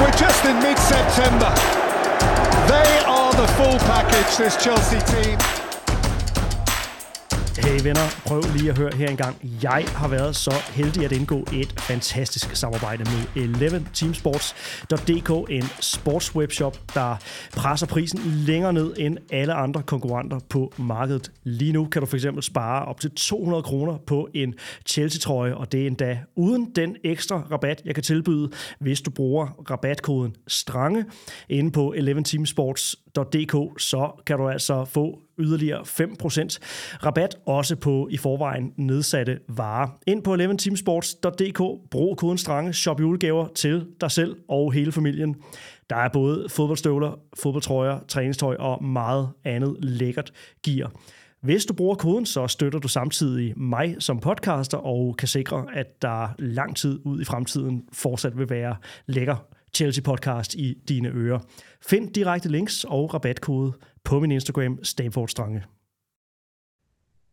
[0.00, 1.52] we're just in mid-September.
[2.66, 5.38] They are the full package, this Chelsea team.
[7.70, 9.36] Hey venner, prøv lige at høre her engang.
[9.62, 16.78] Jeg har været så heldig at indgå et fantastisk samarbejde med 11 Teamsports.dk, en sportswebshop,
[16.94, 17.16] der
[17.52, 21.32] presser prisen længere ned end alle andre konkurrenter på markedet.
[21.44, 24.54] Lige nu kan du fx spare op til 200 kroner på en
[24.86, 28.50] Chelsea-trøje, og det er endda uden den ekstra rabat, jeg kan tilbyde,
[28.80, 31.04] hvis du bruger rabatkoden STRANGE
[31.48, 31.94] inde på
[33.18, 36.58] 11teamsports.dk, så kan du altså få yderligere 5%
[37.06, 39.88] rabat, også på i forvejen nedsatte varer.
[40.06, 45.36] Ind på 11teamsports.dk, brug koden STRANGE, shop julegaver til dig selv og hele familien.
[45.90, 50.92] Der er både fodboldstøvler, fodboldtrøjer, træningstøj og meget andet lækkert gear.
[51.40, 56.02] Hvis du bruger koden, så støtter du samtidig mig som podcaster og kan sikre, at
[56.02, 59.36] der lang tid ud i fremtiden fortsat vil være lækker
[59.74, 61.38] Chelsea podcast i dine ører.
[61.86, 63.72] Find direkte links og rabatkode
[64.04, 65.62] på min Instagram, Stamford Strange.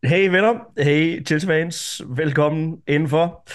[0.04, 3.48] Hey venner, hey Chelsea fans, velkommen indenfor.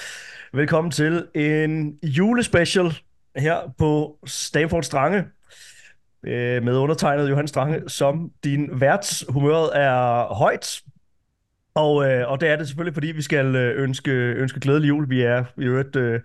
[0.53, 2.93] Velkommen til en julespecial
[3.35, 5.23] her på Stanford Strange
[6.23, 9.25] øh, med undertegnet Johan Strange som din værts.
[9.29, 10.81] Humøret er højt,
[11.75, 15.09] og, øh, og det er det selvfølgelig, fordi vi skal øh, ønske, ønske glædelig jul.
[15.09, 16.19] Vi er i øvrigt øh,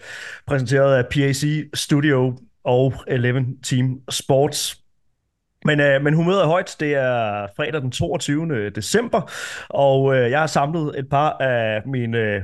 [0.47, 4.83] præsenteret af PAC Studio og 11 Team Sports.
[5.64, 6.77] Men, øh, men humøret er højt.
[6.80, 8.70] Det er fredag den 22.
[8.70, 9.30] december,
[9.69, 12.42] og øh, jeg har samlet et par af mine øh,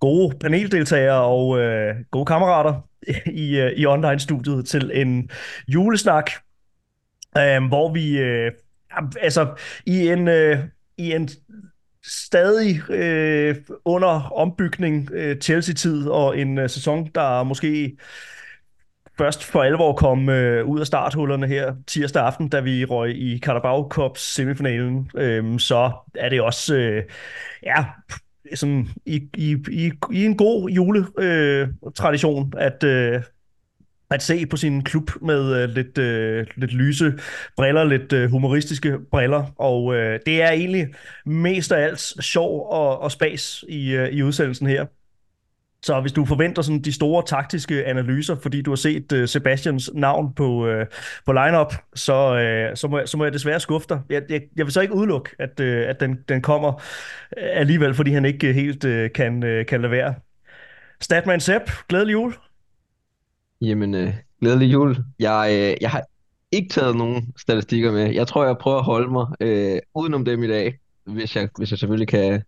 [0.00, 2.88] gode paneldeltagere og øh, gode kammerater
[3.26, 5.30] i, øh, i online-studiet til en
[5.68, 6.30] julesnak,
[7.38, 8.52] øh, hvor vi øh,
[9.20, 9.54] altså
[9.86, 10.58] i en, øh,
[10.98, 11.28] i en
[12.06, 17.96] stadig øh, under ombygning øh, Chelsea-tid og en øh, sæson, der måske
[19.18, 23.38] først for alvor kom øh, ud af starthullerne her tirsdag aften, da vi røg i
[23.38, 27.02] Carabao Cup semifinalen, øh, så er det også øh,
[27.62, 27.84] ja,
[28.54, 33.22] sådan i, i, i, i en god juletradition øh, at, øh,
[34.10, 37.12] at se på sin klub med øh, lidt, øh, lidt lyse
[37.56, 40.86] briller, lidt øh, humoristiske briller, og øh, det er egentlig
[41.26, 44.86] mest af alt sjov og, og spas i, øh, i udsendelsen her.
[45.84, 49.90] Så hvis du forventer sådan de store taktiske analyser, fordi du har set uh, Sebastians
[49.94, 50.86] navn på, uh,
[51.26, 54.00] på lineup, så, uh, så, må jeg, så må jeg desværre skuffe dig.
[54.10, 56.82] Jeg, jeg, jeg vil så ikke udelukke, at, uh, at den, den kommer
[57.36, 60.14] alligevel, fordi han ikke helt uh, kan, uh, kan lade være.
[61.00, 62.34] Statman Sepp, glædelig jul.
[63.60, 64.96] Jamen, uh, glædelig jul.
[65.18, 66.02] Jeg, uh, jeg har
[66.52, 68.14] ikke taget nogen statistikker med.
[68.14, 71.70] Jeg tror, jeg prøver at holde mig uh, udenom dem i dag, hvis jeg, hvis
[71.70, 72.42] jeg selvfølgelig kan,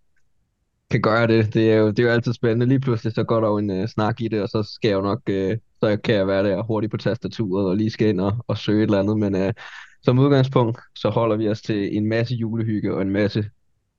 [0.91, 1.53] kan gøre det.
[1.53, 2.65] Det er, jo, det er jo altid spændende.
[2.65, 4.95] Lige pludselig så går der jo en øh, snak i det, og så skal jeg
[4.95, 8.21] jo nok, øh, så kan jeg være der hurtigt på tastaturet og lige skal ind
[8.21, 9.17] og, og søge et eller andet.
[9.17, 9.53] Men øh,
[10.01, 13.45] som udgangspunkt, så holder vi os til en masse julehygge og en masse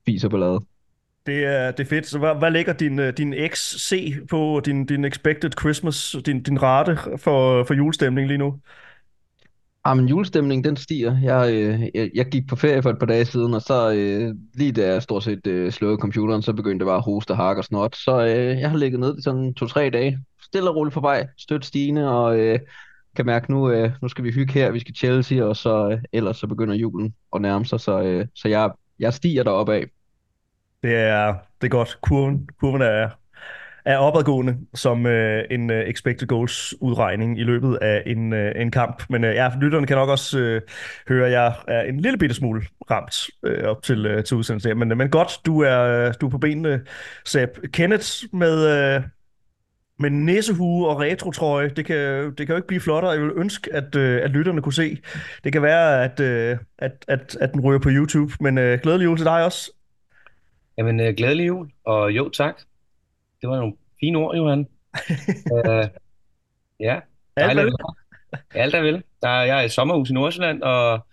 [0.05, 0.59] fis og ballade.
[1.25, 2.07] Det er, det er fedt.
[2.07, 6.61] Så hvad, hvad ligger din, øh, din XC på, din, din expected Christmas, din, din
[6.61, 8.59] rate for, for julestemning lige nu?
[9.89, 11.17] Ah, Jamen, julestemningen, den stiger.
[11.21, 14.35] Jeg, øh, jeg, jeg gik på ferie for et par dage siden, og så øh,
[14.53, 17.57] lige da jeg stort set øh, slukkede computeren, så begyndte det bare at hoste, hak
[17.57, 17.95] og snot.
[17.95, 21.27] Så øh, jeg har ligget ned i sådan to-tre dage, stille og roligt på vej,
[21.37, 22.59] støt stigende, og øh,
[23.15, 25.97] kan mærke, nu, øh, nu skal vi hygge her, vi skal Chelsea, og så øh,
[26.13, 29.85] ellers så begynder julen at nærme sig, så, øh, så jeg, jeg stiger deroppe af.
[30.83, 31.97] Det er, det er godt.
[32.01, 33.09] Kurven, kurven er,
[33.89, 38.71] er opadgående som øh, en øh, expected goals udregning i løbet af en, øh, en
[38.71, 39.03] kamp.
[39.09, 40.61] Men øh, ja, lytterne kan nok også øh,
[41.07, 42.61] høre, at jeg er en lille bitte smule
[42.91, 44.79] ramt øh, op til, øh, til udsendelsen.
[44.79, 46.81] Men, øh, men godt, du er, øh, du er på benene,
[47.25, 47.49] Seb.
[47.73, 49.03] Kenneth med, øh,
[49.99, 53.11] med næsehue og retrotrøje, det kan, det kan jo ikke blive flottere.
[53.11, 54.97] Jeg vil ønske, at, øh, at lytterne kunne se.
[55.43, 58.33] Det kan være, at, øh, at, at, at den ryger på YouTube.
[58.39, 59.71] Men øh, glædelig jul til dig også.
[60.77, 62.55] Jamen, øh, glædelig jul, og jo tak.
[63.41, 64.67] Det var nogle fine ord, Johan.
[65.51, 65.85] uh,
[66.87, 66.99] ja,
[67.35, 67.73] Alt vel?
[68.55, 69.03] Alt er vel.
[69.21, 71.05] Der er, jeg er i sommerhus i Nordsjælland, og...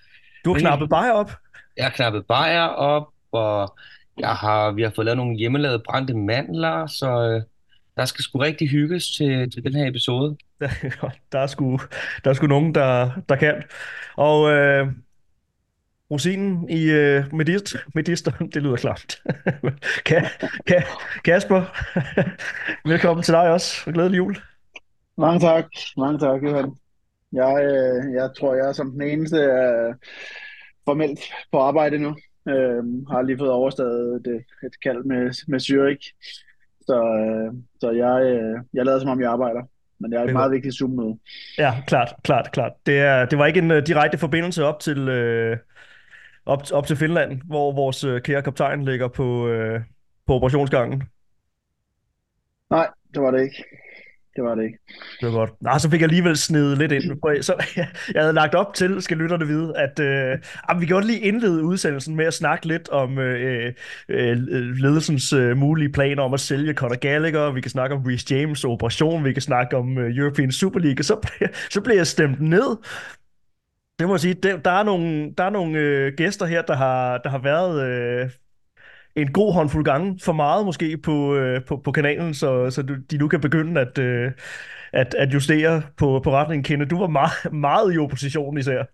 [0.44, 1.30] Du har knappet bajer op?
[1.76, 3.76] Jeg har knappet bajer op, og
[4.18, 7.42] jeg har, vi har fået lavet nogle hjemmelavede brændte mandler, så uh,
[7.96, 10.36] der skal sgu rigtig hygges til, til den her episode.
[11.32, 11.78] der er sgu,
[12.24, 13.62] der er sgu nogen, der, der kan.
[14.16, 14.92] Og uh,
[16.10, 19.22] rosinen i uh, medist, medister, det lyder klart.
[20.08, 20.26] kan,
[20.66, 20.82] kan,
[21.24, 21.62] Kasper,
[22.92, 24.36] velkommen til dig også, og glædelig jul.
[25.18, 25.64] Mange tak,
[25.96, 26.76] mange tak, Johan.
[27.32, 29.94] Jeg, øh, jeg tror, jeg er som den eneste øh,
[30.84, 31.20] formelt
[31.52, 32.16] på arbejde nu.
[32.48, 36.04] Øh, har lige fået overstået et, et kald med, med Zürich.
[36.80, 39.62] Så, øh, så jeg, øh, jeg lader som om, jeg arbejder.
[40.00, 41.18] Men det er et Det meget vigtigt Zoom-møde.
[41.58, 42.72] Ja, klart, klart, klart.
[42.86, 45.56] Det, er, det var ikke en uh, direkte forbindelse op til, uh,
[46.46, 49.80] op, op til Finland, hvor vores uh, kære kaptajn ligger på, uh,
[50.26, 51.02] på operationsgangen.
[52.70, 53.64] Nej, det var det ikke.
[54.36, 54.78] Det var det ikke.
[55.20, 55.62] Det var godt.
[55.62, 57.42] Nå, så fik jeg alligevel snedet lidt ind.
[57.42, 57.64] Så
[58.14, 60.38] jeg havde lagt op til, skal lytterne vide, at øh,
[60.80, 63.72] vi kan godt lige indlede udsendelsen med at snakke lidt om øh,
[64.08, 64.36] øh,
[64.76, 67.52] ledelsens øh, mulige planer om at sælge Conor Gallagher.
[67.52, 69.24] Vi kan snakke om Reece James operation.
[69.24, 71.00] Vi kan snakke om øh, European Super League.
[71.00, 71.28] Og så,
[71.74, 72.76] så blev jeg stemt ned.
[73.98, 74.34] Det må jeg sige.
[74.34, 77.82] Der, der er nogle, der er nogle øh, gæster her, der har, der har været...
[78.24, 78.30] Øh,
[79.16, 83.02] en god håndfuld gange for meget måske på, øh, på, på kanalen, så, så du-
[83.10, 84.32] de nu kan begynde at, øh,
[84.92, 86.64] at, at justere på, på retningen.
[86.64, 88.84] Kende, du var meget, meget i opposition især.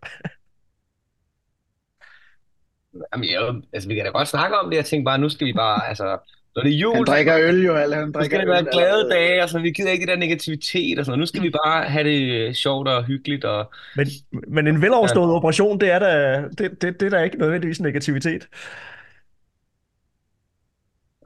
[3.12, 4.76] Jamen, jeg, altså, vi kan da godt snakke om det.
[4.76, 6.18] Jeg tænkte bare, nu skal vi bare, altså,
[6.56, 7.94] når det er jul, Han drikker øl jo, Al.
[7.94, 10.16] Han nu drikker skal det være øl glade dage, altså, vi gider ikke det der
[10.16, 11.18] negativitet og sådan noget.
[11.18, 14.06] Nu skal vi bare have det øh, sjovt og hyggeligt, og Men,
[14.48, 15.32] men en veloverstået ja.
[15.36, 18.48] operation, det er da, det, det, det er da ikke nødvendigvis negativitet.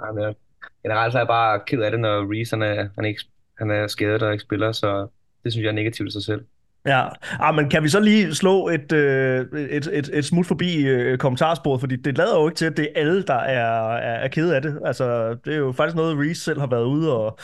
[0.02, 0.34] jamen, jeg-
[0.82, 3.25] generelt så er jeg bare ked af det, når Reese, han er, han er, ikke,
[3.58, 5.06] han er skadet og ikke spiller, så
[5.44, 6.44] det synes jeg er negativt i sig selv.
[6.86, 7.08] Ja,
[7.40, 11.18] ah, men kan vi så lige slå et, øh, et, et, et smut forbi øh,
[11.18, 14.28] kommentarsporet, fordi det lader jo ikke til, at det er alle, der er, er, er
[14.28, 14.80] kede af det.
[14.84, 17.38] Altså, det er jo faktisk noget, Reese selv har været ude og,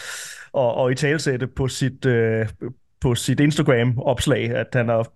[0.53, 2.49] og, og i talsætte på sit, øh,
[3.01, 5.07] på sit Instagram-opslag, at han har,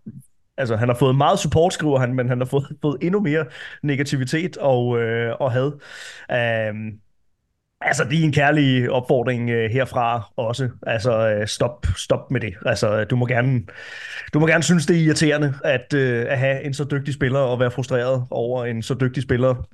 [0.56, 3.44] altså, han har fået meget support, skriver han, men han har fået, fået endnu mere
[3.82, 5.72] negativitet og, øh, og had.
[6.70, 6.92] Um,
[7.80, 10.68] Altså, det er en kærlig opfordring øh, herfra også.
[10.86, 12.54] Altså, øh, stop, stop med det.
[12.66, 13.62] Altså, du må gerne,
[14.34, 17.38] du må gerne synes, det er irriterende at, øh, at have en så dygtig spiller
[17.38, 19.68] og være frustreret over en så dygtig spiller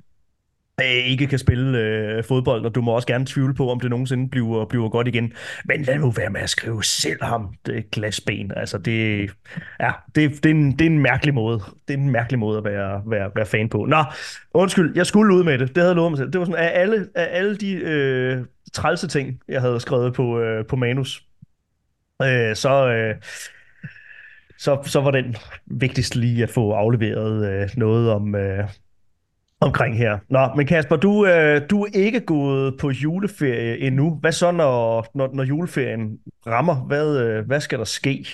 [0.81, 4.29] ikke kan spille øh, fodbold, og du må også gerne tvivle på, om det nogensinde
[4.29, 5.33] bliver, bliver godt igen.
[5.65, 8.51] Men lad nu være med at skrive selv ham det glasben.
[8.55, 9.29] Altså, det,
[9.79, 11.61] ja, det, det, er en, det er en mærkelig måde.
[11.87, 13.85] Det er en mærkelig måde at være, være, være fan på.
[13.85, 14.03] Nå,
[14.53, 15.67] undskyld, jeg skulle ud med det.
[15.67, 16.31] Det havde jeg lovet mig selv.
[16.31, 20.39] Det var sådan, af alle, af alle de øh, trælse ting, jeg havde skrevet på,
[20.39, 21.23] øh, på manus,
[22.21, 22.87] øh, så...
[22.87, 23.15] Øh,
[24.57, 25.35] så, så var den
[25.65, 28.67] vigtigst lige at få afleveret øh, noget om, øh,
[29.63, 30.19] omkring her.
[30.29, 34.15] Nå, men Kasper, du, øh, du er ikke gået på juleferie endnu.
[34.15, 36.75] Hvad så, når, når, når juleferien rammer?
[36.75, 38.27] Hvad, øh, hvad skal der ske?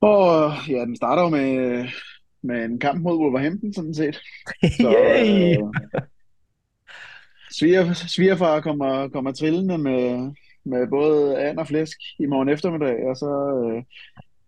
[0.00, 1.84] Og ja, den starter jo med,
[2.42, 4.20] med en kamp mod Wolverhampton, sådan set.
[4.62, 5.56] Så, Yay!
[5.56, 6.02] øh,
[7.58, 10.32] sviger, svigerfar kommer, kommer trillende med,
[10.64, 13.30] med både and og flæsk i morgen eftermiddag, og så
[13.64, 13.82] øh,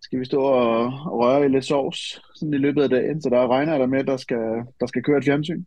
[0.06, 3.28] skal vi stå og, og røre i lidt sovs sådan i løbet af dagen, så
[3.28, 4.46] der regner der med, at der skal,
[4.80, 5.64] der skal køre et fjernsyn.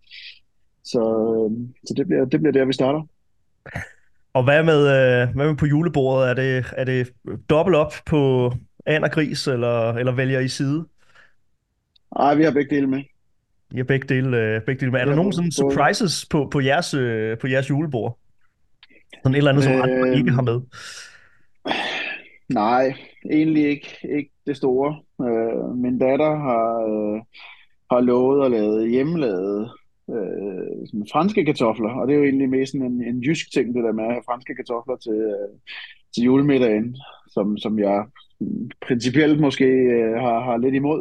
[0.84, 3.02] Så, øh, så det, bliver, det bliver der, vi starter.
[4.34, 6.30] Og hvad med, øh, hvad med på julebordet?
[6.30, 7.12] Er det, er det
[7.50, 8.52] dobbelt op på
[8.86, 10.86] and og gris, eller, eller vælger I side?
[12.20, 13.04] Ej, vi har begge dele med.
[13.72, 15.00] I har begge dele, øh, begge dele med.
[15.00, 18.18] Er der nogen sådan surprises på, på, jeres, øh, på jeres julebord?
[19.14, 20.62] Sådan et eller andet, som andre ikke har med?
[22.50, 22.94] Nej,
[23.32, 25.00] egentlig ikke, ikke det store.
[25.22, 27.22] Øh, min datter har, øh,
[27.92, 29.70] har lovet at lave hjemmelavede
[30.10, 33.76] øh, sådan franske kartofler, og det er jo egentlig mest sådan en, en jysk ting,
[33.76, 35.50] det der med at have franske kartofler til, øh,
[36.14, 36.98] til julemiddagen,
[37.34, 38.06] som, som jeg
[38.88, 41.00] principielt måske øh, har, har lidt imod.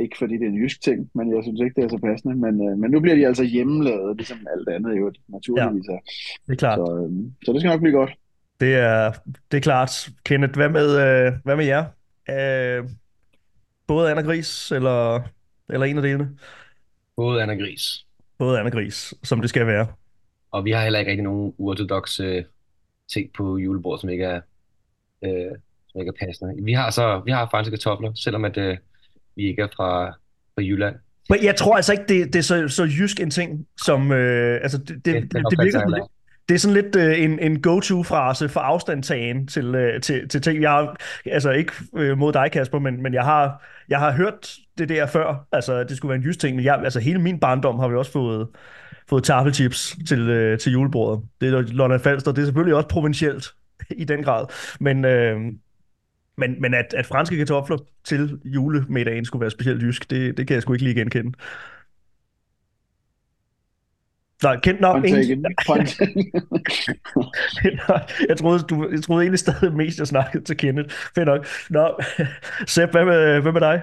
[0.00, 2.34] Ikke fordi det er en jysk ting, men jeg synes ikke, det er så passende.
[2.44, 6.00] Men, øh, men nu bliver de altså hjemmelavet, ligesom alt andet jo naturligvis er.
[6.46, 6.78] Det er klart.
[6.78, 7.10] Så, øh,
[7.44, 8.12] så det skal nok blive godt.
[8.60, 9.12] Det er,
[9.50, 10.08] det er klart.
[10.24, 10.90] Kenneth, hvad med,
[11.26, 11.84] øh, hvad med jer?
[12.30, 12.88] Øh,
[13.86, 15.20] både Anna Gris, eller,
[15.70, 16.38] eller en af delene?
[17.16, 18.06] Både Anna Gris.
[18.38, 19.86] Både Anna Gris, som det skal være.
[20.50, 22.44] Og vi har heller ikke rigtig nogen uortodoxe øh,
[23.12, 24.40] ting på julebordet, som ikke er,
[25.24, 25.50] øh,
[25.88, 26.64] som ikke er passende.
[26.64, 28.76] Vi har så vi har franske kartofler, selvom at øh,
[29.36, 30.10] vi ikke er fra,
[30.54, 30.96] fra Jylland.
[31.30, 34.12] Men jeg tror altså ikke, det, det er så, så jysk en ting, som...
[34.12, 36.04] Øh, altså, det, det, Det- det, det er virker sådan lidt,
[36.48, 40.62] det er sådan lidt øh, en, en go-to-frase for afstandtagen til, øh, til, til ting.
[40.62, 40.96] Jeg har,
[41.26, 45.06] altså ikke øh, mod dig, Kasper, men, men jeg, har, jeg har hørt det der
[45.06, 47.88] før, altså det skulle være en jysk ting, men jeg, altså hele min barndom har
[47.88, 48.48] vi også fået,
[49.08, 51.24] fået taffelchips til, øh, til julebordet.
[51.40, 53.46] Det er Lolland Falster, det er selvfølgelig også provincielt
[53.90, 54.46] i den grad,
[54.80, 55.04] men...
[55.04, 55.40] Øh,
[56.36, 60.54] men, men at, at franske kartofler til julemiddagen skulle være specielt jysk, det, det kan
[60.54, 61.32] jeg sgu ikke lige genkende.
[64.44, 64.92] Nej, kendt nok.
[64.92, 65.56] Point Ingen, taken.
[65.66, 66.32] Point taken.
[68.28, 70.94] jeg, troede, du, jeg troede egentlig stadig mest, jeg snakkede til Kenneth.
[71.14, 71.46] Fedt nok.
[71.70, 72.00] Nå,
[72.66, 73.82] Sepp, hvad med, hvad med dig?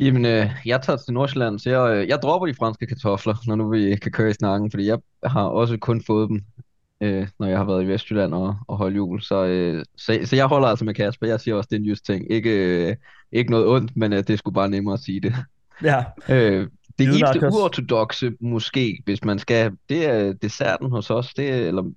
[0.00, 3.54] Jamen, øh, jeg tager til Nordsjælland, så jeg, øh, jeg dropper de franske kartofler, når
[3.54, 6.44] nu vi kan køre i snakken, fordi jeg har også kun fået dem
[7.00, 9.22] øh, når jeg har været i Vestjylland og, og holdt jul.
[9.22, 11.26] Så, øh, så, så jeg holder altså med Kasper.
[11.26, 12.32] Jeg siger også, det er en just ting.
[12.32, 12.96] Ikke, øh,
[13.32, 15.34] ikke noget ondt, men øh, det er sgu bare nemmere at sige det.
[15.82, 16.66] Ja, Øh,
[16.98, 21.34] det eneste uortodoxe, måske, hvis man skal, det er desserten hos os.
[21.34, 21.92] Det er, eller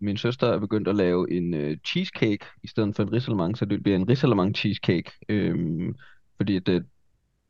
[0.00, 3.64] min søster er begyndt at lave en øh, cheesecake i stedet for en risalemang, så
[3.64, 5.94] det bliver en risalemang cheesecake, øhm,
[6.36, 6.84] fordi det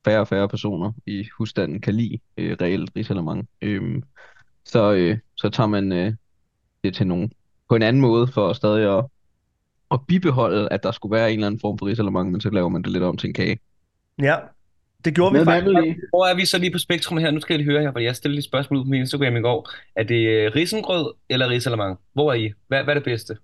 [0.04, 3.48] færre og færre personer i husstanden kan lide øh, reelt risalemang.
[3.62, 4.02] Øhm,
[4.64, 6.12] så, øh, så tager man øh,
[6.84, 7.32] det til nogen
[7.68, 9.04] på en anden måde for stadig at,
[9.90, 12.68] at bibeholde, at der skulle være en eller anden form for risalemang, men så laver
[12.68, 13.58] man det lidt om til en kage.
[14.18, 14.36] ja.
[15.04, 15.98] Det gjorde vi faktisk.
[16.10, 17.30] Hvor er vi så lige på spektrum her?
[17.30, 19.36] Nu skal jeg lige høre her, fordi jeg stillede et spørgsmål ud på min Instagram
[19.36, 19.70] i går.
[19.96, 21.98] Er det øh, risengrød eller risalamang?
[22.12, 22.52] Hvor er I?
[22.68, 23.36] Hvad, hvad er det bedste?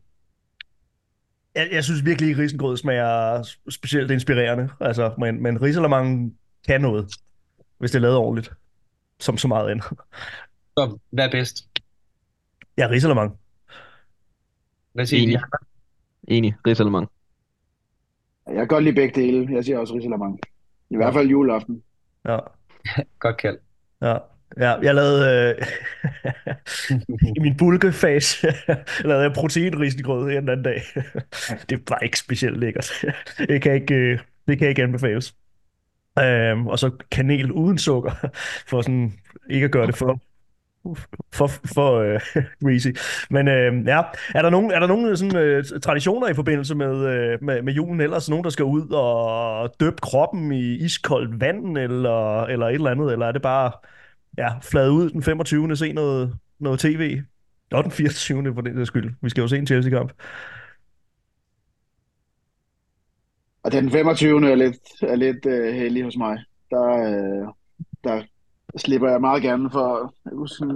[1.54, 4.68] Jeg, jeg synes virkelig ikke, risengrød smager specielt inspirerende.
[4.80, 7.14] Altså, men, men risalamang kan noget,
[7.78, 8.52] hvis det er lavet ordentligt.
[9.20, 9.84] Som så meget andet.
[10.78, 11.68] Så, hvad er bedst?
[12.78, 13.38] Ja, risalamang.
[14.92, 15.24] Hvad siger I?
[15.24, 15.40] Enig.
[16.28, 16.54] Enig.
[16.66, 17.08] Risalemang.
[18.46, 19.54] Jeg kan godt lide begge dele.
[19.54, 20.40] Jeg siger også risalamang.
[20.94, 21.82] I hvert fald juleaften.
[22.28, 22.38] Ja.
[23.18, 23.58] Godt kald.
[24.02, 24.16] Ja,
[24.56, 25.66] ja jeg lavede øh,
[27.36, 28.46] i min bulkefase
[29.08, 30.82] lavede jeg proteinrisengrød her den anden dag.
[31.70, 32.92] det var ikke specielt lækkert.
[33.38, 35.34] det kan ikke, øh, det kan ikke anbefales.
[36.20, 38.12] Øhm, og så kanel uden sukker,
[38.66, 39.12] for sådan
[39.50, 40.20] ikke at gøre det for
[41.32, 42.20] for, for øh,
[42.62, 42.88] greasy.
[43.30, 44.02] Men øh, ja,
[44.34, 47.62] er der nogen, er der nogen øh, sådan, øh, traditioner i forbindelse med, øh, med,
[47.62, 48.28] med julen ellers?
[48.28, 53.12] Nogen, der skal ud og døbe kroppen i iskoldt vand, eller, eller et eller andet?
[53.12, 53.72] Eller er det bare
[54.38, 55.76] ja, flade ud den 25.
[55.76, 57.20] se noget, noget tv?
[57.72, 58.54] Og den 24.
[58.54, 59.14] for den der skyld.
[59.22, 60.12] Vi skal jo se en Chelsea-kamp.
[63.62, 64.50] Og den 25.
[64.50, 66.38] er lidt, er lidt uh, heldig hos mig.
[66.70, 67.48] Der, uh,
[68.04, 68.22] der
[68.76, 70.14] slipper jeg meget gerne for...
[70.24, 70.66] Jeg husker,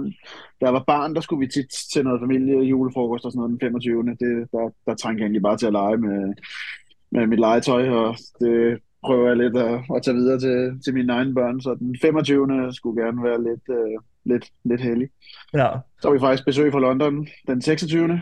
[0.61, 3.51] da jeg var barn, der skulle vi tit til noget familie, julefrokost og sådan noget
[3.51, 4.03] den 25.
[4.03, 6.33] Det, der, der trængte jeg egentlig bare til at lege med,
[7.11, 11.13] med mit legetøj, og det prøver jeg lidt at, at tage videre til, til mine
[11.13, 11.61] egne børn.
[11.61, 12.73] Så den 25.
[12.73, 15.09] skulle gerne være lidt, uh, lidt, lidt heldig.
[15.53, 15.69] Ja.
[16.01, 18.03] Så har vi faktisk besøg fra London den 26.
[18.03, 18.19] Uh,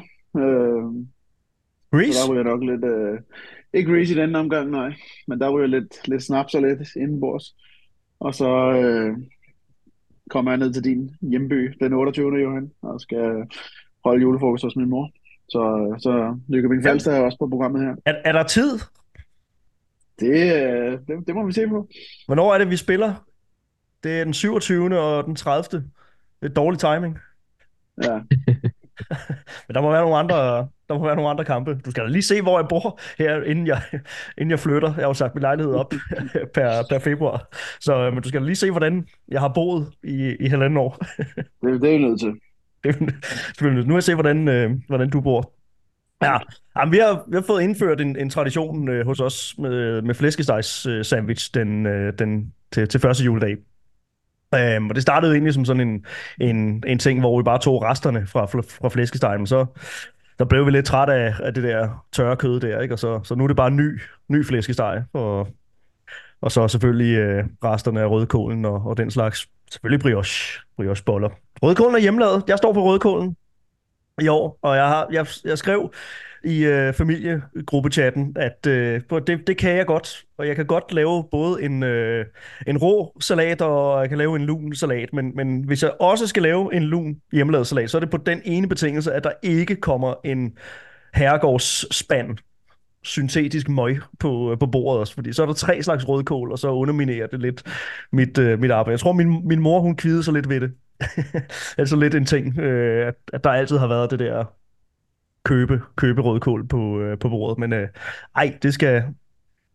[1.92, 2.20] så Grease?
[2.20, 3.20] der ryger nok lidt, øh,
[3.74, 4.94] ikke Reese i den omgang, nej,
[5.28, 7.56] men der ryger lidt, lidt snaps og lidt indenbords.
[8.20, 9.18] Og så øh,
[10.30, 12.42] kommer jeg ned til din hjemby den 28.
[12.42, 13.44] Johan, og skal
[14.06, 15.10] holde julefrokost hos min mor.
[15.50, 17.96] Så, så Nykøbing Falster er også på programmet her.
[18.06, 18.80] Er, er der tid?
[20.20, 21.88] Det, øh, det, det må vi se på.
[22.26, 23.14] Hvornår er det, vi spiller?
[24.04, 25.00] Det er den 27.
[25.00, 25.84] og den 30.
[26.42, 27.18] Det er dårlig timing.
[28.04, 28.14] Ja.
[29.68, 31.78] Men der må være nogle andre, der må være nogle andre kampe.
[31.86, 33.82] Du skal da lige se, hvor jeg bor her, inden jeg,
[34.38, 34.88] inden jeg flytter.
[34.88, 35.94] Jeg har jo sagt min lejlighed op
[36.56, 37.48] per, per februar.
[37.80, 40.78] Så øh, men du skal da lige se, hvordan jeg har boet i, i halvanden
[40.78, 40.98] år.
[41.62, 42.34] Det, det er vi nødt til.
[42.84, 45.54] Det er nu vil jeg se, hvordan, øh, hvordan du bor.
[46.22, 46.38] Ja,
[46.78, 50.16] Jamen, vi, har, vi har fået indført en, en tradition øh, hos os med, med
[50.16, 53.58] flæskestegs øh, sandwich den, øh, den, til, til første juledag.
[54.56, 56.06] Øhm, og det startede egentlig som sådan en,
[56.42, 59.66] en, en ting, hvor vi bare tog resterne fra, fra flæskestegen, men så
[60.40, 62.96] der blev vi lidt træt af, af det der tørre kød der, ikke?
[62.96, 65.48] Og så, så nu er det bare ny, ny flæskesteg, og,
[66.42, 69.48] og så selvfølgelig øh, resterne af rødkålen og, og den slags.
[69.72, 71.30] Selvfølgelig brioche, briocheboller.
[71.64, 72.44] Rødkålen er hjemmelavet.
[72.48, 73.36] Jeg står på rødkålen
[74.22, 75.92] i år, og jeg, har, jeg, jeg skrev
[76.44, 81.24] i øh, familiegruppechatten, at øh, det, det kan jeg godt, og jeg kan godt lave
[81.32, 82.26] både en, øh,
[82.68, 86.28] en rå salat, og jeg kan lave en lun salat, men, men hvis jeg også
[86.28, 89.32] skal lave en lun hjemmelavet salat, så er det på den ene betingelse, at der
[89.44, 90.58] ikke kommer en
[91.14, 92.38] herregårdsspand
[93.04, 96.60] syntetisk møg på, øh, på bordet også, fordi så er der tre slags rødkål, og
[96.60, 97.64] så underminerer det lidt
[98.12, 98.92] mit, øh, mit arbejde.
[98.92, 100.72] Jeg tror, min, min mor, hun kvider sig lidt ved det.
[101.78, 104.46] altså lidt en ting, øh, at, at der altid har været det der
[105.48, 107.88] købe, købe rødkål på, øh, på bordet, men øh,
[108.36, 109.04] ej, det skal,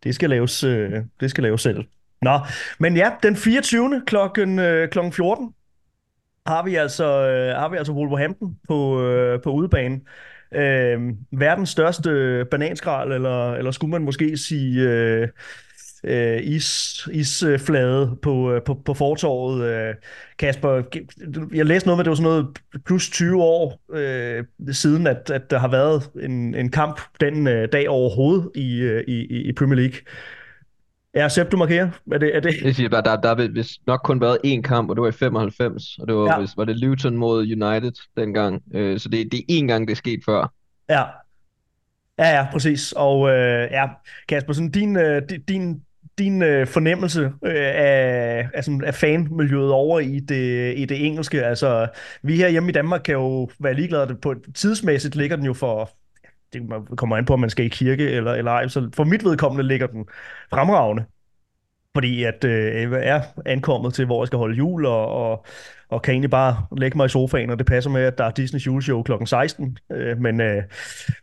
[0.03, 1.85] det skal laves, øh, det skal laves selv.
[2.21, 2.39] Nå,
[2.79, 4.03] men ja, den 24.
[4.07, 5.53] klokken, øh, klokken 14
[6.47, 10.01] har vi altså, øh, har vi altså Wolverhampton på, øh, på udebane.
[10.51, 11.01] Øh,
[11.31, 15.27] verdens største bananskrald, eller, eller skulle man måske sige øh,
[16.03, 19.63] øh, is, isflade på, øh, på, på fortorvet.
[19.65, 19.95] Øh,
[20.39, 20.81] Kasper,
[21.53, 22.47] jeg læste noget med, at det var sådan noget
[22.85, 27.67] plus 20 år øh, siden, at, at der har været en, en kamp den øh,
[27.71, 29.95] dag overhovedet i, øh, i, i Premier League.
[31.29, 31.89] Sepp, du markerer.
[32.11, 32.61] Er det, er det?
[32.63, 35.07] Jeg siger bare, der, der har vist nok kun været én kamp, og det var
[35.09, 36.39] i 95, og det var, Ja.
[36.41, 38.61] vist, var det Luton mod United dengang.
[38.73, 40.53] Øh, så det, det er én gang, det er sket før.
[40.89, 41.03] Ja.
[42.19, 42.91] Ja, ja, præcis.
[42.97, 43.85] Og øh, ja,
[44.29, 45.81] Kasper, sådan din, øh, di- din
[46.17, 51.45] din øh, fornemmelse øh, af, af, sådan, af fanmiljøet over i det, i det engelske?
[51.45, 51.87] Altså,
[52.23, 55.89] vi her hjemme i Danmark kan jo være ligeglade på tidsmæssigt ligger den jo for
[56.53, 56.61] det
[56.97, 58.67] kommer an på, om man skal i kirke eller, eller ej.
[58.67, 60.05] Så for mit vedkommende ligger den
[60.49, 61.05] fremragende.
[61.95, 65.45] Fordi at øh, jeg er ankommet til, hvor jeg skal holde jul, og, og,
[65.89, 68.31] og kan egentlig bare lægge mig i sofaen, og det passer med, at der er
[68.39, 69.11] Disney's juleshow kl.
[69.25, 69.77] 16.
[69.91, 70.63] Øh, men, øh,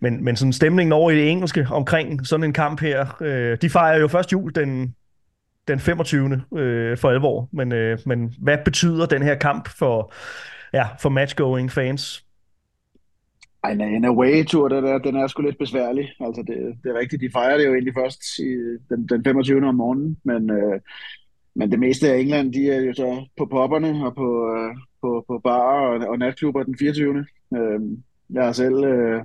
[0.00, 3.70] men, men sådan stemningen over i det engelske omkring sådan en kamp her, øh, de
[3.70, 4.94] fejrer jo først jul den,
[5.68, 6.42] den 25.
[6.56, 7.48] Øh, for alvor.
[7.52, 10.12] Men, øh, men hvad betyder den her kamp for,
[10.72, 12.24] ja, for matchgoing fans?
[13.64, 16.12] Ej, en away-tur, den er, den er sgu lidt besværlig.
[16.20, 18.50] Altså, det, det er rigtigt, de fejrer det jo egentlig først i,
[18.90, 19.68] den, den 25.
[19.68, 20.80] om morgenen, men, øh,
[21.54, 25.24] men det meste af England, de er jo så på popperne og på, øh, på,
[25.28, 27.26] på barer og, og natklubber den 24.
[27.56, 27.80] Øh,
[28.30, 29.24] jeg har selv øh,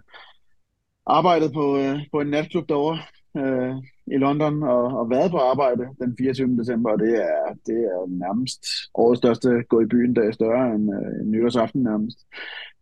[1.05, 2.99] arbejdet på, øh, på en natklub derovre
[3.37, 3.75] øh,
[4.07, 6.57] i London og, og været på arbejde den 24.
[6.57, 10.75] december, og det er, det er nærmest årets største gå i byen, der er større
[10.75, 12.19] end, øh, nytårsaften nærmest.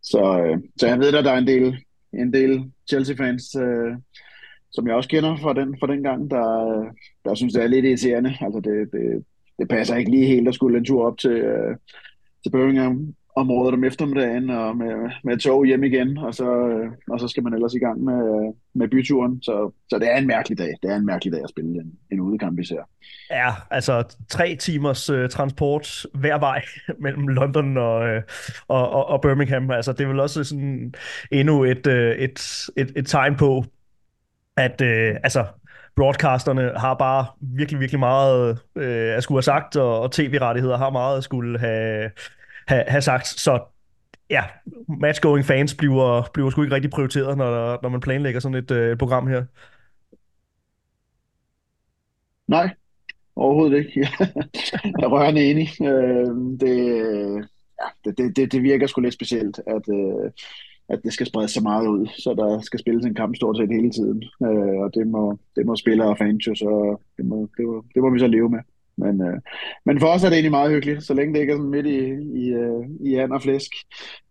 [0.04, 1.76] Så, øh, så jeg ved, at der er en del,
[2.12, 3.96] en del Chelsea-fans, øh,
[4.70, 6.48] som jeg også kender fra den, fra den gang, der,
[7.24, 8.36] der synes, det er lidt irriterende.
[8.40, 9.24] Altså, det, det,
[9.58, 11.76] det passer ikke lige helt at skulle en tur op til, øh,
[12.42, 17.20] til Birmingham området om eftermiddagen og med, med tog hjem igen, og så, øh, og
[17.20, 19.42] så skal man ellers i gang med, øh, med byturen.
[19.42, 20.74] Så, så det er en mærkelig dag.
[20.82, 22.82] Det er en mærkelig dag at spille en, en udekamp, vi ser.
[23.30, 26.62] Ja, altså tre timers uh, transport hver vej
[27.04, 28.22] mellem London og, uh,
[28.68, 29.70] og, og, og Birmingham.
[29.70, 30.94] Altså, det er vel også sådan
[31.32, 33.64] endnu et, uh, et, et, et tegn på,
[34.56, 35.44] at uh, altså,
[35.96, 40.90] broadcasterne har bare virkelig, virkelig meget uh, at skulle have sagt, og, og tv-rettigheder har
[40.90, 42.10] meget at skulle have,
[42.66, 43.26] have, have sagt.
[43.26, 43.60] Så
[44.30, 44.42] ja,
[45.00, 48.92] matchgoing fans bliver, bliver sgu ikke rigtig prioriteret, når, når man planlægger sådan et, øh,
[48.92, 49.44] et program her.
[52.48, 52.70] Nej,
[53.36, 54.00] overhovedet ikke.
[54.98, 55.68] jeg er rørende enig.
[55.82, 56.26] Øh,
[56.60, 56.76] det,
[57.80, 60.30] ja, det, det, det virker sgu lidt specielt, at, øh,
[60.88, 63.72] at det skal spredes så meget ud, så der skal spilles en kamp stort set
[63.72, 64.24] hele tiden.
[64.42, 67.84] Øh, og det må, det må spillere og fans jo, så det må, det, må,
[67.94, 68.60] det må vi så leve med.
[68.96, 69.40] Men, øh,
[69.84, 71.86] men for os er det egentlig meget hyggeligt, så længe det ikke er sådan midt
[71.86, 71.98] i,
[72.42, 73.70] i, øh, i and og flæsk.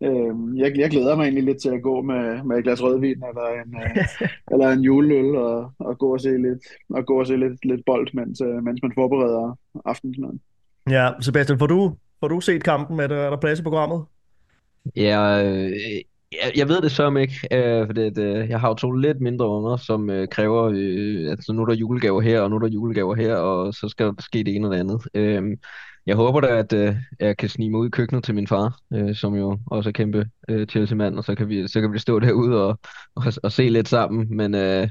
[0.03, 3.23] Øh, jeg, jeg glæder mig egentlig lidt til at gå med, med et glas rødvin
[3.29, 4.05] eller en, øh,
[4.51, 7.85] eller en juleøl og, og gå og se lidt, og gå og se lidt, lidt
[7.85, 10.39] bold, mens, øh, mens man forbereder aftensmaden.
[10.89, 12.99] Ja, Sebastian, får du, får du set kampen?
[12.99, 14.05] Er der, er der plads i programmet?
[14.95, 15.71] Ja, øh,
[16.41, 18.91] jeg, jeg ved det så ikke, øh, for det, det, øh, jeg har jo to
[18.91, 22.55] lidt mindre unger, som øh, kræver, øh, altså nu er der julegaver her, og nu
[22.55, 25.01] er der julegaver her, og så skal der ske det ene eller andet.
[25.13, 25.57] Øh,
[26.05, 28.79] jeg håber da, at øh, jeg kan snige mig ud i køkkenet til min far,
[28.93, 31.99] øh, som jo også er kæmpe øh, Chelsea-mand, og så kan, vi, så kan vi
[31.99, 32.79] stå derude og,
[33.15, 34.89] og, og se lidt sammen, men, øh,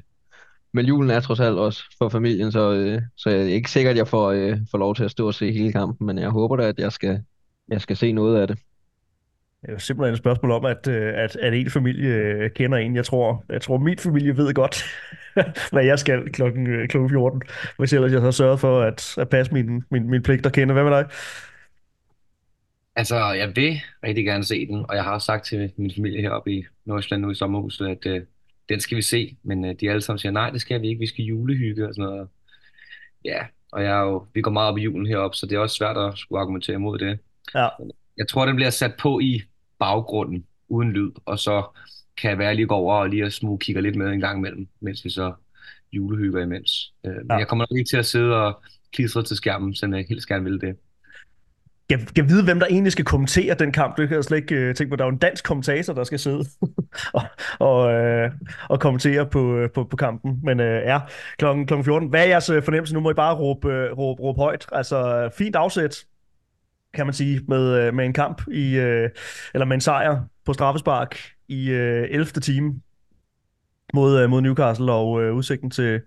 [0.73, 3.91] men julen er trods alt også for familien, så, øh, så jeg er ikke sikker,
[3.91, 6.31] at jeg får, øh, får lov til at stå og se hele kampen, men jeg
[6.31, 7.23] håber da, at jeg skal,
[7.69, 8.59] jeg skal se noget af det.
[9.63, 12.97] Det er simpelthen et spørgsmål om, at, øh, at, at en familie øh, kender en.
[12.97, 14.85] Jeg tror, jeg tror min familie ved godt,
[15.73, 17.43] hvad jeg skal klokken, øh, klokken 14,
[17.79, 20.75] hvis ellers jeg har sørget for at, at passe min, min, min pligt at kende.
[20.75, 21.07] Hvad med dig?
[22.97, 26.53] Altså, jeg vil rigtig gerne se den, og jeg har sagt til min familie heroppe
[26.53, 28.27] i Nordsjælland nu i sommerhuset, at uh,
[28.69, 31.01] den skal vi se, men uh, de alle sammen siger, nej, det skal vi ikke,
[31.01, 32.29] vi skal julehygge og sådan noget.
[33.25, 33.39] Ja,
[33.73, 35.77] og jeg er jo, vi går meget op i julen heroppe, så det er også
[35.77, 37.19] svært at skulle argumentere imod det.
[37.55, 37.69] Ja.
[38.17, 39.43] Jeg tror, den bliver sat på i
[39.83, 41.63] baggrunden uden lyd, og så
[42.17, 44.39] kan jeg være lige gå over og lige at smug kigger lidt med en gang
[44.39, 45.33] imellem, mens vi så
[45.93, 46.93] julehygger imens.
[47.07, 47.37] Øh, men ja.
[47.37, 50.45] jeg kommer nok ikke til at sidde og klistre til skærmen, selvom jeg helt gerne
[50.45, 50.77] vil det.
[51.91, 53.97] Jeg kan vide, hvem der egentlig skal kommentere den kamp.
[53.97, 54.97] Det kan jeg slet ikke uh, tænke på.
[54.97, 56.45] Der er jo en dansk kommentator, der skal sidde
[57.19, 57.23] og,
[57.59, 58.31] og, uh,
[58.69, 60.41] og kommentere på, på, på kampen.
[60.43, 61.01] Men uh, ja,
[61.39, 62.09] klokken 14.
[62.09, 62.95] Hvad er jeres fornemmelse?
[62.95, 64.67] Nu må I bare råbe, uh, råbe, råbe højt.
[64.73, 66.05] Altså, fint afsæt
[66.95, 69.11] kan man sige, med, øh, med en kamp i, øh,
[69.55, 72.25] eller med en sejr på straffespark i øh, 11.
[72.25, 72.81] time
[73.95, 76.01] mod, mod Newcastle og udsigten til,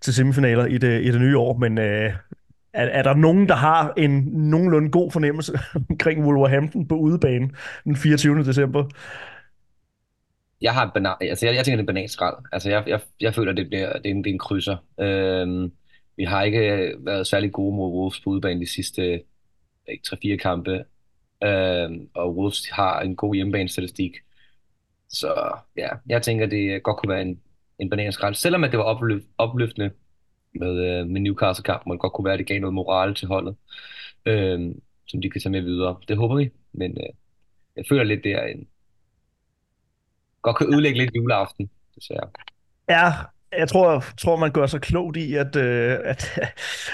[0.00, 1.58] til semifinaler i det, i det nye år.
[1.58, 2.12] Men øh,
[2.72, 5.58] er, er der nogen, der har en nogenlunde god fornemmelse
[5.90, 7.50] omkring Wolverhampton på udebane
[7.84, 8.44] den 24.
[8.44, 8.84] december?
[10.60, 12.36] Jeg har banan, altså jeg, jeg tænker, det er bananskrald.
[12.52, 14.76] Altså jeg, jeg, jeg føler, det bliver det er en, det er en krydser.
[15.00, 15.72] Øhm,
[16.16, 19.20] vi har ikke været særlig gode mod Wolves på udebane de sidste
[20.06, 20.84] 3-4 kampe,
[21.44, 24.16] øh, og Wolves har en god hjemmebanestatistik.
[25.08, 27.40] Så ja, jeg tænker, det godt kunne være en,
[27.78, 28.34] en bananskrald.
[28.34, 29.90] Selvom at det var opløf, opløftende
[30.54, 33.28] med, øh, med Newcastle-kampen, og det godt kunne være, at det gav noget moral til
[33.28, 33.56] holdet,
[34.26, 34.74] øh,
[35.06, 35.96] som de kan tage med videre.
[36.08, 37.12] Det håber vi, men øh,
[37.76, 38.68] jeg føler lidt, det er en...
[40.42, 42.30] godt kan ødelægge lidt juleaften, desværre.
[42.88, 43.12] Ja,
[43.58, 46.40] jeg tror, tror, man gør sig klogt i at, øh, at,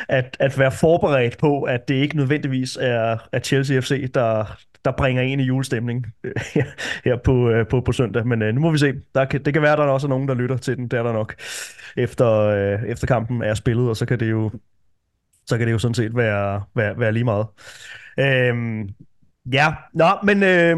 [0.09, 4.93] at, at være forberedt på, at det ikke nødvendigvis er, at Chelsea FC, der, der
[4.93, 6.65] bringer en i julestemning øh, her,
[7.05, 8.27] her på, øh, på, på søndag.
[8.27, 8.93] Men øh, nu må vi se.
[9.15, 10.89] Der kan, det kan være, at der er også nogen, der lytter til den.
[10.89, 11.35] Det er der nok.
[11.97, 14.51] Efter, øh, efter kampen er spillet, og så kan det jo,
[15.47, 17.47] så kan det jo sådan set være, være, være lige meget.
[18.19, 18.89] Øhm,
[19.53, 20.77] ja, nå, men øh,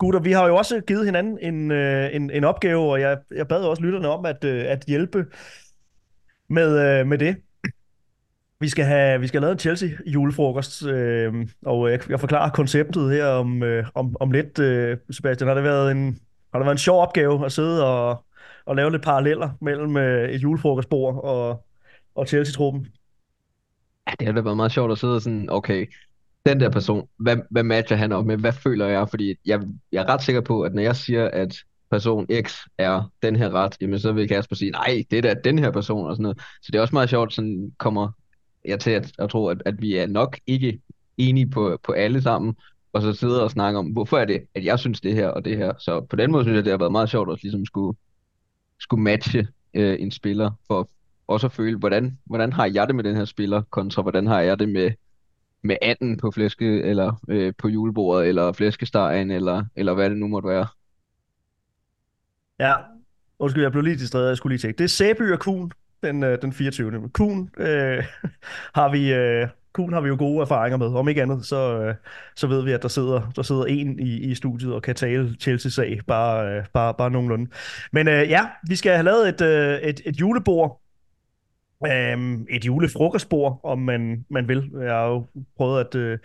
[0.00, 3.48] gutter, vi har jo også givet hinanden en, øh, en, en opgave, og jeg, jeg
[3.48, 5.26] bad også lytterne om at, øh, at hjælpe
[6.48, 7.36] med, øh, med det.
[8.60, 12.50] Vi skal have, vi skal have lavet en Chelsea julefrokost, øh, og jeg, jeg forklarer
[12.50, 15.48] konceptet her om, øh, om, om lidt, øh, Sebastian.
[15.48, 16.18] Har det været en,
[16.52, 18.24] har det været en sjov opgave at sidde og,
[18.64, 21.66] og lave lidt paralleller mellem øh, et julefrokostbord og,
[22.14, 22.86] og Chelsea-truppen?
[24.08, 25.86] Ja, det har da været meget sjovt at sidde og sådan, okay,
[26.46, 28.36] den der person, hvad, hvad matcher han op med?
[28.36, 29.08] Hvad føler jeg?
[29.08, 29.60] Fordi jeg,
[29.92, 31.56] jeg er ret sikker på, at når jeg siger, at
[31.90, 35.34] person X er den her ret, jamen så vil Kasper sige, nej, det er da
[35.44, 36.38] den her person og sådan noget.
[36.62, 38.08] Så det er også meget sjovt, sådan kommer
[38.64, 40.80] jeg til at, at tro, at, at vi er nok ikke
[41.18, 42.54] enige på, på alle sammen,
[42.92, 45.44] og så sidder og snakker om, hvorfor er det, at jeg synes det her og
[45.44, 45.72] det her.
[45.78, 47.98] Så på den måde synes jeg, det har været meget sjovt at ligesom skulle,
[48.80, 50.90] skulle matche øh, en spiller, for
[51.26, 54.40] også at føle, hvordan, hvordan har jeg det med den her spiller, kontra hvordan har
[54.40, 54.90] jeg det med,
[55.62, 60.28] med anden på flæske, eller øh, på julebordet, eller flæskestegen, eller, eller hvad det nu
[60.28, 60.66] måtte være.
[62.58, 62.74] Ja,
[63.38, 64.78] undskyld, jeg blev lige distraheret, jeg skulle lige tjekke.
[64.78, 67.08] Det er Sæby og Kuhn, den, øh, den 24.
[67.08, 68.04] Kuhn øh,
[68.78, 69.12] har vi...
[69.12, 70.86] Øh, Kuhn har vi jo gode erfaringer med.
[70.86, 71.94] Om ikke andet, så, øh,
[72.36, 75.34] så ved vi, at der sidder, der sidder en i, i studiet og kan tale
[75.40, 77.50] Chelsea-sag bare, øh, bare, bare nogenlunde.
[77.92, 80.80] Men øh, ja, vi skal have lavet et, øh, et, et julebord
[81.86, 84.70] øh, et julefrokostbord, om man, man vil.
[84.80, 85.94] Jeg har jo prøvet at...
[85.94, 86.18] Øh,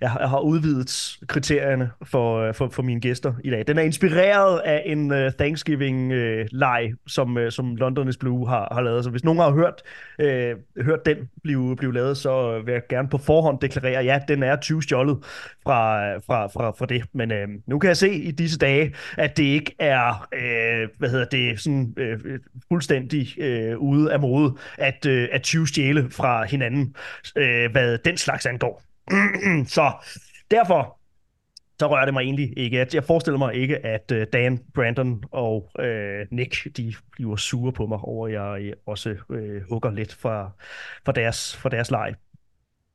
[0.00, 3.64] jeg, jeg har udvidet kriterierne for, øh, for, for mine gæster i dag.
[3.66, 8.80] Den er inspireret af en uh, Thanksgiving-leg, uh, som, uh, som Londoners Blue har, har
[8.80, 9.04] lavet.
[9.04, 9.82] Så hvis nogen har hørt,
[10.18, 14.42] uh, hørt den blive, blive lavet, så vil jeg gerne på forhånd deklarere, ja, den
[14.42, 15.18] er 20 stjålet
[15.62, 17.02] fra, fra, fra, fra det.
[17.12, 21.10] Men uh, nu kan jeg se i disse dage, at det ikke er uh, hvad
[21.10, 22.30] hedder det, sådan, uh,
[22.68, 26.94] fuldstændig uh, ude af mode at, uh, at 20 stjæle fra hinanden,
[27.36, 28.89] uh, hvad den slags angår.
[29.76, 29.92] så
[30.50, 31.00] derfor
[31.80, 32.86] så rører det mig egentlig ikke.
[32.94, 37.86] Jeg forestiller mig ikke, at øh, Dan, Brandon og øh, Nick, de bliver sure på
[37.86, 40.50] mig over, at jeg øh, også øh, hugger lidt fra,
[41.04, 42.14] fra, deres, fra deres leg.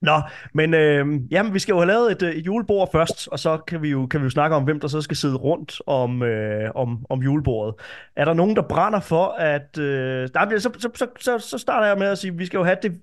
[0.02, 0.22] Nå,
[0.54, 3.58] men øh, jamen, vi skal jo have lavet et, øh, et julebord først, og så
[3.58, 6.24] kan vi, jo, kan vi jo snakke om, hvem der så skal sidde rundt om,
[6.24, 7.76] øh, om, om julebordet.
[8.15, 9.78] Er der nogen, der brænder for, at...
[9.78, 12.58] Øh, nej, så, så, så, så, så starter jeg med at sige, at vi skal
[12.58, 13.02] jo have det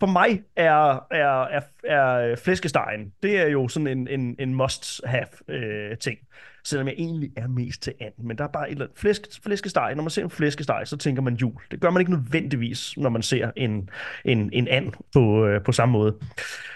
[0.00, 5.26] for mig er, er, er, er flæskestegen, det er jo sådan en, en, en must-have
[5.48, 6.18] øh, ting.
[6.64, 8.28] Selvom jeg egentlig er mest til anden.
[8.28, 9.94] Men der er bare et eller andet flæsk, flæskesteg.
[9.94, 11.52] Når man ser en flæskesteg, så tænker man jul.
[11.70, 13.90] Det gør man ikke nødvendigvis, når man ser en,
[14.24, 16.18] en, en and på, øh, på samme måde.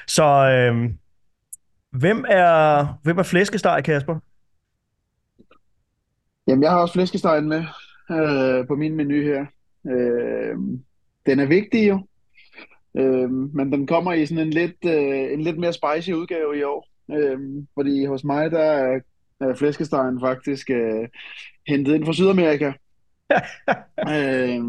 [0.06, 0.90] Så øh,
[1.90, 4.18] hvem er, hvem er flæskesteg, Kasper?
[6.46, 7.64] Jamen, jeg har også flæskestegen med
[8.10, 9.46] øh, på min menu her.
[9.86, 10.56] Øh,
[11.26, 12.06] den er vigtig jo.
[12.96, 16.62] Øh, men den kommer i sådan en lidt, øh, en lidt mere spicy udgave i
[16.62, 16.88] år.
[17.10, 17.38] Øh,
[17.74, 19.00] fordi hos mig, der er,
[19.40, 21.08] er flæskestegen faktisk øh,
[21.68, 22.72] hentet ind fra Sydamerika.
[24.14, 24.60] øh,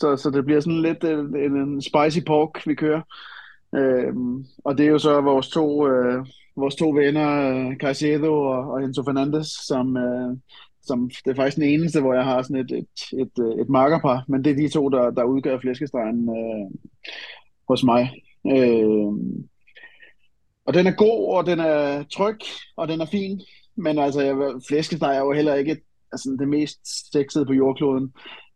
[0.00, 3.02] så, så det bliver sådan lidt en, en spicy pork, vi kører.
[3.74, 4.14] Øh,
[4.64, 6.26] og det er jo så vores to, øh,
[6.56, 10.36] vores to venner, Caicedo og, og Enzo Fernandes, som, øh,
[10.82, 13.68] som det er faktisk den eneste, hvor jeg har sådan et, et, et, et, et
[13.68, 16.28] markerpar, men det er de to, der, der udgør flæskestegen.
[16.28, 16.70] Øh,
[17.68, 18.10] hos mig.
[18.46, 19.12] Øh,
[20.66, 22.38] og den er god, og den er tryg,
[22.76, 23.40] og den er fin.
[23.76, 24.36] Men altså, jeg,
[24.68, 25.76] flæskesteg er jo heller ikke
[26.12, 28.12] altså, det mest sexede på jordkloden.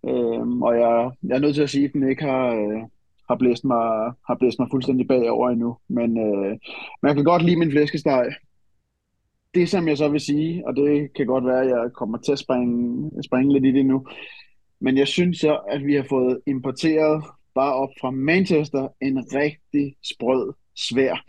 [0.09, 2.81] Øh, og jeg, jeg er nødt til at sige, at den ikke har, øh,
[3.29, 5.77] har, blæst mig, har blæst mig fuldstændig bagover endnu.
[5.88, 6.59] Men øh,
[7.03, 8.27] man kan godt lide min flæskesteg.
[9.55, 12.33] Det, som jeg så vil sige, og det kan godt være, at jeg kommer til
[12.33, 14.07] at springe, springe lidt i det nu,
[14.81, 19.97] men jeg synes så, at vi har fået importeret bare op fra Manchester, en rigtig
[20.03, 21.25] sprød, svær,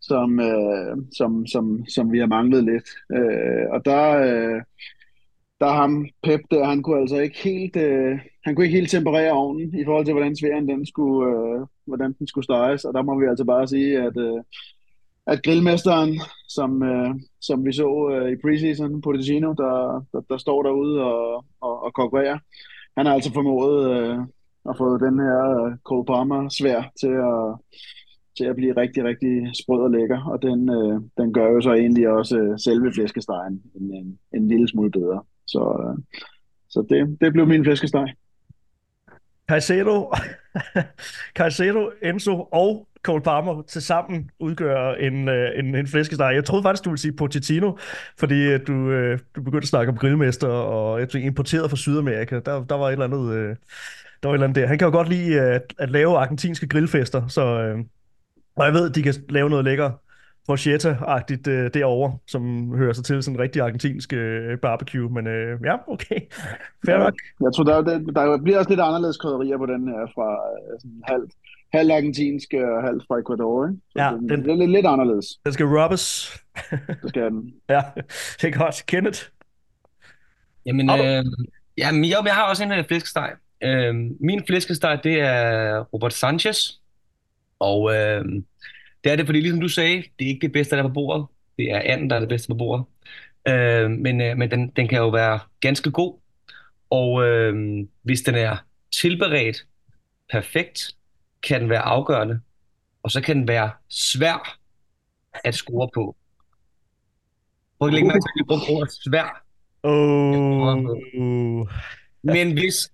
[0.00, 2.88] som, øh, som, som, som vi har manglet lidt.
[3.12, 4.62] Øh, og der, øh,
[5.60, 9.32] der ham Pep der, han kunne altså ikke helt, øh, han kunne ikke helt temperere
[9.32, 12.84] ovnen i forhold til, hvordan sværen den skulle, øh, hvordan den skulle steges.
[12.84, 14.40] Og der må vi altså bare sige, at, øh,
[15.26, 20.62] at grillmesteren, som, øh, som vi så øh, i preseason, Pochettino, der, der, der står
[20.62, 22.38] derude og, og, og konkurrerer,
[22.96, 24.18] han har altså formået øh,
[24.64, 27.42] og fået den her øh, Cole Palmer svær til at,
[28.36, 30.20] til at blive rigtig, rigtig sprød og lækker.
[30.32, 34.48] Og den, øh, den gør jo så egentlig også øh, selve flæskestegen en, en, en
[34.48, 35.22] lille smule bedre.
[35.46, 36.18] Så, øh,
[36.68, 38.08] så det, det blev min flæskesteg.
[39.48, 40.12] Caicedo,
[41.38, 46.34] Caicedo, Enzo og Cole Palmer til sammen udgør en, øh, en, en flæskesteg.
[46.34, 47.72] Jeg troede faktisk, du ville sige Pochettino,
[48.18, 48.90] fordi øh, du,
[49.36, 52.40] du begyndte at snakke om grillmester og jeg tror, importeret fra Sydamerika.
[52.40, 53.34] Der, der var et eller andet...
[53.34, 53.56] Øh,
[54.24, 54.66] andet der.
[54.66, 57.78] Han kan jo godt lide at, at lave argentinske grillfester, så øh,
[58.56, 59.90] og jeg ved, at de kan lave noget lækker
[60.50, 65.58] bruschetta-agtigt øh, derovre, som hører sig til sådan en rigtig argentinsk øh, barbecue, men øh,
[65.64, 66.20] ja, okay.
[66.86, 66.98] Fair Ja.
[67.04, 67.14] nok.
[67.40, 70.80] Jeg tror, der, der, der bliver også lidt anderledes krydderier på den her fra øh,
[70.80, 71.32] sådan halvt
[71.72, 73.66] halv argentinsk og halvt fra Ecuador.
[73.68, 73.80] Ikke?
[73.90, 75.26] Så Ja, den, den- det er lidt, lidt anderledes.
[75.44, 76.32] Den skal rubbes.
[77.02, 77.52] Det skal den.
[77.68, 77.82] ja,
[78.42, 78.84] det er godt.
[78.86, 79.20] Kenneth?
[80.66, 81.24] Jamen, øh,
[81.78, 83.30] jamen jeg, jeg har også en øh, flæskesteg.
[83.62, 86.70] Øh, min flæskesteg, det er Robert Sanchez.
[87.58, 88.24] Og øh,
[89.04, 90.92] det er det, fordi ligesom du sagde, det er ikke det bedste, der er på
[90.94, 91.26] bordet.
[91.58, 92.84] Det er anden, der er det bedste på bordet.
[93.48, 96.18] Øh, men øh, men den, den kan jo være ganske god.
[96.90, 98.56] Og øh, hvis den er
[98.92, 99.66] tilberedt
[100.32, 100.96] perfekt,
[101.42, 102.40] kan den være afgørende.
[103.02, 104.58] Og så kan den være svær
[105.44, 106.16] at score på.
[107.78, 109.44] Prøv at lægge mærke til, at vi bruger ordet svær.
[109.82, 111.66] Oh.
[112.22, 112.90] Men hvis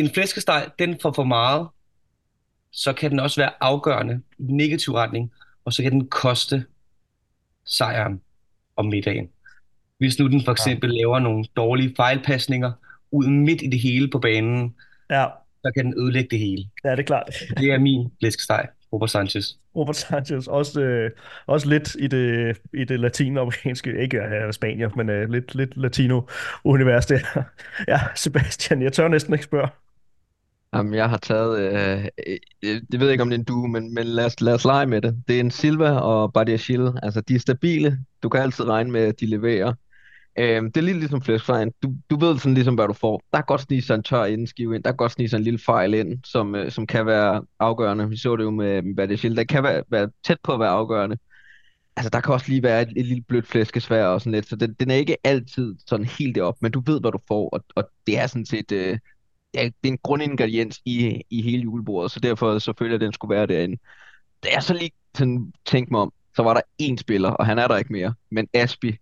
[0.00, 1.68] en flæskesteg, den får for meget,
[2.72, 5.32] så kan den også være afgørende i den negative retning,
[5.64, 6.64] og så kan den koste
[7.64, 8.20] sejren
[8.76, 9.28] om middagen.
[9.98, 12.72] Hvis nu den for eksempel laver nogle dårlige fejlpasninger
[13.10, 14.74] ud midt i det hele på banen,
[15.10, 15.26] Ja,
[15.64, 16.64] så kan den ødelægge det hele.
[16.84, 17.28] ja, det er klart.
[17.58, 19.46] Det er min flæskesteg, Robert Sanchez.
[19.76, 21.10] Robert Sanchez, også, øh,
[21.46, 27.06] også lidt i det, i det latinamerikanske, ikke øh, Spanier, men øh, lidt, lidt latino-univers
[27.06, 27.42] der.
[27.88, 29.68] Ja, Sebastian, jeg tør næsten ikke spørge.
[30.74, 32.04] Jamen, jeg har taget, øh,
[32.64, 34.54] øh, det ved jeg ikke om det er en duo, men, men lad, os, lad
[34.54, 35.22] os lege med det.
[35.28, 36.92] Det er en Silva og Badiashile.
[37.04, 37.98] Altså, de er stabile.
[38.22, 39.74] Du kan altid regne med, at de leverer.
[40.38, 41.72] Øh, det er lidt ligesom flæskestegen.
[41.82, 43.22] Du, du ved sådan ligesom, hvad du får.
[43.32, 44.84] Der kan godt snige sig en tør indenskive ind.
[44.84, 48.08] Der kan godt snige sig en lille fejl ind, som, øh, som kan være afgørende.
[48.08, 49.36] Vi så det jo med, med Badiashile.
[49.36, 51.16] Der kan være, være tæt på at være afgørende.
[51.96, 54.56] Altså, der kan også lige være et, et lille blødt flæskesvær og sådan lidt, så
[54.56, 57.64] den, den er ikke altid sådan helt derop, men du ved, hvad du får, og,
[57.74, 58.98] og det er sådan set, øh,
[59.54, 63.00] ja, det er en grundingrediens i, i hele julebordet, så derfor så føler jeg, at
[63.00, 63.78] den skulle være derinde.
[64.44, 67.58] Da jeg så lige sådan tænkte mig om, så var der én spiller, og han
[67.58, 68.96] er der ikke mere, men Aspi,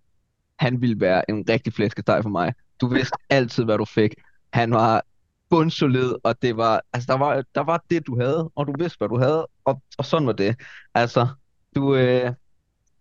[0.58, 2.54] han ville være en rigtig flæskesteg for mig.
[2.80, 4.14] Du vidste altid, hvad du fik.
[4.52, 5.02] Han var
[5.50, 8.98] bundsolid, og det var, altså der var, der var det, du havde, og du vidste,
[8.98, 10.56] hvad du havde, og, og sådan var det.
[10.94, 11.28] Altså,
[11.74, 12.32] du, øh,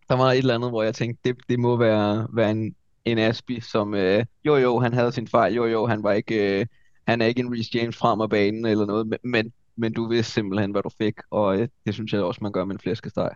[0.09, 3.17] der var et eller andet, hvor jeg tænkte, det, det må være, være en, en
[3.17, 6.65] Aspi, som, øh, jo jo, han havde sin fejl, jo jo, han var ikke, øh,
[7.07, 10.33] han er ikke en Reece James frem af banen eller noget, men, men, du vidste
[10.33, 13.29] simpelthen, hvad du fik, og øh, det synes jeg også, man gør med en flæskesteg.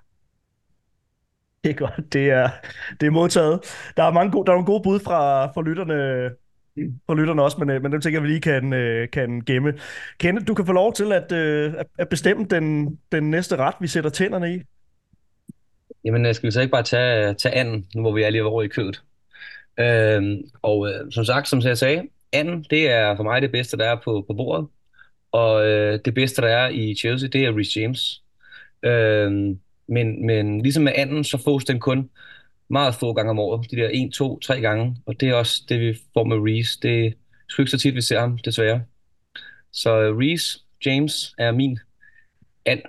[1.63, 2.49] Det er godt, det er,
[2.99, 3.59] det er modtaget.
[3.97, 6.29] Der er, mange gode, der er nogle gode bud fra, fra lytterne,
[7.07, 9.73] fra lytterne også, men, øh, men dem tænker jeg, vi lige kan, øh, kan gemme.
[10.19, 14.09] Kenneth, du kan få lov til at, at- bestemme den, den næste ret, vi sætter
[14.09, 14.61] tænderne i.
[16.05, 18.63] Jamen, skal vi så ikke bare tage, tage anden, nu hvor vi er lige over
[18.63, 19.03] i kødet?
[19.79, 23.77] Øhm, og øh, som sagt, som jeg sagde, anden, det er for mig det bedste,
[23.77, 24.67] der er på, på bordet.
[25.31, 28.23] Og øh, det bedste, der er i Chelsea, det er Reece James.
[28.83, 29.31] Øh,
[29.87, 32.09] men, men ligesom med anden, så fås den kun
[32.69, 33.71] meget få gange om året.
[33.71, 34.97] De der 1, 2, 3 gange.
[35.05, 36.79] Og det er også det, vi får med Reece.
[36.81, 37.11] Det er
[37.49, 38.81] sgu ikke så tit, vi ser ham, desværre.
[39.71, 41.79] Så øh, Reece James er min
[42.65, 42.81] and.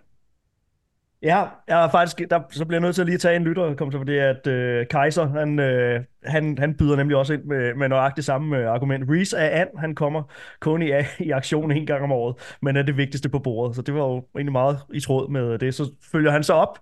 [1.22, 3.74] Ja, jeg er faktisk, der, så bliver jeg nødt til at lige tage en lytter,
[3.74, 7.74] kom til, fordi at øh, Kaiser, han, øh, han, han byder nemlig også ind med,
[7.74, 9.10] med nøjagtigt samme øh, argument.
[9.10, 10.22] Reese er and, han kommer
[10.60, 10.90] kun i,
[11.26, 13.76] i aktion en gang om året, men er det vigtigste på bordet.
[13.76, 15.74] Så det var jo egentlig meget i tråd med det.
[15.74, 16.78] Så følger han så op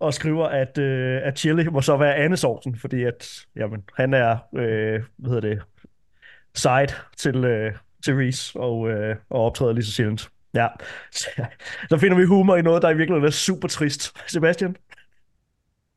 [0.00, 4.36] og skriver, at, øh, at chili må så være andesovsen, fordi at, jamen, han er,
[4.54, 5.62] øh, hvad hedder det,
[6.54, 7.72] side til, øh,
[8.04, 10.30] til Reese og, øh, og optræder lige så sjældent.
[10.54, 10.66] Ja,
[11.90, 14.12] så, finder vi humor i noget, der i virkeligheden er super trist.
[14.26, 14.76] Sebastian?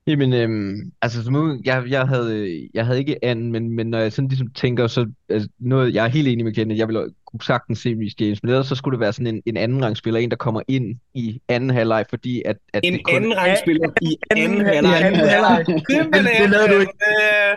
[0.08, 4.00] Jamen, øhm, altså som nu, jeg, jeg havde, jeg havde ikke anden, men, men når
[4.00, 7.10] jeg sådan ligesom tænker, så altså, noget, jeg er helt enig med Kenneth, jeg ville
[7.26, 9.86] kunne sagtens se Reece James, men ellers så skulle det være sådan en, en anden
[9.86, 13.38] rangspiller, en der kommer ind i anden halvleg, fordi at, at En det kun, anden
[13.38, 15.06] rangspiller i anden I halvleg.
[15.06, 15.66] anden halvleg.
[16.42, 16.94] Det lavede du ikke.
[16.94, 17.56] Øh,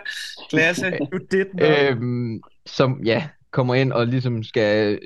[0.49, 0.97] Klasse.
[1.13, 4.99] You did øhm, som ja, kommer ind og ligesom skal,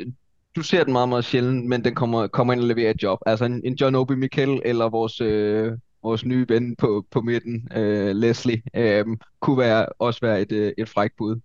[0.56, 3.20] du ser den meget, meget sjældent, men den kommer, kommer ind og leverer et job.
[3.26, 7.68] Altså en, en John Obi Mikel eller vores, øh, vores nye ven på, på midten,
[7.76, 9.06] øh, Leslie, øh,
[9.40, 11.40] kunne være, også være et, øh, et frækt bud.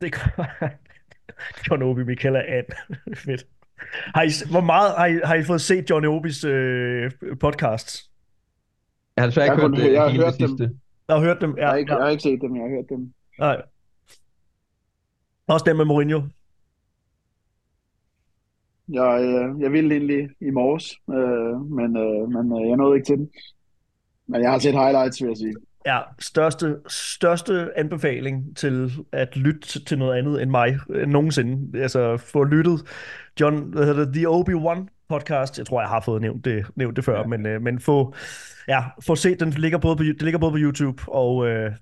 [0.00, 0.68] Det gør
[1.70, 2.66] John Obi Michaela and.
[3.24, 3.46] Fedt.
[4.14, 8.10] Har I, hvor meget har I, har I fået set John Obis øh, podcast?
[9.16, 10.48] Jeg har desværre Jeg ikke har hørt jeg har hørt det dem.
[10.48, 10.70] sidste.
[11.08, 11.56] Jeg har hørt dem.
[11.56, 11.96] Jeg har, Ja, ikke, ja.
[11.98, 13.12] jeg har ikke set dem, jeg har hørt dem.
[13.38, 13.62] Nej.
[15.46, 16.20] Også dem med Mourinho.
[18.88, 23.06] Jeg, øh, jeg ville egentlig i morges, øh, men, øh, men øh, jeg nåede ikke
[23.06, 23.30] til den.
[24.26, 25.54] Men jeg har set highlights, vil jeg sige.
[25.86, 31.82] Ja, største, største anbefaling til at lytte til noget andet end mig øh, nogensinde.
[31.82, 32.80] Altså få lyttet
[33.40, 35.58] John, hvad hedder det, The Obi-Wan podcast.
[35.58, 37.26] Jeg tror, jeg har fået nævnt det, nævnt det før, ja.
[37.26, 38.14] men, øh, men få,
[38.68, 41.72] ja, få set, den ligger både på, det ligger både på YouTube og, øh,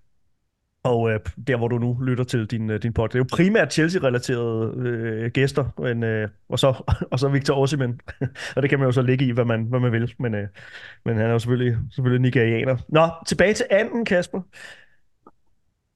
[0.84, 3.12] og øh, der, hvor du nu lytter til din, øh, din podcast.
[3.12, 8.00] Det er jo primært Chelsea-relaterede øh, gæster, men, øh, og, så, og så Victor Osimhen.
[8.56, 10.14] og det kan man jo så ligge i, hvad man, hvad man vil.
[10.18, 10.48] Men, øh,
[11.04, 12.76] men han er jo selvfølgelig, selvfølgelig nigerianer.
[12.88, 14.40] Nå, tilbage til anden, Kasper.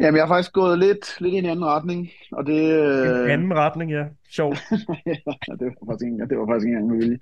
[0.01, 2.73] Jamen, jeg har faktisk gået lidt, lidt i en anden retning, og det...
[2.73, 3.25] Øh...
[3.25, 4.05] En anden retning, ja.
[4.31, 4.59] Sjovt.
[5.07, 5.15] ja,
[5.61, 7.19] det var faktisk ikke, det var faktisk ikke engang med vilje.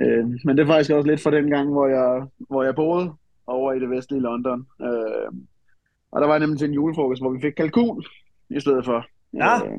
[0.00, 3.12] øh, men det er faktisk også lidt fra den gang, hvor jeg, hvor jeg boede
[3.46, 4.66] over i det vestlige London.
[4.82, 5.32] Øh,
[6.12, 8.04] og der var nemlig til en julefrokost, hvor vi fik kalkun
[8.50, 9.06] i stedet for.
[9.34, 9.66] Ja.
[9.66, 9.78] Øh,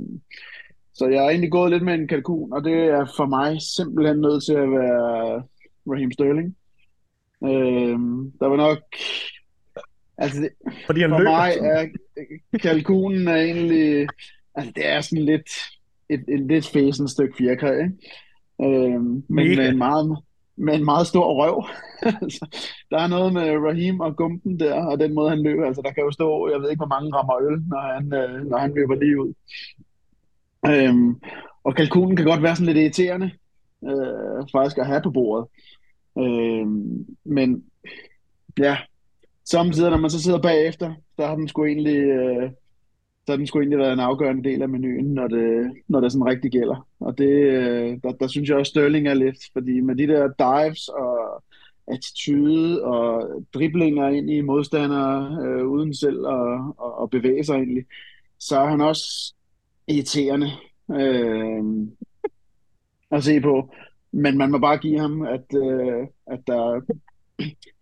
[0.94, 4.20] så jeg har egentlig gået lidt med en kalkun, og det er for mig simpelthen
[4.22, 5.44] nødt til at være
[5.92, 6.56] Raheem Sterling.
[7.44, 8.00] Øh,
[8.40, 8.80] der var nok...
[10.18, 10.50] Altså, det,
[10.86, 11.32] Fordi han for løber.
[11.32, 11.88] mig er
[12.62, 14.08] kalkunen er egentlig...
[14.56, 15.50] Altså, det er sådan lidt
[16.10, 17.94] et, et lidt fæsen stykke fjerkræ, ikke?
[18.62, 20.18] Øh, men med en meget,
[20.60, 21.66] med en meget stor røv.
[22.22, 22.60] Altså,
[22.92, 25.66] der er noget med Raheem og gumpen der, og den måde, han løber.
[25.66, 28.46] Altså, der kan jo stå, jeg ved ikke, hvor mange rammer øl, når han, øh,
[28.50, 29.34] når han løber lige ud.
[30.68, 31.16] Øhm,
[31.64, 33.32] og kalkunen kan godt være sådan lidt irriterende,
[33.84, 35.48] øh, faktisk at have på bordet.
[36.18, 37.64] Øhm, men
[38.60, 38.78] ja,
[39.46, 42.52] samtidig, når man så sidder bagefter, der har den sgu egentlig, øh,
[43.30, 46.12] så har den skulle egentlig været en afgørende del af menuen, når det, når det
[46.12, 46.88] sådan rigtig gælder.
[47.00, 50.28] Og det, øh, der, der synes jeg også, Sterling er lidt, fordi med de der
[50.28, 51.44] dives og
[51.88, 57.86] attitude og driblinger ind i modstandere, øh, uden selv at, at, at bevæge sig egentlig,
[58.40, 59.34] så er han også
[59.88, 60.50] irriterende
[60.92, 61.64] øh,
[63.12, 63.74] at se på.
[64.12, 66.82] Men man må bare give ham, at, øh, at der,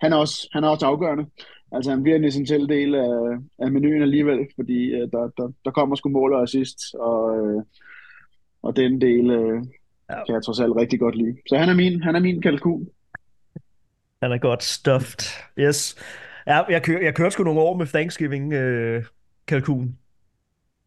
[0.02, 1.26] han, er også, han er også afgørende.
[1.72, 5.72] Altså han bliver en essentiel del af, af menuen alligevel, fordi øh, der, der, der
[5.72, 7.64] kommer sgu mål og assist, og, øh,
[8.62, 9.62] og den del øh,
[10.10, 10.26] ja.
[10.26, 11.38] kan jeg trods alt rigtig godt lide.
[11.50, 12.88] Så han er min, han er min kalkun.
[14.22, 15.44] Han er godt stuffed.
[15.60, 15.96] Yes.
[16.48, 19.04] Ja, jeg, kør, jeg kørte sgu nogle år med Thanksgiving øh,
[19.48, 19.98] kalkun.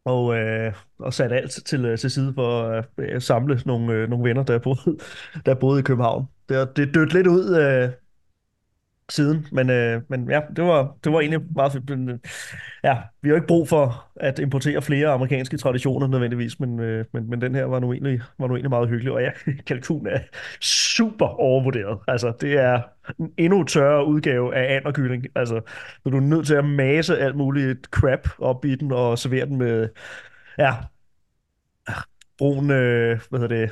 [0.05, 4.09] Og, øh, og satte alt til, øh, til side for at øh, samle nogle, øh,
[4.09, 4.97] nogle venner, der boede,
[5.45, 6.25] der boede i København.
[6.49, 7.89] Det, det dødt lidt ud øh,
[9.11, 11.89] siden, men, øh, men ja, det var, det var egentlig meget fedt.
[11.89, 12.19] Men, øh,
[12.83, 17.05] ja, vi har jo ikke brug for at importere flere amerikanske traditioner nødvendigvis, men, øh,
[17.13, 19.31] men, men den her var nu, egentlig, var nu egentlig meget hyggelig, og ja,
[19.67, 20.19] kalkun er
[20.61, 21.99] super overvurderet.
[22.07, 22.81] Altså, det er
[23.19, 25.25] en endnu tørre udgave af anderkylling.
[25.35, 25.61] Altså,
[26.05, 29.45] når du er nødt til at mase alt muligt crap op i den og servere
[29.45, 29.89] den med,
[30.57, 30.75] ja,
[32.37, 33.71] brun, øh, hvad hedder det,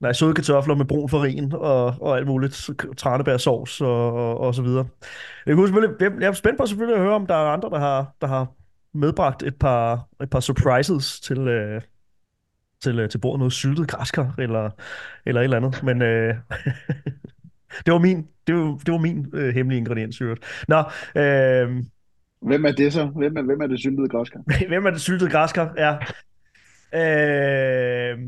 [0.00, 4.62] Nej, søde kartofler med brun farin og, og alt muligt, tranebærsovs og, og, og så
[4.62, 4.86] videre.
[5.46, 7.78] Jeg, kunne selvfølgelig, jeg er spændt på selvfølgelig at høre, om der er andre, der
[7.78, 8.52] har, der har
[8.94, 11.82] medbragt et par, et par surprises til, øh,
[12.82, 13.38] til, øh, til bordet.
[13.38, 14.70] Noget syltet græskar eller,
[15.26, 15.82] eller et eller andet.
[15.82, 16.34] Men øh,
[17.86, 20.20] det var min, det var, det var min øh, hemmelige ingrediens.
[20.68, 20.78] Nå,
[21.16, 21.84] øh,
[22.42, 23.06] Hvem er det så?
[23.06, 24.40] Hvem er, hvem er det syltede græskar?
[24.68, 25.74] hvem er det syltede græskar?
[25.76, 25.96] Ja.
[26.94, 28.18] Øh,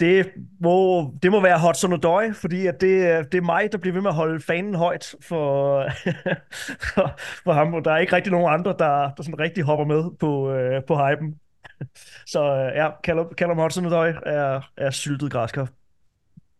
[0.00, 3.94] det må, det må være Hudson Odoi, fordi at det, det er mig, der bliver
[3.94, 5.82] ved med at holde fanen højt for,
[6.94, 9.84] for, for ham, og der er ikke rigtig nogen andre, der, der sådan rigtig hopper
[9.84, 11.40] med på, øh, på hypen.
[12.32, 15.68] Så øh, ja, Callum, Callum Hudson Odoi er, er syltet græskar.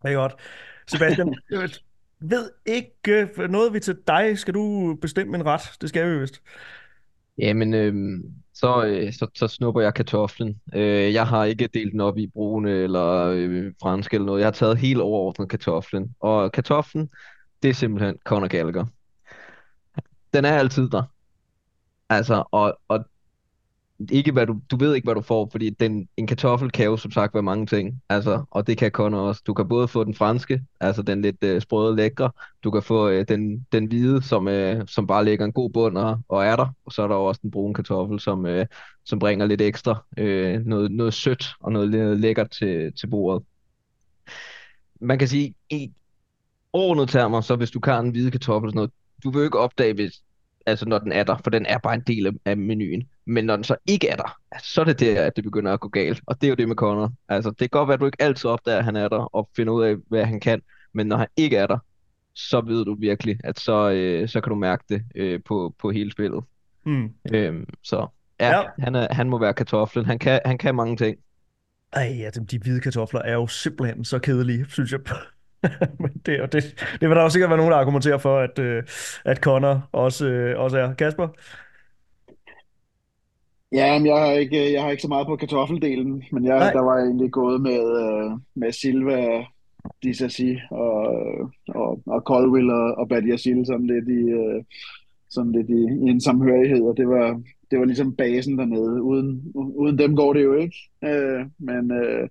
[0.03, 0.35] Det er godt.
[0.87, 1.69] Sebastian, jeg
[2.19, 4.37] ved ikke noget vi til dig.
[4.39, 5.61] Skal du bestemme en ret?
[5.81, 6.41] Det skal vi vist.
[7.37, 8.19] Jamen, øh,
[8.55, 10.61] så, øh, så, så snupper jeg kartoflen.
[10.73, 14.39] Øh, jeg har ikke delt den op i brune eller øh, fransk eller noget.
[14.39, 16.15] Jeg har taget helt overordnet kartoflen.
[16.19, 17.09] Og kartoflen,
[17.63, 18.85] det er simpelthen Conor Gallagher.
[20.33, 21.03] Den er altid der.
[22.09, 23.05] Altså, og, og
[24.11, 26.97] ikke hvad du, du ved ikke, hvad du får, fordi den, en kartoffel kan jo
[26.97, 29.41] som sagt være mange ting, altså, og det kan Connor også.
[29.47, 32.31] Du kan både få den franske, altså den lidt øh, sprøde lækre,
[32.63, 35.97] du kan få øh, den, den hvide, som, øh, som bare lægger en god bund
[35.97, 38.65] og, og er der, og så er der også den brune kartoffel, som, øh,
[39.05, 43.43] som bringer lidt ekstra, øh, noget, noget sødt og noget, noget lækkert til, til bordet.
[45.01, 45.91] Man kan sige, i
[46.73, 48.91] overordnet termer, så hvis du kan en hvide kartoffel sådan noget,
[49.23, 50.21] du vil ikke opdage, hvis,
[50.65, 53.03] altså når den er der, for den er bare en del af, af menuen.
[53.25, 55.79] Men når den så ikke er der, så er det der, at det begynder at
[55.79, 56.21] gå galt.
[56.25, 57.13] Og det er jo det med Connor.
[57.29, 59.49] Altså, det kan godt være, at du ikke altid opdager, at han er der, og
[59.55, 60.61] finder ud af, hvad han kan.
[60.93, 61.77] Men når han ikke er der,
[62.35, 65.91] så ved du virkelig, at så, øh, så kan du mærke det øh, på, på
[65.91, 66.43] hele spillet.
[66.85, 67.09] Mm.
[67.33, 68.07] Øhm, så
[68.39, 68.63] ja, ja.
[68.79, 70.05] Han, er, han må være kartoflen.
[70.05, 71.17] Han kan, han kan mange ting.
[71.93, 74.99] Ej, ja, de, de hvide kartofler er jo simpelthen så kedelige, synes jeg.
[75.99, 76.63] Men det, og det,
[77.01, 78.83] det vil der jo sikkert være nogen, der argumenterer for, at, øh,
[79.25, 80.93] at Connor også, øh, også er.
[80.93, 81.27] Kasper?
[83.71, 86.71] Ja, men jeg har ikke, jeg har ikke så meget på kartoffeldelen, men jeg, Nej.
[86.71, 89.45] der var jeg egentlig gået med, øh, med Silva,
[90.03, 90.97] Disasi og,
[91.67, 94.63] og, og Colville og, og Badiashile sådan lidt i, øh,
[95.29, 97.41] sådan lidt i, i en samhørighed, og det var,
[97.71, 99.01] det var ligesom basen dernede.
[99.01, 102.29] Uden, uden dem går det jo ikke, øh, men, øh,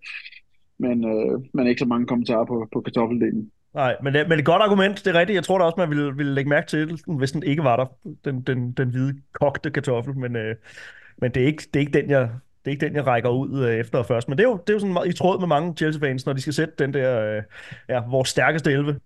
[0.78, 3.50] men, øh, men ikke så mange kommentarer på, på kartoffeldelen.
[3.74, 5.34] Nej, men det, men et godt argument, det er rigtigt.
[5.34, 7.76] Jeg tror da også, man ville, ville lægge mærke til, den, hvis den ikke var
[7.76, 7.86] der,
[8.24, 10.16] den, den, den hvide kogte kartoffel.
[10.18, 10.56] Men, øh,
[11.18, 12.20] men det, er ikke, det, er ikke den, jeg,
[12.64, 14.28] det er ikke den, jeg rækker ud øh, efter først.
[14.28, 16.32] Men det er jo, det er jo sådan meget i tråd med mange Chelsea-fans, når
[16.32, 17.42] de skal sætte den der, øh,
[17.88, 19.00] ja, vores stærkeste 11.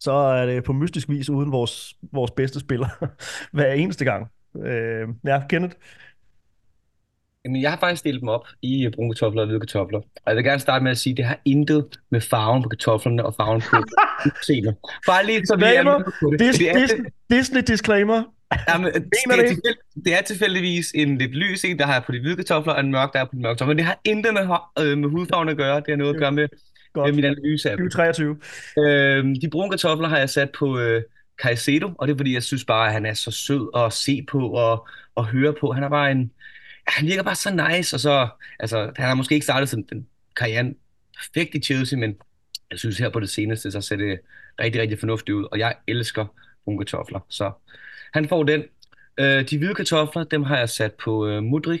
[0.00, 2.88] Så er det på mystisk vis uden vores, vores bedste spiller
[3.56, 4.30] hver eneste gang.
[4.64, 5.76] Øh, ja, Kenneth?
[7.48, 9.98] Jamen, jeg har faktisk delt dem op i brune kartofler og hvide kartofler.
[9.98, 12.68] Og jeg vil gerne starte med at sige, at det har intet med farven på
[12.68, 13.76] kartoflerne og farven på
[14.26, 14.76] udseendet.
[15.06, 16.40] Bare lige så vi er på det.
[16.40, 16.92] Dis, Det er, dis,
[17.30, 18.22] Disney disclaimer.
[18.68, 19.72] jamen, det, er
[20.04, 20.18] det?
[20.18, 23.12] er tilfældigvis en lidt lys en, der har på de hvide kartofler, og en mørk,
[23.12, 23.74] der er på de mørke kartofler.
[23.74, 24.42] Men det har intet med,
[24.80, 25.76] øh, med hudfarven at gøre.
[25.76, 26.48] Det har noget at gøre med,
[26.92, 27.06] Godt.
[27.06, 27.90] med min analyse af dem.
[27.90, 28.36] 2023.
[28.78, 31.02] Øh, de brune kartofler har jeg sat på øh,
[31.42, 34.24] Caicedo, og det er fordi, jeg synes bare, at han er så sød at se
[34.30, 35.72] på og, og høre på.
[35.72, 36.30] Han er bare en...
[36.88, 38.28] Han virker bare så nice, og så...
[38.58, 40.76] Altså, han har måske ikke startet sådan den karrieren
[41.16, 42.16] perfekt i Chelsea, men
[42.70, 44.20] jeg synes her på det seneste, så ser det
[44.60, 46.26] rigtig, rigtig fornuftigt ud, og jeg elsker
[46.64, 47.52] brune kartofler, så
[48.12, 48.64] han får den.
[49.20, 51.80] Øh, de hvide kartofler, dem har jeg sat på øh, Mudrik.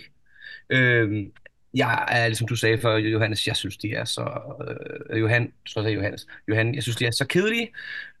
[0.70, 1.26] Øh,
[1.74, 4.40] jeg er, ligesom du sagde før, Johannes, jeg synes, de er så...
[4.68, 4.76] Øh,
[5.10, 6.26] øh Johan, så jeg, Johannes.
[6.48, 7.72] Johan, jeg synes, de er så kedelige.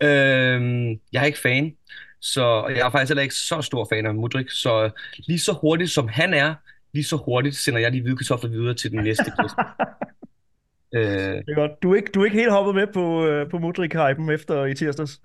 [0.02, 1.76] Øh, jeg er ikke fan,
[2.20, 5.90] så jeg er faktisk heller ikke så stor fan af Mudrik, så lige så hurtigt
[5.90, 6.54] som han er,
[6.92, 9.54] lige så hurtigt sender jeg de hvide kartofler videre til den næste gæst.
[10.94, 11.02] øh,
[11.46, 11.82] Det er godt.
[11.82, 14.74] Du er ikke, du er ikke helt hoppet med på, øh, på Mudrik-hypen efter i
[14.74, 15.20] tirsdags.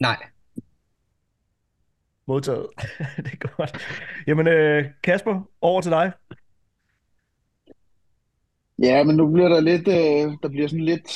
[0.00, 0.16] nej,
[2.26, 2.66] Modtaget.
[3.24, 3.78] det er godt.
[4.26, 6.12] Jamen, øh, Kasper, over til dig.
[8.82, 11.08] Ja, men nu bliver der lidt, øh, der bliver sådan lidt,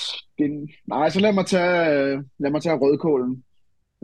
[0.86, 3.44] nej, så lad mig tage, øh, lad mig tage rødkålen.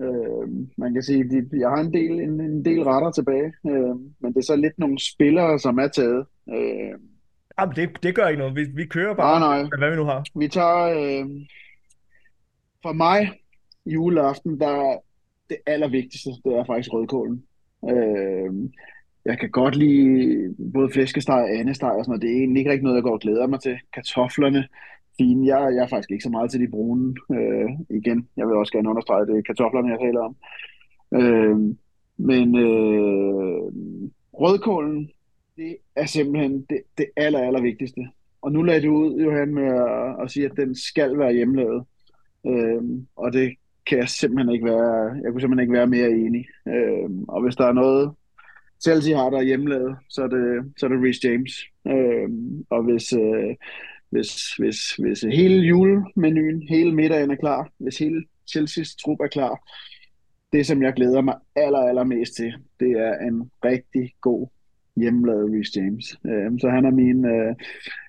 [0.01, 3.97] Øh, man kan sige, de, jeg har en del, en, en del retter tilbage, øh,
[4.20, 6.26] men det er så lidt nogle spillere, som er taget.
[6.49, 6.99] Øh,
[7.61, 8.57] Jamen, det, det gør ikke noget.
[8.57, 10.24] Vi, vi kører bare, nej, nej, hvad vi nu har.
[10.38, 11.26] vi tager, øh,
[12.82, 13.32] for mig,
[13.86, 14.97] juleaften, der
[15.51, 17.42] det allervigtigste, det er faktisk rødkålen.
[17.90, 18.70] Øh,
[19.24, 22.22] jeg kan godt lide både flæskesteg og andesteg og sådan noget.
[22.22, 23.78] Det er egentlig ikke rigtig noget, jeg går og glæder mig til.
[23.94, 24.68] Kartoflerne,
[25.18, 25.46] fine.
[25.46, 27.14] Jeg, jeg er faktisk ikke så meget til de brune.
[27.34, 30.36] Øh, igen, jeg vil også gerne understrege, at det er kartoflerne, jeg taler om.
[31.14, 31.76] Øh,
[32.16, 33.62] men øh,
[34.32, 35.10] rødkålen,
[35.56, 38.00] det er simpelthen det, det aller, aller vigtigste.
[38.42, 41.84] Og nu lagde du ud, Johan, med at, at sige, at den skal være hjemmelavet.
[42.46, 42.82] Øh,
[43.16, 43.54] og det
[43.86, 46.46] kan jeg simpelthen ikke være, jeg kunne simpelthen ikke være mere enig.
[46.68, 48.12] Øh, og hvis der er noget,
[48.82, 51.52] Chelsea har der hjemmelavet, så er det, så er det Reece James.
[51.86, 52.28] Øh,
[52.70, 53.54] og hvis, øh,
[54.11, 59.68] hvis, hvis, hvis hele julemenuen, hele middagen er klar, hvis hele Chelsea's trup er klar,
[60.52, 64.48] det som jeg glæder mig aller, aller mest til, det er en rigtig god
[64.96, 66.16] hjemmelavet Reece James.
[66.26, 67.54] Øh, så han er min, øh,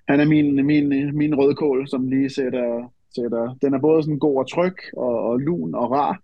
[0.08, 4.38] han er min, min, min rødkål, som lige sætter, sætter, den er både sådan god
[4.38, 6.22] og tryg og, og lun og rar,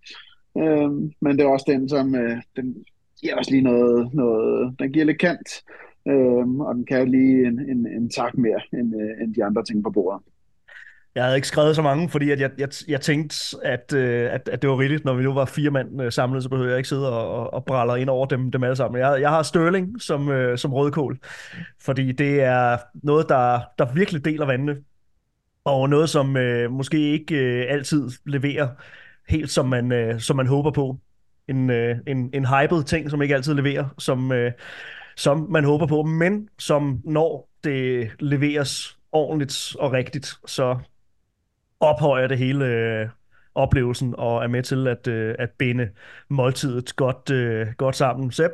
[0.58, 2.84] øh, men det er også den, som øh, den
[3.20, 5.48] giver også lige noget, noget den giver lidt kant,
[6.08, 9.64] øh, og den kan lige en, en, en tak mere end, øh, end de andre
[9.64, 10.22] ting på bordet.
[11.14, 14.48] Jeg havde ikke skrevet så mange, fordi at jeg, jeg, jeg tænkte, at, øh, at,
[14.48, 16.76] at det var rigtigt, når vi nu var fire mand øh, samlet, så behøver jeg
[16.78, 19.00] ikke sidde og, og, og bræller ind over dem, dem alle sammen.
[19.00, 21.18] Jeg, jeg har Sterling som, øh, som rødkål,
[21.82, 24.76] fordi det er noget, der, der virkelig deler vandene,
[25.64, 28.68] og noget, som øh, måske ikke øh, altid leverer
[29.28, 30.98] helt, som man, øh, som man håber på.
[31.48, 34.52] En, øh, en, en hyped ting, som ikke altid leverer, som, øh,
[35.16, 40.78] som man håber på, men som når det leveres ordentligt og rigtigt, så
[41.80, 43.08] ophøjer det hele øh,
[43.54, 45.88] oplevelsen og er med til at, øh, at binde
[46.28, 48.30] måltidet godt, øh, godt sammen.
[48.30, 48.52] Sepp?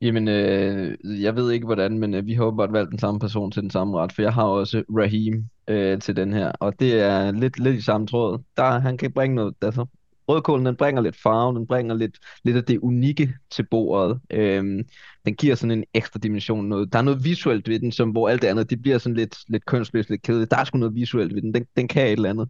[0.00, 3.50] Jamen, øh, jeg ved ikke hvordan, men øh, vi har åbenbart valgt den samme person
[3.50, 7.00] til den samme ret, for jeg har også Rahim øh, til den her, og det
[7.00, 8.42] er lidt, lidt i samme tråd.
[8.56, 9.86] Der, han kan bringe noget, altså,
[10.34, 14.20] rødkålen, den bringer lidt farve, den bringer lidt, lidt af det unikke til bordet.
[14.30, 14.84] Øhm,
[15.24, 16.68] den giver sådan en ekstra dimension.
[16.68, 16.92] Noget.
[16.92, 19.36] Der er noget visuelt ved den, som, hvor alt det andet, det bliver sådan lidt,
[19.48, 20.50] lidt kønsløst, lidt kedeligt.
[20.50, 21.54] Der er sgu noget visuelt ved den.
[21.54, 21.66] den.
[21.76, 22.48] Den kan et eller andet.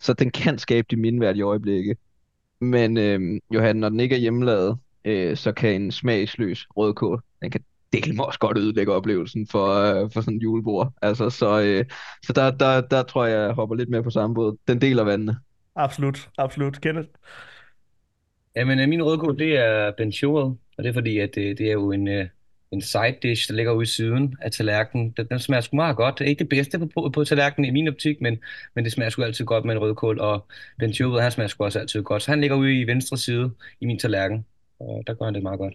[0.00, 1.96] Så den kan skabe de mindværdige øjeblikke.
[2.60, 7.50] Men øhm, Johan, når den ikke er hjemmelavet, øh, så kan en smagsløs rødkål, den
[7.50, 7.60] kan
[7.92, 10.92] det kan også godt ødelægge oplevelsen for, øh, for sådan en julebord.
[11.02, 11.84] Altså, så øh,
[12.26, 14.56] så der, der, der tror jeg, jeg hopper lidt mere på samme båd.
[14.68, 15.36] Den deler vandene.
[15.76, 16.80] Absolut, absolut.
[16.80, 17.08] Kenneth?
[18.56, 20.44] Jamen, øh, min rødkål, det er benchuel,
[20.78, 22.28] og det er fordi, at det, det er jo en, øh,
[22.72, 25.10] en side dish, der ligger ude i siden af tallerkenen.
[25.16, 26.18] Den, den smager sgu meget godt.
[26.18, 28.38] Det er ikke det bedste på, på, på tallerkenen i min optik, men,
[28.74, 30.46] men det smager sgu altid godt med en rødkål, og
[30.78, 32.22] benchuel, han smager sgu også altid godt.
[32.22, 33.50] Så han ligger ude i venstre side
[33.80, 34.46] i min tallerken,
[34.80, 35.74] og der gør han det meget godt.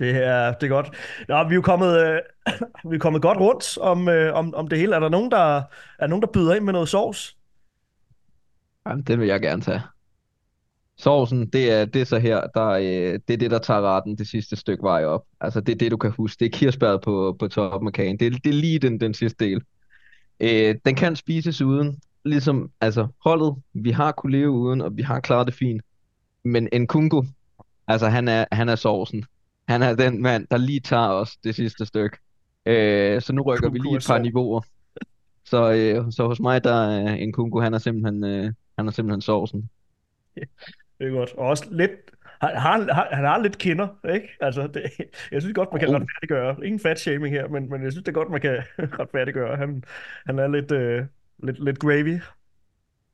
[0.00, 0.90] Det er, det er godt.
[1.28, 2.20] Nå, vi er jo kommet, øh,
[2.90, 4.94] vi er kommet godt rundt om, øh, om, om det hele.
[4.94, 5.62] Er der nogen, der,
[5.98, 7.36] er nogen, der byder ind med noget sovs?
[8.90, 9.80] Jamen, den vil jeg gerne tage.
[10.96, 14.18] Sovsen, det er, det er så her, der, øh, det er det, der tager retten
[14.18, 15.24] det sidste stykke vej op.
[15.40, 16.40] Altså, det er det, du kan huske.
[16.40, 18.18] Det er kirsebæret på, på toppen af kagen.
[18.18, 19.62] Det er, det er lige den, den sidste del.
[20.40, 21.98] Øh, den kan spises uden.
[22.24, 25.82] Ligesom, altså, holdet, vi har kunne leve uden, og vi har klaret det fint.
[26.44, 27.22] Men en kungo,
[27.88, 29.24] altså, han er, han er sovsen.
[29.68, 32.16] Han er den mand, der lige tager os det sidste stykke.
[32.66, 34.60] Øh, så nu rykker Kungo vi lige et par niveauer.
[35.44, 38.92] Så, øh, så hos mig, der er en kungo, han er simpelthen, øh, han er
[38.92, 39.70] simpelthen sovsen.
[40.98, 41.32] Det er godt.
[41.34, 41.90] Og også lidt,
[42.40, 44.28] han har, har, han har lidt kinder, ikke?
[44.40, 44.82] Altså, det,
[45.32, 45.94] jeg synes godt, man kan Jo.
[45.96, 46.56] retfærdiggøre.
[46.66, 48.56] Ingen fat shaming her, men, men jeg synes det er godt, man kan
[49.00, 49.56] retfærdiggøre.
[49.56, 49.84] Han,
[50.26, 51.04] han er lidt, øh,
[51.42, 52.18] lidt, lidt gravy.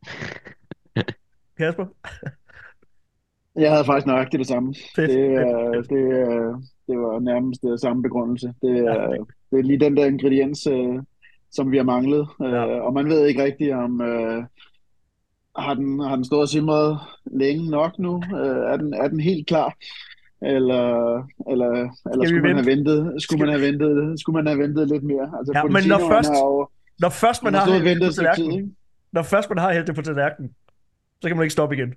[1.58, 1.86] Kasper?
[3.56, 4.74] Jeg havde faktisk nøjagtigt det samme.
[4.96, 5.10] Fedt.
[5.10, 6.54] Det, øh, det, øh,
[6.86, 8.46] det var nærmest øh, samme begrundelse.
[8.62, 11.02] Det, Ja, er, det er lige den der ingrediens, øh,
[11.50, 12.28] som vi har manglet.
[12.42, 12.80] Øh, Ja.
[12.80, 14.44] Og man ved ikke rigtigt, om øh,
[15.58, 18.22] har, den, har den stået og simret længe nok nu?
[18.36, 19.74] Øh, er, den, er den helt klar?
[20.42, 21.16] Eller,
[21.50, 21.70] eller,
[22.12, 23.22] eller skulle man have ventet?
[23.22, 24.20] Skulle man have ventet?
[24.20, 25.32] Skulle man have ventet lidt mere?
[25.38, 28.16] Altså, Ja, men når først- jo Når først man han har hældt det på tid,
[28.16, 28.68] tallerkenen, ikke?
[29.12, 30.50] når først man har hældt det på tallerkenen,
[31.22, 31.88] så kan man ikke stoppe igen.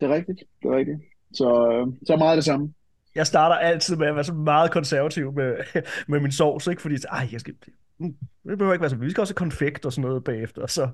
[0.00, 0.38] Det er rigtigt.
[0.62, 0.98] Det er rigtigt.
[1.34, 2.72] Så, øh, så meget det samme.
[3.14, 5.54] Jeg starter altid med at være så meget konservativ med,
[6.08, 6.82] med min sovs, ikke?
[6.82, 7.54] Fordi, ej, jeg skal,
[7.98, 10.88] det behøver ikke være så, vi skal også have konfekt og sådan noget bagefter, så,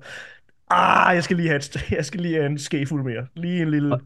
[0.69, 3.27] ah, jeg skal lige have, et, jeg skal lige have en skefuld mere.
[3.35, 3.99] Lige en lille,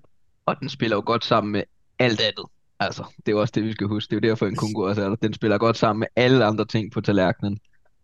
[0.45, 1.63] Og den spiller jo godt sammen med
[1.99, 2.45] alt andet.
[2.79, 4.09] Altså, det er jo også det, vi skal huske.
[4.09, 5.15] Det er jo derfor, en også er der.
[5.15, 7.59] Den spiller godt sammen med alle andre ting på tallerkenen.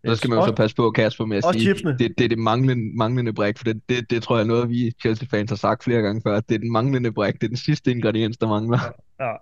[0.06, 1.98] Så skal man jo så Også- passe på, Kasper, med at sige, chipsene.
[1.98, 4.68] det, det er det manglende, manglende brik, for det, det, det tror jeg er noget,
[4.68, 7.56] vi Chelsea-fans har sagt flere gange før, det er den manglende brik, det er den
[7.56, 8.78] sidste ingrediens, der mangler.
[9.20, 9.32] ja.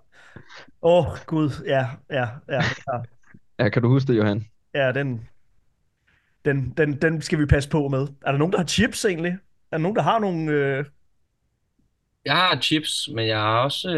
[0.81, 2.63] Åh, oh, gud, ja, ja, ja,
[2.93, 2.99] ja.
[3.59, 4.45] Ja, kan du huske det, Johan?
[4.73, 5.27] Ja, den,
[6.45, 8.01] den, den, den skal vi passe på med.
[8.25, 9.31] Er der nogen, der har chips egentlig?
[9.71, 10.51] Er der nogen, der har nogle...
[10.51, 10.85] Øh...
[12.25, 13.89] Jeg har chips, men jeg har også...
[13.89, 13.95] Øh,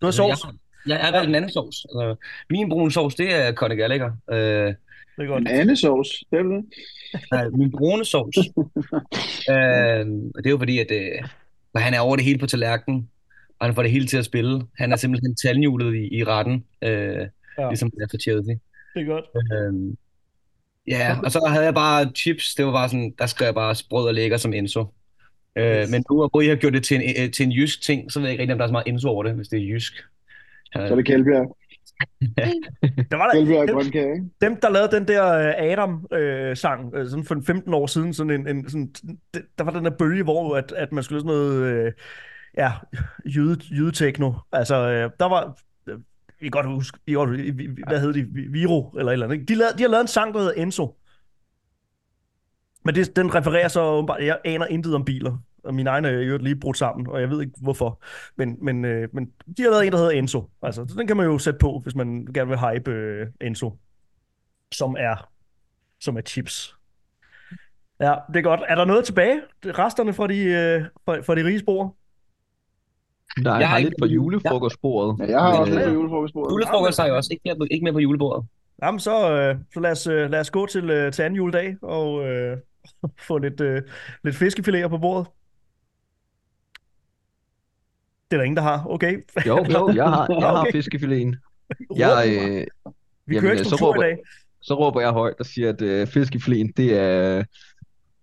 [0.00, 0.42] har altså, jeg sovs?
[0.42, 0.54] har-
[0.86, 1.84] Jeg har valgt en anden sovs.
[1.84, 2.16] Altså,
[2.50, 4.10] min brune sovs, det er Conny Gallagher.
[4.30, 4.74] Øh, Det
[5.18, 5.40] er godt.
[5.40, 6.64] En andesauce, det er det.
[7.32, 8.36] nej, min brune sovs.
[9.54, 11.28] øh, og det er jo fordi, at øh,
[11.76, 13.10] han er over det hele på tallerkenen,
[13.58, 14.62] og han får det hele til at spille.
[14.78, 17.26] Han er simpelthen tandhjulet i, i retten, øh,
[17.58, 17.68] Ja.
[17.68, 18.54] ligesom det er for Chelsea.
[18.94, 19.24] Det er godt.
[19.52, 19.96] Øh,
[20.88, 22.54] ja, og så havde jeg bare chips.
[22.54, 24.80] Det var bare sådan, der skal jeg bare sprød og lækker som Enzo.
[25.58, 25.90] Øh, Yes.
[25.90, 28.18] men nu hvor I har gjort det til en, øh, til en jysk ting, så
[28.20, 29.66] ved jeg ikke rigtig, om der er så meget Enzo over det, hvis det er
[29.66, 29.92] jysk.
[30.72, 31.56] Så er det Kjeldbjerg.
[33.10, 34.26] Der var der, dem, grønkage, ikke?
[34.40, 38.48] dem, der lavede den der øh, Adam-sang, øh, sådan for 15 år siden, sådan en,
[38.56, 38.92] en sådan,
[39.34, 41.92] det- der var den der bølge, hvor at, at man skulle sådan noget, øh,
[42.58, 42.72] ja,
[43.26, 44.32] jyde, jydetekno.
[44.52, 45.58] Altså, øh, der var,
[46.40, 49.26] øh, I kan godt huske, vi- vi- hvad hed de, Vi- Viro eller et eller
[49.26, 49.48] andet.
[49.48, 50.96] De, lavede, de har lavet en sang, der hedder Enzo.
[52.84, 55.38] Men det, den refererer så åbenbart, jeg aner intet om biler.
[55.64, 58.02] Og min egen er øvrigt lige brudt sammen, og jeg ved ikke hvorfor.
[58.36, 59.26] Men, men, øh, men
[59.56, 60.50] de har lavet en, der hedder Enzo.
[60.62, 63.78] Altså, så den kan man jo sætte på, hvis man gerne vil hype øh, Enzo.
[64.72, 65.28] Som er,
[66.00, 66.74] som er chips.
[68.00, 68.60] Ja, det er godt.
[68.68, 69.40] Er der noget tilbage?
[69.66, 71.96] Resterne fra de, øh, fra, fra de rige spor?
[73.42, 75.16] Nej, jeg Jeg har har lidt ikke- på julefrokostbordet.
[75.28, 76.52] Ja, jeg har også lidt øh, på julefrokostbordet.
[76.52, 77.28] Julefrokost har jeg også.
[77.32, 78.46] Ikke mere på, ikke mere på julebordet.
[78.82, 81.76] Jamen, så, øh, så lad, os, øh, lad os gå til, øh, til anden juledag
[81.82, 82.56] og øh,
[83.28, 83.82] få lidt, øh,
[84.24, 85.26] lidt fiskefiléer på bordet.
[88.30, 88.86] Det er der ingen, der har.
[88.88, 89.24] Okay.
[89.46, 90.72] Jo, jo, jeg har, jeg har Okay.
[90.72, 91.36] fiskefiléen.
[91.90, 92.66] Råb Jeg, øh,
[93.26, 94.18] Vi jamen, kører ikke øh, så struktur i råber- dag.
[94.60, 97.44] så råber jeg højt og siger, at øh, fiskeflin, det er...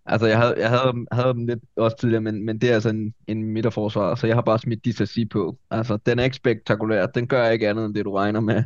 [0.06, 2.90] Altså, jeg havde, jeg havde, havde dem lidt også tidligere, men, men det er altså
[2.90, 5.58] en, en midterforsvar, så jeg har bare smidt Disasi på.
[5.72, 7.06] Altså, den er ikke spektakulær.
[7.06, 8.64] Den gør ikke andet end det, du regner med.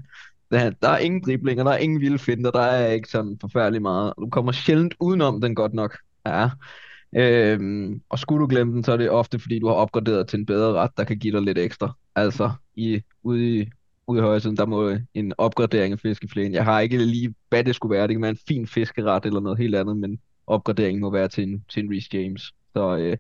[0.52, 3.82] Der, der er ingen driblinger, der er ingen vilde finter, der er ikke sådan forfærdelig
[3.82, 4.14] meget.
[4.20, 5.98] Du kommer sjældent udenom den godt nok.
[6.26, 6.50] Ja.
[7.16, 10.40] Øhm, og skulle du glemme den, så er det ofte, fordi du har opgraderet til
[10.40, 11.98] en bedre ret, der kan give dig lidt ekstra.
[12.16, 13.70] Altså, i, ude i
[14.10, 16.54] ude i højsiden, der må en opgradering af fiskeflæen.
[16.54, 18.08] Jeg har ikke lige, hvad det skulle være.
[18.08, 20.20] Det kan være en fin fiskeret eller noget helt andet, men
[20.50, 22.42] opgraderingen må være til en, til en Reece James.
[22.74, 23.18] Så, øh,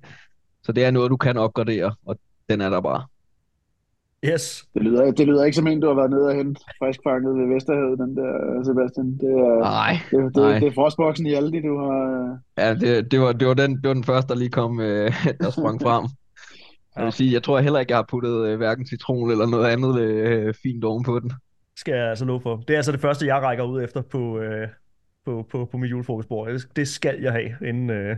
[0.63, 2.19] så det er noget, du kan opgradere, og
[2.49, 3.05] den er der bare.
[4.25, 4.65] Yes.
[4.73, 7.53] Det lyder, det lyder ikke som en, du har været nede og hente friskfanget ved
[7.53, 9.17] Vesterhavet, den der, Sebastian.
[9.17, 10.59] Det er, Nej, det, det, nej.
[10.59, 11.95] det er frostboksen i Aldi, du har...
[12.57, 15.13] Ja, det, det, var, det, var den, det var den første, der lige kom, øh,
[15.41, 16.05] der sprang frem.
[16.95, 19.65] Jeg vil sige, jeg tror heller ikke, jeg har puttet øh, hverken citron eller noget
[19.65, 21.31] andet øh, fint ovenpå den.
[21.75, 22.55] Skal jeg altså love for.
[22.55, 24.67] Det er altså det første, jeg rækker ud efter på, øh,
[25.25, 26.47] på, på, på mit julefrokostbord.
[26.75, 28.17] Det- skal jeg have, inden, øh,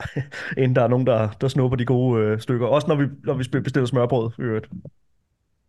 [0.58, 2.66] inden der er nogen, der, der snupper de gode øh, stykker.
[2.66, 4.68] Også når vi, når vi bestiller smørbrød, i øvrigt.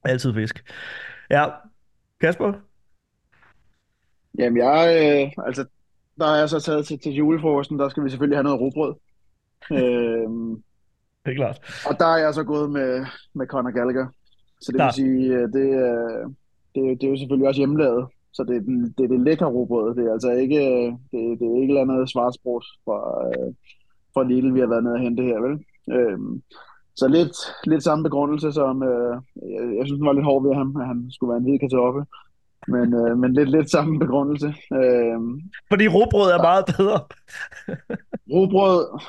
[0.04, 0.72] Altid fisk.
[1.30, 1.46] Ja,
[2.22, 2.54] Kasper?
[4.38, 4.88] Jamen, jeg,
[5.38, 5.66] øh, altså,
[6.20, 8.96] der har jeg så taget til, til julefrokosten, der skal vi selvfølgelig have noget rugbrød.
[9.72, 10.64] øhm,
[11.26, 11.84] Det er klart.
[11.90, 14.08] og der er jeg så gået med, med Conor Gallagher.
[14.62, 14.94] Så det Klart.
[14.98, 16.34] vil sige, øh, det, er-
[16.76, 18.08] det, det er jo selvfølgelig også hjemmelavet.
[18.40, 19.96] Så det er, den, det er det lækre rugbrød.
[19.96, 23.54] Det er altså ikke, øh, det, det er ikke andet svartsprut fra, øh,
[24.14, 25.56] fra Lidl, vi har været nede og hente her, vel?
[25.98, 26.42] Øhm,
[26.96, 27.36] så lidt,
[27.72, 29.16] lidt samme begrundelse som, øh,
[29.54, 31.60] jeg, jeg synes, den var lidt hård ved ham, at han skulle være en hvid
[31.60, 32.04] kartoffel.
[32.68, 34.54] Men, øh, men lidt, lidt samme begrundelse.
[34.82, 37.00] Øhm, Fordi råbrød er meget bedre.
[38.34, 39.02] Rugbrød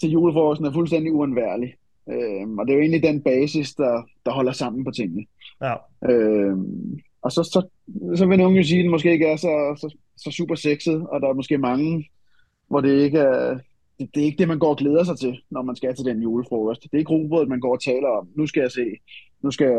[0.00, 1.74] til julefrokosten er fuldstændig uundværlig.
[2.10, 5.26] Øhm, og det er jo egentlig den basis, der, der holder sammen på tingene.
[5.62, 5.74] Ja.
[6.10, 7.60] Øhm, og så, så,
[8.16, 11.06] så vil nogen jo sige, at den måske ikke er så, så, så super sexet,
[11.10, 12.10] og der er måske mange,
[12.68, 13.58] hvor det ikke er,
[13.98, 16.04] det, det er ikke det, man går og glæder sig til, når man skal til
[16.04, 16.82] den julefrokost.
[16.82, 18.28] Det er ikke rugbrød, man går og taler om.
[18.36, 18.86] Nu skal jeg se,
[19.42, 19.72] nu skal,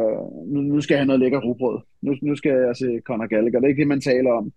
[0.48, 1.80] nu, nu skal jeg have noget lækker rugbrød.
[2.02, 3.60] Nu, nu skal jeg se Conor Gallagher.
[3.60, 4.52] Det er ikke det, man taler om.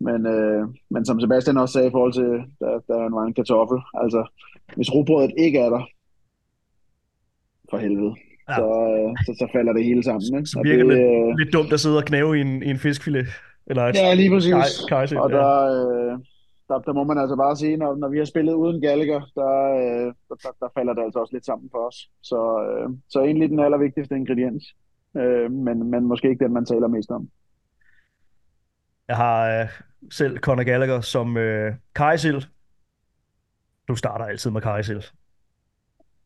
[0.00, 2.30] Men, øh, men som Sebastian også sagde i forhold til,
[2.60, 4.26] der, der var en kartoffel, altså,
[4.76, 5.84] hvis rugbrødet ikke er der,
[7.70, 8.14] for helvede,
[8.48, 8.54] Ja.
[8.54, 8.64] så,
[9.26, 10.36] så, så falder det hele sammen.
[10.38, 10.46] Ikke?
[10.46, 12.78] Så Og virker det, øh, lidt dumt at sidde og knæve i en, i en
[12.78, 13.26] fiskfilet.
[13.66, 14.52] Eller et, Ja, lige præcis.
[14.54, 15.36] Kaj- kajsild, og ja.
[15.36, 16.18] der, øh,
[16.68, 19.52] der, der må man altså bare sige, når, når vi har spillet uden Gallagher, der,
[19.80, 21.96] øh, der, der, der falder det altså også lidt sammen for os.
[22.22, 22.38] Så,
[22.68, 24.64] øh, så egentlig den allervigtigste ingrediens,
[25.16, 27.28] øh, men, men måske ikke den, man taler mest om.
[29.08, 29.68] Jeg har øh,
[30.10, 32.42] selv Conor Gallagher som øh, kajsild.
[33.88, 35.02] Du starter altid med kajsild.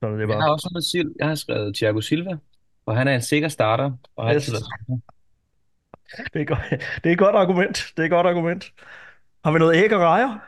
[0.00, 1.10] Så det er Jeg har også noget sild.
[1.18, 2.36] Jeg har skrevet Thiago Silva,
[2.86, 4.48] og han er en sikker starter, og har Yes.
[4.48, 5.00] altid været
[6.34, 6.60] Det er, godt,
[7.04, 7.86] det er et godt argument.
[7.96, 8.72] Det er et godt argument.
[9.44, 10.38] Har vi noget æg og rejer?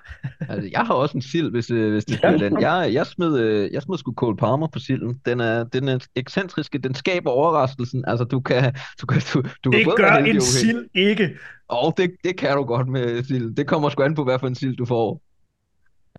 [0.40, 2.28] Altså, jeg har også en sild, hvis, øh, hvis det Ja.
[2.32, 2.60] er den.
[2.60, 5.20] Jeg, jeg smed, øh, jeg smed sgu Cole Palmer på silden.
[5.26, 8.04] Den er, den er ekscentriske, den skaber overraskelsen.
[8.06, 11.30] Altså, du kan, du kan, du, du kan Det både gør en sild ikke.
[11.68, 13.56] Og det, det kan du godt med silden.
[13.56, 15.22] Det kommer sgu an på, hvad for en sild du får.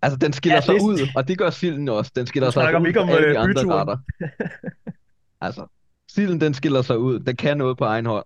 [0.03, 2.11] Altså, den skiller Ja, sig det- ud, og det gør silden også.
[2.15, 3.71] Den skiller sig altså vi ud ikke om, alle øh, de andre byturen.
[3.89, 3.97] retter.
[5.45, 5.65] altså,
[6.11, 7.19] silden, den skiller sig ud.
[7.19, 8.25] Den kan noget på egen hånd.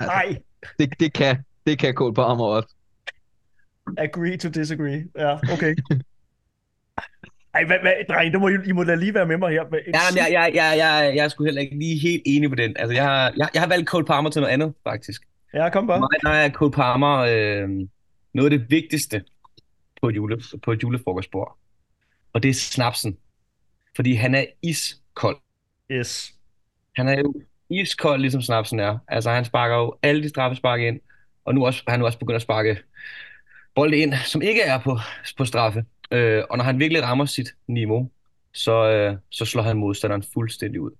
[0.00, 0.36] Altså, Nej,
[0.78, 2.68] det, det kan, det kan Cole Palmer også.
[3.98, 5.04] agree to disagree.
[5.18, 5.74] Ja, okay.
[7.54, 9.62] Ej, hvad, hvad, dreng, det må, I, I må da lige være med mig her.
[9.62, 12.48] Et Ja, men jeg, jeg, jeg, jeg, jeg er sgu heller ikke lige helt enig
[12.48, 12.76] på den.
[12.78, 15.22] Altså, jeg, har- jeg, jeg har valgt Cole Palmer til noget andet, faktisk.
[15.54, 16.00] Ja, kom For bare.
[16.00, 17.68] mig der er Cole Palmer øh,
[18.34, 19.24] noget af det vigtigste
[20.04, 21.58] på et, jule, på et julefrokostbord.
[22.32, 23.18] Og det er snapsen.
[23.96, 25.36] Fordi han er iskold.
[25.90, 26.34] Yes.
[26.96, 27.34] Han er jo
[27.70, 28.98] iskold, ligesom snapsen er.
[29.08, 31.00] Altså, han sparker jo alle de straffespark ind.
[31.44, 32.78] Og nu også, han nu også begyndt at sparke
[33.74, 34.98] bolde ind, som ikke er på,
[35.36, 35.84] på straffe.
[36.10, 38.10] Øh, og når han virkelig rammer sit niveau,
[38.52, 40.90] så, øh, så slår han modstanderen fuldstændig ud.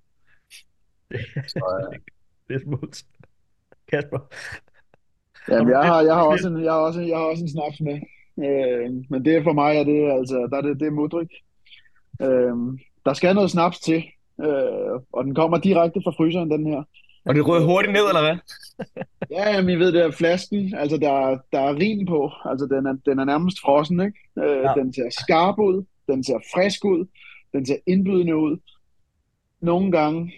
[1.47, 1.99] Så, øh,
[2.47, 3.03] Det er smukt.
[3.91, 4.19] Kasper.
[5.49, 7.49] Jamen, jeg har, jeg har også en, jeg har også, en- jeg har også en
[7.49, 7.99] snaps med.
[8.39, 11.29] Øh, men det er for mig, er det, altså, der er det, det er Mudryk.
[12.21, 12.55] Øh,
[13.05, 14.03] der skal noget snaps til,
[14.45, 16.83] øh, og den kommer direkte fra fryseren, den her.
[17.25, 18.37] og det rører hurtigt ned, eller hvad?
[19.31, 22.85] Ja, jamen, I ved det er flasken, altså der, der er rim på, altså den
[22.85, 24.19] er, den er nærmest frossen, ikke?
[24.39, 24.73] Øh, Ja.
[24.77, 27.05] Den ser skarp ud, den ser frisk ud,
[27.53, 28.57] den ser indbydende ud.
[29.61, 30.33] Nogle gange,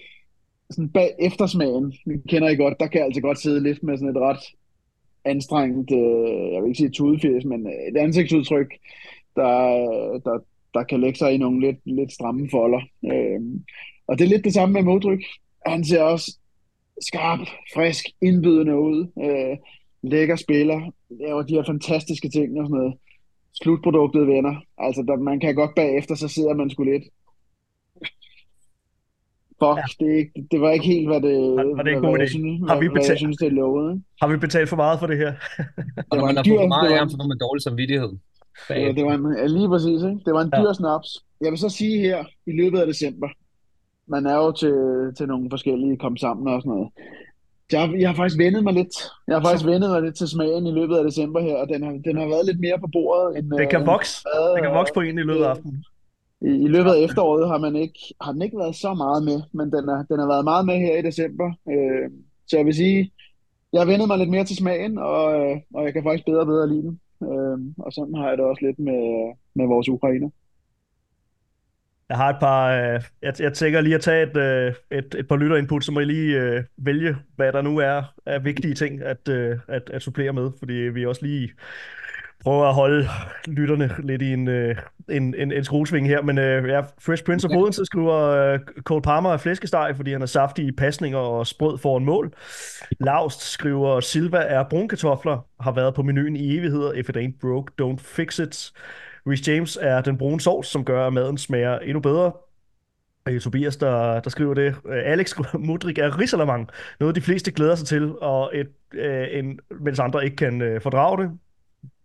[0.70, 1.94] sådan bag eftersmagen,
[2.30, 4.44] kender I godt, der kan jeg altså godt sidde lidt med sådan et ret
[5.30, 8.74] anstrengt, øh, jeg vil ikke sige tudefjes, men øh, et ansigtsudtryk,
[9.36, 9.52] der,
[10.26, 10.40] der,
[10.74, 12.82] der kan lægge sig i nogle lidt, lidt stramme folder.
[13.06, 13.42] Øh,
[14.08, 15.24] og det er lidt det samme med Modryk.
[15.66, 16.38] Han ser også
[17.02, 17.40] skarp,
[17.74, 19.08] frisk, indbydende ud.
[19.24, 19.58] Øh,
[20.04, 20.92] lækker spiller.
[21.10, 22.94] Laver de her fantastiske ting og sådan noget.
[23.54, 24.56] Slutproduktet venner.
[24.78, 27.04] Altså, der, man kan godt bagefter, så sidder man sgu lidt.
[29.62, 29.86] Fuck, ja.
[30.06, 32.70] det, ikke, det var ikke helt, hvad det, Var- var det en hvad, jeg synes,
[32.70, 33.88] Har vi hvad jeg betalt- synes, det lovede.
[33.94, 34.04] ikke?
[34.22, 35.32] Har vi betalt for meget for det her?
[36.10, 37.38] Og når var man har fået for meget det af var- ham, så får man
[37.46, 38.12] dårlig samvittighed.
[38.70, 40.20] Det var, det var en, ja, lige præcis, ikke?
[40.26, 40.58] Det var en Ja.
[40.62, 41.10] dyr snaps.
[41.44, 42.20] Jeg vil så sige her,
[42.52, 43.30] i løbet af december,
[44.16, 44.76] man er jo til,
[45.18, 46.90] til nogle forskellige kom sammen og sådan noget.
[47.72, 48.96] Jeg, har- jeg har faktisk vendet mig lidt.
[49.28, 51.80] Jeg har faktisk vendet mig lidt til smagen i løbet af december her, og den
[51.86, 53.46] har, den har været lidt mere på bordet end...
[53.62, 54.14] Det kan øh, vokse.
[54.24, 55.84] hvad, Det kan vokse på en i løbet af øh, aftenen.
[56.42, 59.42] I, i løbet af efteråret har, man ikke, har den ikke været så meget med,
[59.54, 61.52] men den, er, den har været meget med her i december.
[61.70, 62.10] Øh,
[62.48, 63.12] så jeg vil sige,
[63.74, 66.40] jeg har vendet mig lidt mere til smagen, og, øh, og jeg kan faktisk bedre
[66.40, 67.00] og bedre lide den.
[67.24, 70.30] Øh, og sådan har jeg det også lidt med, med vores ukrainer.
[72.10, 75.28] Jeg har et par, øh, jeg, jeg tænker lige at tage et, øh, et, et
[75.28, 79.02] par lytterinput, så må I lige øh, vælge, hvad der nu er af vigtige ting
[79.02, 81.52] at, øh, at, at supplere med, fordi vi også lige
[82.48, 83.08] prøver at holde
[83.48, 84.76] lytterne lidt i en, øh,
[85.10, 86.22] en, en, en skruesving her.
[86.22, 90.22] Men øh, ja, Fresh Prince of Odense skriver øh, Cole Palmer er flæskesteg, fordi han
[90.22, 92.34] er saftig i pasninger og sprød foran mål.
[93.00, 96.92] Laust skriver Silva er brunkartofler, har været på menuen i evigheder.
[96.92, 98.72] If it ain't broke, don't fix it.
[99.28, 102.32] Rhys James er den brune sovs, som gør, at maden smager endnu bedre.
[103.30, 104.76] Øh, Tobias, der, der skriver det.
[104.86, 105.34] Øh, Alex
[105.68, 106.70] Mudrik er risalamang.
[107.00, 110.82] Noget de fleste glæder sig til, og et, øh, en, mens andre ikke kan øh,
[110.82, 111.32] fordrage det.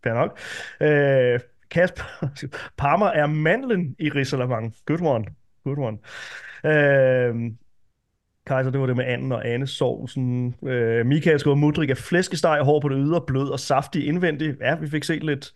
[0.05, 0.39] Fair nok.
[0.81, 1.41] Øh,
[1.71, 2.03] Kasper,
[2.79, 4.75] Parma er mandlen i risalamang.
[4.87, 5.25] Good one.
[5.65, 5.99] Good one.
[6.65, 7.53] Øh,
[8.47, 10.55] Kaiser, det var det med anden og Anne sovsen.
[10.67, 14.61] Øh, Michael skriver, Mudrik er flæskesteg, hård på det ydre, blød og saftig indvendigt.
[14.61, 15.53] Ja, vi fik set lidt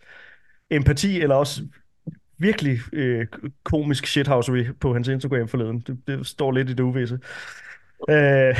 [0.69, 1.61] empati, eller også
[2.37, 3.27] virkelig øh,
[3.63, 5.79] komisk shithousery på hans Instagram forleden.
[5.79, 7.19] Det, det står lidt i det uvisse.
[8.09, 8.15] Øh,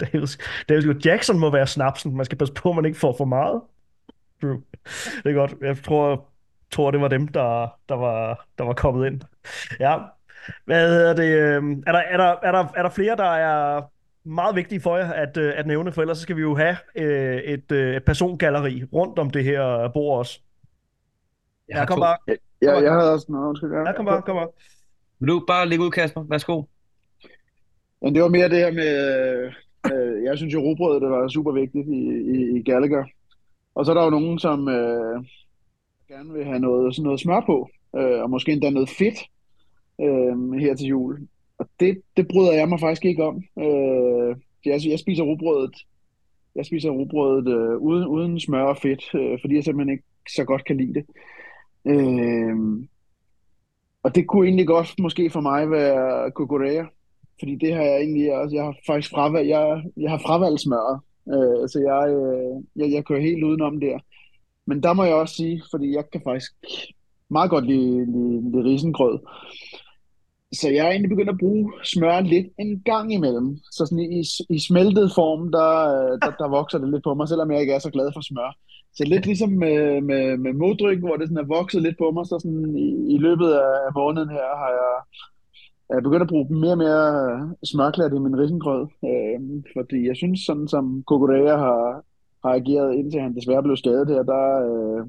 [0.00, 0.26] David,
[0.68, 2.16] David Jackson må være snapsen.
[2.16, 3.60] Man skal passe på, at man ikke får for meget.
[4.40, 4.62] True.
[5.24, 5.54] Det er godt.
[5.60, 6.28] Jeg tror,
[6.70, 9.20] tror det var dem, der, der, var, der var kommet ind.
[9.80, 9.98] Ja.
[10.64, 11.24] Hvad hedder det?
[11.24, 13.82] Øh, er der, er, der, er, der, er der flere, der er
[14.24, 15.92] meget vigtige for jer at, øh, at nævne?
[15.92, 19.88] For ellers så skal vi jo have øh, et, et persongalleri rundt om det her
[19.94, 20.40] bord også.
[21.68, 22.16] Jeg Ja, kom bare.
[22.28, 23.72] Ja, jeg, jeg havde også noget, undskyld.
[23.86, 24.48] Ja, kom bare, kom bare.
[25.20, 26.24] Vil du bare lægge ud, Kasper?
[26.30, 26.62] Værsgo.
[28.02, 28.90] Men det var mere det her med,
[29.92, 32.00] øh, jeg synes jo robrødet det var super vigtigt i,
[32.34, 33.04] i, i Gallagher.
[33.74, 35.24] Og så er der jo nogen, som øh,
[36.08, 39.18] gerne vil have noget, sådan noget smør på, øh, og måske endda noget fedt
[40.00, 41.28] øh, her til jul.
[41.58, 43.36] Og det, det bryder jeg mig faktisk ikke om.
[43.58, 45.76] Øh, jeg, jeg spiser rugbrødet,
[46.54, 50.44] jeg spiser rugbrødet øh, uden, uden smør og fedt, øh, fordi jeg simpelthen ikke så
[50.44, 51.04] godt kan lide det.
[51.84, 52.56] Øh,
[54.02, 56.84] og det kunne egentlig godt måske for mig være kokorea,
[57.38, 61.00] fordi det har jeg egentlig også, jeg har faktisk fravalgt, jeg, jeg har fravalgt smøret,
[61.34, 63.98] øh, så jeg, øh, jeg, jeg kører helt udenom der.
[64.66, 66.52] Men der må jeg også sige, fordi jeg kan faktisk
[67.30, 69.18] meget godt lide, lide, lide risengrød,
[70.52, 73.58] så jeg er egentlig begyndt at bruge smør lidt en gang imellem.
[73.70, 74.22] Så sådan i,
[74.56, 77.72] i smeltet form, der, øh, der, der vokser det lidt på mig, selvom jeg ikke
[77.72, 78.50] er så glad for smør.
[78.96, 82.24] Så lidt ligesom med, med, med moddryk, hvor det sådan er vokset lidt på mig,
[82.26, 84.94] så sådan i, i løbet af måneden her har jeg,
[85.94, 87.06] jeg begyndt at bruge mere og mere
[87.64, 88.82] smørklat i min risengrød.
[89.04, 89.40] Øh,
[89.76, 92.02] fordi jeg synes, sådan som Kokorea har,
[92.44, 95.06] har ageret, indtil han desværre blev skadet her, der, øh,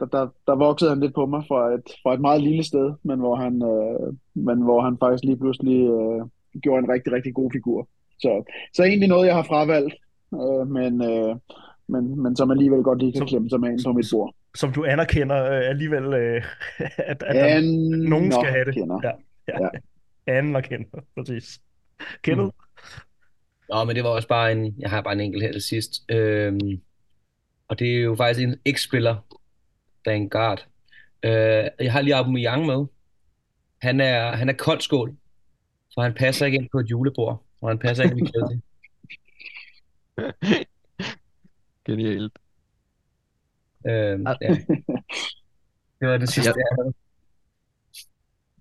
[0.00, 2.92] der, der, der voksede han lidt på mig fra et, fra et meget lille sted,
[3.02, 6.20] men hvor han, øh, men hvor han faktisk lige pludselig øh,
[6.62, 7.88] gjorde en rigtig, rigtig god figur.
[8.18, 9.94] Så, så egentlig noget, jeg har fravalgt,
[10.34, 11.36] øh, men, øh,
[11.88, 14.34] men, men som alligevel godt lige kan Som- klemme sig med ind på mit bord.
[14.54, 16.42] Som du anerkender øh, alligevel, øh,
[17.12, 17.60] at, at der,
[18.08, 18.76] nogen skal have det.
[19.04, 19.10] Ja.
[19.48, 19.68] Ja.
[20.26, 21.60] Anden og kender, præcis.
[22.22, 22.56] Kenneth?
[23.68, 26.10] Nå, men det var også bare en, jeg har bare en enkelt her til sidst.
[26.10, 26.80] Øhm,
[27.68, 29.16] og det er jo faktisk en ikke-spiller,
[30.04, 30.68] der er en guard.
[31.22, 31.30] Øh,
[31.80, 32.86] jeg har lige Aubameyang med.
[33.82, 35.16] Han er, han er koldskål,
[35.94, 38.60] for han passer ikke ind på et julebord, og han passer ikke ind i.
[41.86, 42.38] Genialt.
[43.86, 44.48] Øhm, ja.
[46.00, 46.94] Det var det sidste, jeg havde.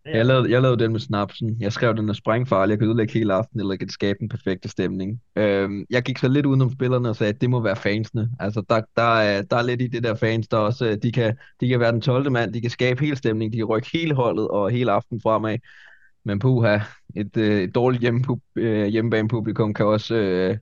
[0.06, 1.58] Jeg lavede, jeg lavede den med snapsen.
[1.60, 2.72] Jeg skrev, den er sprængfarlig.
[2.72, 5.22] Jeg kan ødelægge hele aftenen, eller jeg kan skabe den perfekte stemning.
[5.36, 8.30] Øhm, jeg gik så lidt udenom spillerne og sagde, at det må være fansene.
[8.40, 11.12] Altså, der, der, er, der er lidt i det der fans, der også, øh, de
[11.12, 12.32] kan, de kan være den 12.
[12.32, 15.58] mand, de kan skabe hele stemningen, de kan rykke hele holdet og hele aftenen fremad.
[16.26, 16.80] Men puha,
[17.16, 18.24] et, øh, et dårligt hjemme,
[18.56, 20.58] øh, hjemmebanepublikum kan også øh,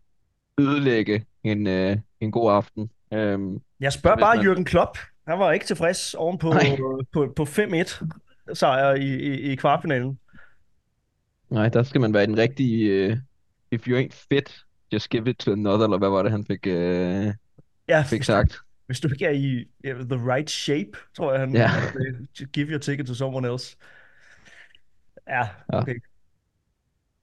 [0.59, 2.89] ødelægge en, øh, en god aften.
[3.13, 4.97] Øhm, Jeg spørger bare man- Jürgen Klopp.
[5.27, 6.77] Han var ikke tilfreds oven på, Nej.
[7.13, 8.03] på, på 5-1
[8.53, 10.19] sejr i, i, i kvartfinalen.
[11.49, 12.89] nej, der skal man være i den rigtige...
[12.89, 13.17] Øh,
[13.71, 16.67] if you ain't fit, just give it to another, eller hvad var det, han fik,
[16.67, 17.33] øh,
[17.87, 18.57] Ja, fik hvis, sagt.
[18.85, 21.69] hvis du ikke er i yeah, the right shape, tror jeg, han Ja.
[21.93, 23.77] sagde, give your ticket to someone else.
[25.27, 25.79] Ja, Ja.
[25.81, 25.95] okay.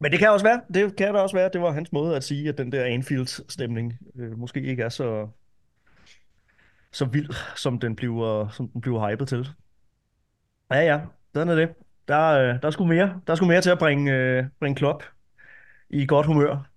[0.00, 2.24] Men det kan også være, det kan da også være, det var hans måde at
[2.24, 5.28] sige, at den der Anfield-stemning øh, måske ikke er så,
[6.92, 9.48] så vild, som den bliver, som den bliver hypet til.
[10.70, 11.00] Ja, ja,
[11.34, 11.68] sådan er det.
[12.08, 13.20] Der, øh, der er sgu mere.
[13.26, 15.04] Der er sgu mere til at bringe, øh, bringe Klopp
[15.90, 16.70] i godt humør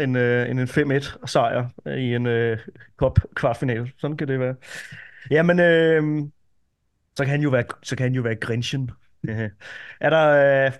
[0.00, 2.58] end, øh, end en 5-1 sejr i en øh,
[2.96, 3.92] cup kvartfinale.
[3.98, 4.54] Sådan kan det være.
[5.30, 6.22] Jamen, øh,
[7.16, 8.90] så kan han jo være, så kan han jo være Grinchen
[10.00, 10.72] er, der, øh,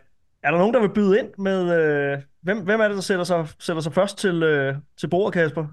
[0.42, 1.80] er der nogen, der vil byde ind med...
[1.80, 5.34] Øh, hvem, hvem er det, der sætter sig, sætter sig først til, øh, til bordet,
[5.34, 5.66] Kasper?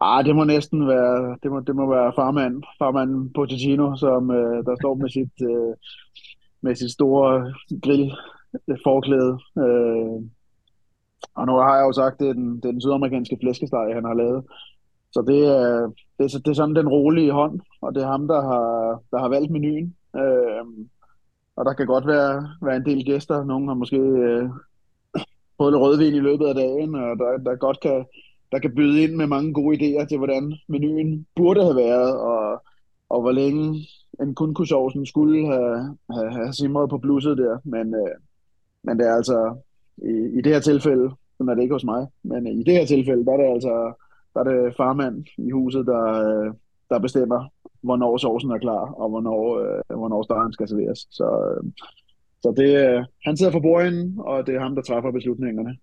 [0.00, 4.64] Ah, det må næsten være, det må, det må være farmand, farmand Pochettino, som øh,
[4.64, 5.74] der står med sit, øh,
[6.60, 8.12] med sit store grill
[8.68, 9.38] øh, forklæde.
[9.58, 10.18] Øh,
[11.34, 14.04] og nu har jeg jo sagt, det er den, det er den sydamerikanske flæskesteg, han
[14.04, 14.44] har lavet.
[15.12, 18.28] Så det er, det, er, det er sådan den rolige hånd, og det er ham,
[18.28, 19.96] der har, der har valgt menuen.
[20.16, 20.64] Øh,
[21.56, 23.44] og der kan godt være, være en del gæster.
[23.44, 24.48] Nogle har måske øh,
[25.56, 28.04] fået lidt rødvin i løbet af dagen, og der, der godt kan,
[28.52, 32.62] der kan byde ind med mange gode idéer til, hvordan menuen burde have været, og,
[33.08, 33.88] og hvor længe
[34.22, 37.58] en kunkusovsen skulle have, have, have simret på blusset der.
[37.64, 38.14] Men, øh,
[38.82, 39.56] men det er altså,
[39.96, 42.86] i, i det her tilfælde, sådan er det ikke hos mig, men i det her
[42.86, 43.92] tilfælde, der er det altså
[44.34, 46.54] der er det farmand i huset, der, øh,
[46.90, 47.48] der bestemmer,
[47.82, 51.06] hvornår sovsen er klar, og hvornår, øh, hvornår stegen skal serveres.
[51.10, 51.72] Så, øh,
[52.42, 55.76] så det, øh, han sidder for bordenden, og det er ham, der træffer beslutningerne.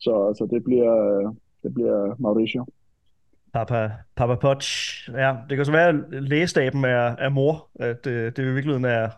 [0.00, 1.26] Så, så det bliver, øh,
[1.64, 2.66] det bliver Mauricio.
[3.52, 4.68] Papa, Papa Poch.
[5.12, 7.68] Ja, det kan så være, at lægestaben er, er mor.
[7.74, 9.10] At øh, det i virkeligheden er,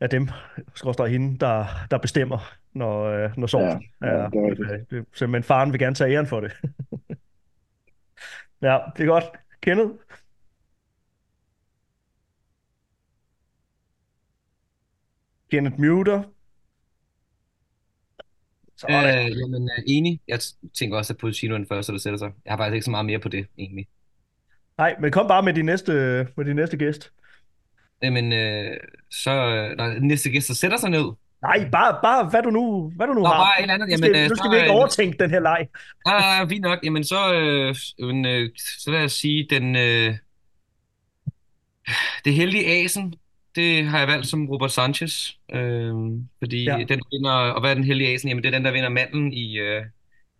[0.00, 0.28] er dem,
[0.74, 2.38] skråstrej hende, der, der bestemmer,
[2.72, 4.28] når, øh, når sovsen ja, ja, er.
[4.28, 4.92] Det er rigtigt.
[4.92, 6.52] Øh, simpelthen faren vil gerne tage æren for det.
[8.62, 9.24] ja, det er godt.
[9.60, 9.90] Kenneth?
[15.50, 16.22] Kenneth Muter.
[18.90, 20.20] Øh, jamen, uh, enig.
[20.28, 20.40] Jeg
[20.78, 22.30] tænker også, at Pochettino er den første, der sætter sig.
[22.44, 23.86] Jeg har faktisk ikke så meget mere på det, egentlig.
[24.78, 25.92] Nej, men kom bare med din næste,
[26.36, 27.12] med din næste gæst.
[28.02, 28.76] Jamen, øh,
[29.10, 29.30] så
[29.78, 31.04] der den næste gæst, der sætter sig ned.
[31.42, 33.34] Nej, bare, bare hvad du nu, hvad du nu Nå, har.
[33.34, 33.88] bare et eller andet.
[33.88, 35.68] Jamen, nu skal, nu skal vi ikke overtænke den her leg.
[36.06, 36.78] Nej, nej, fint nok.
[36.84, 37.68] Jamen, så, øh,
[38.00, 40.14] øh, så lad os sige, den, øh,
[42.24, 43.14] det heldige asen,
[43.54, 45.94] det har jeg valgt som Robert Sanchez, øh,
[46.38, 46.76] fordi ja.
[46.88, 48.28] den vinder, og hvad er den heldige asen?
[48.28, 49.84] Jamen det er den, der vinder manden i, øh,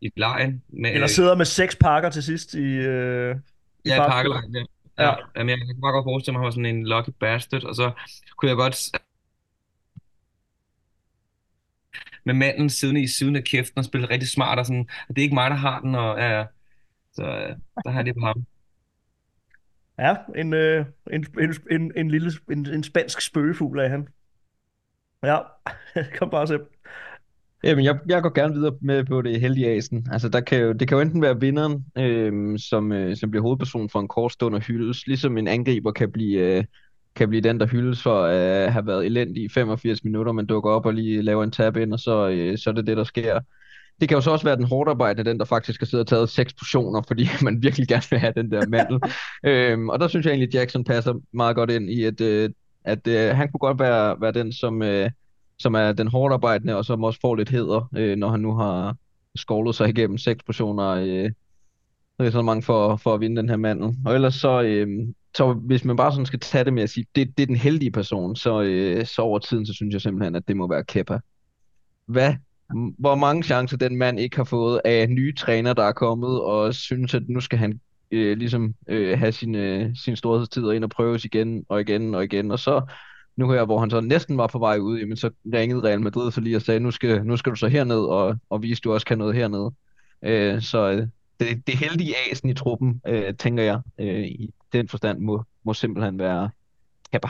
[0.00, 0.62] i lejen.
[0.68, 3.36] Med, Eller sidder med seks pakker til sidst i, øh,
[3.84, 4.62] i Ja, pakkelejren, ja.
[4.98, 5.08] ja.
[5.08, 5.14] ja.
[5.36, 7.74] Jamen, jeg kan bare godt forestille mig, at han var sådan en lucky bastard, og
[7.74, 7.90] så
[8.36, 8.90] kunne jeg godt
[12.24, 15.18] med manden siddende i siden af kæften og spille rigtig smart, og sådan, og det
[15.18, 16.44] er ikke mig, der har den, og ja, ja.
[17.12, 18.46] Så øh, der har jeg det på ham.
[19.98, 24.08] Ja, en, øh, en, en, en, en lille en, en spansk spøgefugl af han.
[25.22, 25.38] Ja,
[26.18, 26.62] kom bare Sepp.
[27.64, 30.06] Jamen, jeg, jeg går gerne videre med på det heldige asen.
[30.12, 33.42] Altså, der kan jo, det kan jo enten være vinderen, øh, som, øh, som bliver
[33.42, 36.64] hovedperson for en kort stund og hyldes, ligesom en angriber kan blive, øh,
[37.14, 40.46] kan blive den, der hyldes for at øh, have været elendig i 85 minutter, men
[40.46, 42.96] dukker op og lige laver en tab ind, og så, øh, så er det det,
[42.96, 43.40] der sker.
[44.00, 46.08] Det kan jo så også være den hårdt arbejdende, den der faktisk har siddet og
[46.08, 49.00] taget seks portioner, fordi man virkelig gerne vil have den der mandel.
[49.50, 52.50] øhm, og der synes jeg egentlig, at Jackson passer meget godt ind i, at, øh,
[52.84, 55.10] at øh, han kunne godt være, være den, som, øh,
[55.58, 58.54] som er den hårdt arbejdende, og som også får lidt heder, øh, når han nu
[58.54, 58.96] har
[59.36, 61.30] skovlet sig igennem seks portioner øh,
[62.44, 63.96] mange for, for at vinde den her mandel.
[64.06, 64.88] Og ellers så, øh,
[65.36, 67.56] så hvis man bare sådan skal tage det med at sige, det, det er den
[67.56, 70.84] heldige person, så, øh, så over tiden, så synes jeg simpelthen, at det må være
[70.84, 71.18] Kepa.
[72.06, 72.34] Hvad
[72.98, 76.74] hvor mange chancer den mand ikke har fået af nye træner, der er kommet, og
[76.74, 80.90] synes, at nu skal han øh, ligesom øh, have sin, øh, sin storhedstid ind og
[80.90, 82.50] prøves igen og igen og igen.
[82.50, 82.82] Og så
[83.36, 86.32] nu her, hvor han så næsten var på vej ud, jamen så ringede Real Madrid
[86.32, 88.84] så lige og sagde, nu skal, nu skal du så herned og, og vise, at
[88.84, 89.74] du også kan noget hernede.
[90.22, 91.08] Øh, så øh,
[91.40, 95.74] det, det heldige asen i truppen, øh, tænker jeg, øh, i den forstand må, må
[95.74, 96.50] simpelthen være
[97.12, 97.28] Kappa.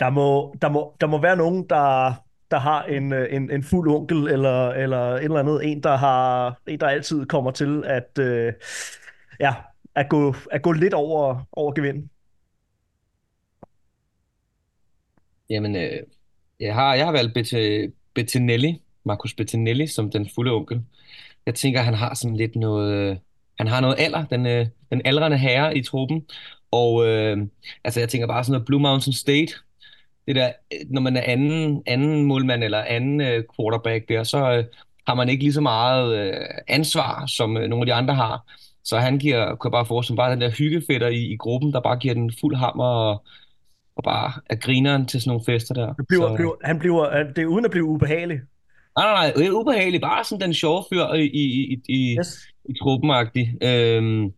[0.00, 2.14] Der må, der, må, der må være nogen, der,
[2.50, 5.96] der har en, øh, en, en fuld onkel, eller, eller et eller andet, en, der
[5.96, 8.52] har en, der altid kommer til at, øh,
[9.40, 9.54] ja,
[9.94, 12.08] at, gå, at gå lidt over, over gevind.
[15.50, 16.00] Jamen, øh,
[16.60, 20.82] jeg, har, jeg har valgt Bet- Bettinelli, Marcus Bettinelli, som den fulde onkel.
[21.46, 23.16] Jeg tænker, han har sådan lidt noget, øh,
[23.58, 26.26] han har noget alder, den, øh, den aldrende herre i truppen.
[26.70, 27.38] Og øh,
[27.84, 29.52] altså, jeg tænker bare sådan noget Blue Mountain State,
[30.26, 30.52] det der,
[30.90, 34.64] når man er anden, anden målmand eller anden uh, quarterback der, så uh,
[35.06, 38.52] har man ikke lige så meget uh, ansvar, som uh, nogle af de andre har.
[38.84, 41.96] Så han giver, kan bare forestille bare den der hyggefætter i, i gruppen, der bare
[41.96, 43.24] giver den fuld hammer og,
[43.96, 45.92] og bare er grineren til sådan nogle fester der.
[45.94, 48.40] Det bliver, så, bliver, han bliver, det er uden at blive ubehagelig.
[48.96, 50.02] Nej, nej, nej, det er ubehageligt.
[50.02, 52.38] Bare sådan den sjove fyr i, i, i, i, yes.
[52.64, 53.66] i truppen-agtig.
[53.68, 54.32] Øhm,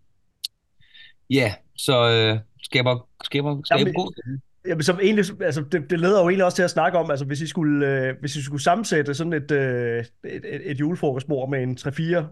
[1.30, 6.20] ja, så øh, skaber, skaber, skaber Jamen, god Jamen, som egentlig, altså, det, det leder
[6.20, 8.62] jo egentlig også til at snakke om, altså hvis I skulle, øh, hvis I skulle
[8.62, 12.24] sammensætte sådan et, øh, et, et, et julefrokostbord med en 3-4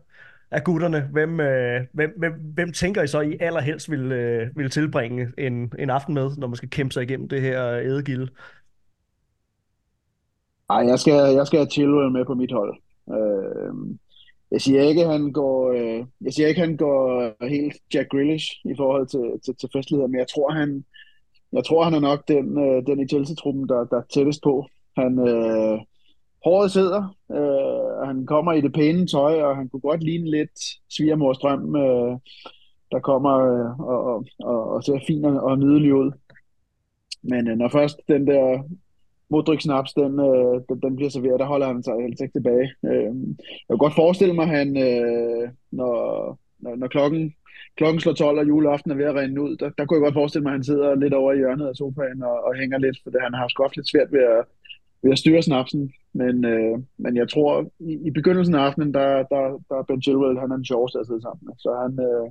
[0.51, 4.71] af gutterne, hvem, øh, hvem, hvem, hvem tænker I så, I allerhelst vil, øh, vil
[4.71, 8.29] tilbringe en, en aften med, når man skal kæmpe sig igennem det her ædegilde?
[10.71, 12.77] Ej, jeg skal, jeg skal have Chilwell med på mit hold.
[13.11, 13.97] Øh,
[14.51, 18.75] jeg siger ikke, han går, øh, jeg siger ikke, han går helt Jack Grealish i
[18.77, 20.85] forhold til, til, til festligheder, men jeg tror, han,
[21.53, 24.67] jeg tror, han er nok den, øh, den i Chelsea-truppen, der, der er tættest på.
[24.97, 25.79] Han, øh,
[26.45, 30.61] håret sidder, øh, han kommer i det pæne tøj, og han kunne godt ligne lidt
[30.91, 32.19] svigermors drøm, øh,
[32.93, 36.11] der kommer øh, og, og, og, ser fin og, og nydelig ud.
[37.23, 38.63] Men øh, når først den der
[39.31, 42.69] Modric Snaps, den, øh, den, den bliver serveret, der holder han sig helt ikke tilbage.
[42.85, 43.13] Øh,
[43.69, 47.35] jeg kan godt forestille mig, at han, øh, når, når, når klokken,
[47.77, 50.21] klokken slår 12 og juleaften er ved at rende ud, der, der kunne jeg godt
[50.21, 52.99] forestille mig, at han sidder lidt over i hjørnet af sofaen og, og hænger lidt,
[53.03, 54.45] for han har haft lidt svært ved at,
[55.03, 55.93] ved at styre snapsen.
[56.13, 60.03] Men, øh, men jeg tror, i, i begyndelsen af aftenen, der, der, der er Ben
[60.03, 61.55] Chilwell, han er den sjoveste at sidde sammen med.
[61.59, 62.27] Så han, øh,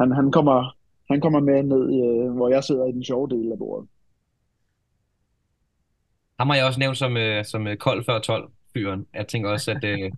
[0.00, 0.76] han, han, kommer,
[1.10, 3.88] han kommer med ned, øh, hvor jeg sidder i den sjove del af bordet.
[6.38, 9.06] Ham har jeg også nævnt som, øh, som øh, kold før 12 fyren.
[9.14, 10.12] Jeg tænker også, at, øh,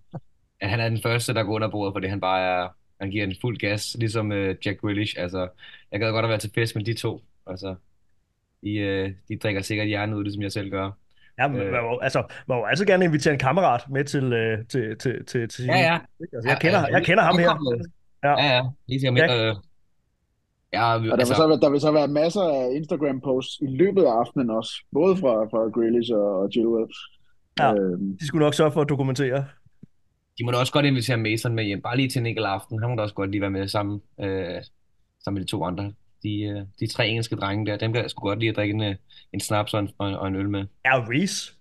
[0.59, 2.67] at han er den første, der går under bordet, fordi han bare er,
[3.01, 5.15] han giver en fuld gas, ligesom øh, Jack Grealish.
[5.17, 5.47] Altså,
[5.91, 7.21] jeg gad godt at være til fest med de to.
[7.47, 7.75] Altså,
[8.63, 10.91] de, øh, de drikker sikkert hjernen ud, det som jeg selv gør.
[11.39, 14.97] Ja, men, øh, altså, man må altså gerne invitere en kammerat med til, øh, til,
[14.97, 15.97] til, til, til Ja, ja.
[16.33, 17.81] Altså, jeg, kender, jeg kender ham her.
[18.23, 18.61] Ja, ja.
[18.87, 19.53] Lige til Ja.
[20.73, 23.67] ja, Og der, altså, vil så, være- der vil så være masser af Instagram-posts i
[23.67, 26.87] løbet af aftenen også, både fra, fra Grealish og, og Chilwell.
[27.59, 27.73] Ja.
[27.73, 29.45] Øhm, De skulle nok sørge for at dokumentere.
[30.39, 32.79] De må da også godt invitere Mason med hjem, bare lige til en enkelt aften.
[32.81, 34.61] Han må da også godt lige være med sammen, øh,
[35.23, 35.93] sammen med de to andre.
[36.23, 38.73] De, øh, de tre engelske drenge der, dem kan jeg sgu godt lige at drikke
[38.73, 38.95] en, øh,
[39.33, 40.65] en snaps og en, og en- øl med.
[40.85, 41.53] Ja, Reese.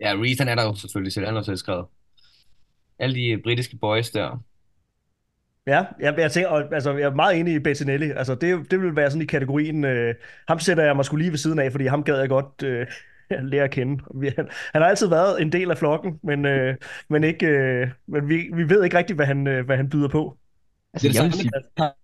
[0.00, 1.86] Ja, Reece, han er der jo selvfølgelig selv, han har selv skrevet.
[2.98, 4.42] Alle de britiske boys der.
[5.66, 8.10] Ja, jeg, jeg tænker, og, altså, jeg er meget enig i Bettinelli.
[8.10, 10.14] Altså, det, det vil være sådan i kategorien, øh,
[10.48, 12.86] ham sætter jeg mig skulle lige ved siden af, fordi ham gad jeg godt øh,
[13.52, 14.04] lære at kende.
[14.14, 16.76] Vi, han, han har altid været en del af flokken, men, øh,
[17.08, 20.08] men, ikke, øh, men vi, vi ved ikke rigtigt, hvad han, øh, hvad han byder
[20.08, 20.38] på.
[20.94, 21.94] Altså, Det er det samme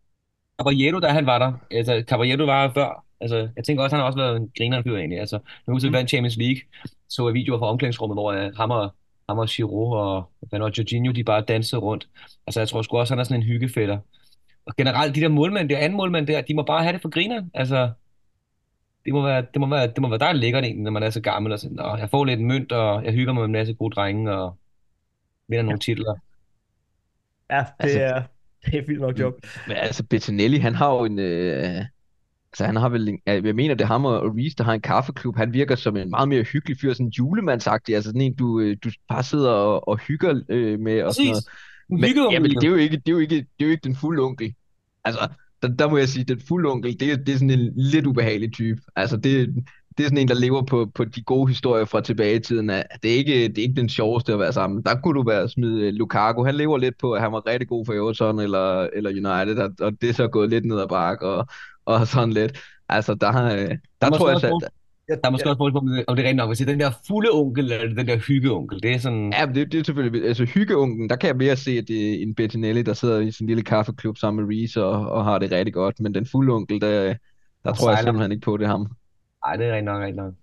[0.60, 1.52] Caballero, da han var der.
[1.70, 3.04] Altså, Caballero var her før.
[3.20, 5.20] Altså, jeg tænker også, han har også været en grineren fyr egentlig.
[5.20, 6.60] Altså, nu husker vi vandt Champions League,
[7.08, 8.94] så jeg videoer fra omklædningsrummet, hvor uh, ham og,
[9.28, 12.08] ham og Giroud og, hvad det, Jorginho, de bare dansede rundt.
[12.46, 13.98] Altså, jeg tror sgu også, han er sådan en hyggefætter.
[14.66, 17.08] Og generelt, de der målmænd, der anden målmænd der, de må bare have det for
[17.08, 17.42] griner.
[17.54, 17.90] Altså,
[19.04, 21.10] det må være, det må være, det må være dejligt lækkert egentlig, når man er
[21.10, 23.52] så gammel og sådan, Nå, jeg får lidt mønt, og jeg hygger mig med en
[23.52, 24.58] masse gode drenge, og
[25.48, 26.14] vinder nogle titler.
[27.50, 28.22] Ja, det, Altså- er,
[28.66, 29.34] det er fint nok job.
[29.68, 31.18] Men altså, Bettinelli, han har jo en...
[31.18, 31.84] Øh,
[32.52, 34.72] altså, han har vel en, jeg mener, det er ham og og Reece, der har
[34.72, 35.36] en kaffeklub.
[35.36, 37.94] Han virker som en meget mere hyggelig fyr, sådan julemandsagtig.
[37.94, 41.26] Altså sådan en, du, øh, du bare sidder og, og hygger øh, med og sådan
[41.28, 41.44] noget.
[41.44, 41.50] Præcis.
[41.90, 42.60] En Men, hyggeunge, ja, men jo.
[42.60, 44.54] det er jo ikke, det er jo ikke, det er jo ikke den fulde onkel.
[45.04, 45.28] Altså,
[45.62, 48.52] der, der må jeg sige, den fulde onkel, det, det er sådan en lidt ubehagelig
[48.52, 48.80] type.
[48.96, 49.54] Altså, det,
[49.98, 52.70] det er sådan en, der lever på, på de gode historier fra tilbage i tiden.
[52.70, 54.82] At Det er ikke, det er ikke den sjoveste at være sammen.
[54.82, 56.44] Der kunne du være smide øh, Lukaku.
[56.44, 59.70] Han lever lidt på, at han var rigtig god for Everton eller, eller United, og,
[59.80, 61.46] og det er så gået lidt ned ad bakke og,
[61.84, 62.58] og sådan lidt.
[62.88, 64.70] Altså, der, øh, der tror jeg, at,
[65.10, 66.48] Der er måske også forskel på, om det om det er rent nok.
[66.48, 69.32] Hvis det er den der fulde onkel, eller den der hyggeonkel, det er sådan...
[69.38, 72.22] Ja, det, det er selvfølgelig, altså hyggeunken, der kan jeg mere se, at det er
[72.22, 75.52] en Bettinelli, der sidder i sin lille kaffeklub sammen med Reese og, og har det
[75.52, 77.14] rigtig godt, men den fulde onkel, der,
[77.64, 78.06] der Og tror jeg sejler.
[78.06, 78.86] simpelthen ikke på, det er ham.
[79.46, 80.34] Nej, det er rent nok, rent nok.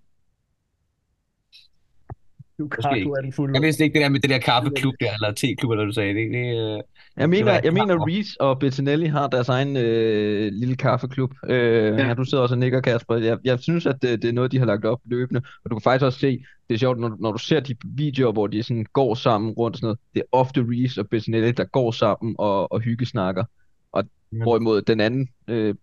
[2.58, 3.54] Lukaku er den fulde.
[3.54, 6.14] Jeg vidste ikke det der med det der kaffeklub der, eller teklub, eller du sagde.
[6.14, 6.80] Det, det, øh,
[7.16, 11.34] Jeg mener, jeg mener Reese og Bettinelli har deres egen øh, lille kaffeklub.
[11.48, 11.56] Øh,
[11.98, 12.06] ja.
[12.06, 12.14] Ja.
[12.14, 13.16] Du sidder også og nikker, Kasper.
[13.16, 15.74] Jeg, jeg synes, at det, det er noget, de har lagt op løbende, og du
[15.76, 18.62] kan faktisk også se, det er sjovt, når, når du ser de videoer, hvor de
[18.62, 21.90] sådan går sammen rundt og sådan noget, det er ofte Reese og Bettinelli, der går
[21.90, 23.44] sammen og, og hyggesnakker.
[23.92, 24.42] Og Ja.
[24.42, 25.74] hvorimod den anden øh,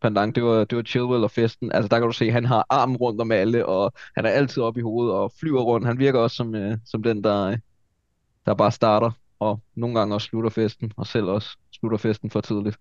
[0.00, 1.72] pendant, det var, det var Chilwell og festen.
[1.72, 4.62] Altså der kan du se, han har armen rundt om alle, og han er altid
[4.62, 5.86] oppe i hovedet og flyver rundt.
[5.86, 7.58] Han virker også som, øh, som den, der, øh,
[8.46, 9.10] der bare starter,
[9.40, 12.78] og nogle gange også slutter festen, og selv også slutter festen for tidligt.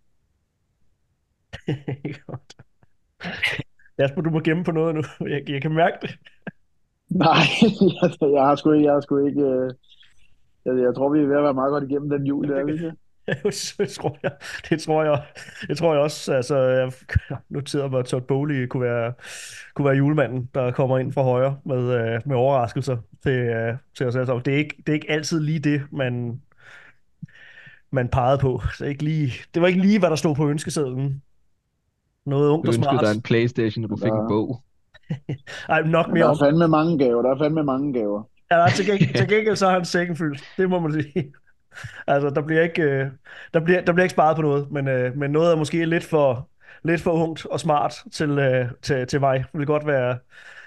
[2.27, 2.55] Godt.
[3.99, 5.03] Jasper, du må gemme på noget nu.
[5.27, 6.17] Jeg, jeg kan mærke det.
[7.23, 9.71] Nej, jeg, jeg har sgu ikke, jeg har sgu ikke, øh,
[10.65, 12.65] jeg, jeg tror, vi er ved at være meget godt igennem den jul, der er
[12.65, 12.91] vi ikke?
[13.77, 14.31] det tror jeg.
[14.69, 15.21] Det tror jeg,
[15.67, 16.33] det tror jeg også.
[16.33, 16.91] Altså, jeg
[17.49, 19.13] noterede mig, at Todd Bowley kunne være,
[19.75, 24.07] kunne være julemanden, der kommer ind fra højre med, øh, med overraskelser til, øh, til
[24.07, 24.45] os alle sammen.
[24.45, 26.41] Det er, ikke, det er ikke altid lige det, man,
[27.91, 28.61] man pegede på.
[28.79, 31.21] Det, er ikke lige, det var ikke lige, hvad der stod på ønskesedlen.
[32.25, 33.05] Noget ungt Du og ønskede smart.
[33.05, 34.63] dig en Playstation, og du fik en bog.
[35.69, 36.35] Ej, nok mere der om.
[36.41, 38.23] er fandme mange gaver, der er fandme mange gaver.
[38.51, 40.43] Ja, der er til, gengæld, til gengæld så er han sækken fyldt.
[40.57, 41.33] Det må man sige.
[42.07, 43.07] Altså, der bliver ikke, øh,
[43.53, 46.03] der bliver, der bliver ikke sparet på noget, men, øh, men noget er måske lidt
[46.03, 46.49] for,
[46.83, 49.39] lidt for ungt og smart til, øh, til, til mig.
[49.39, 50.17] Det vil godt være,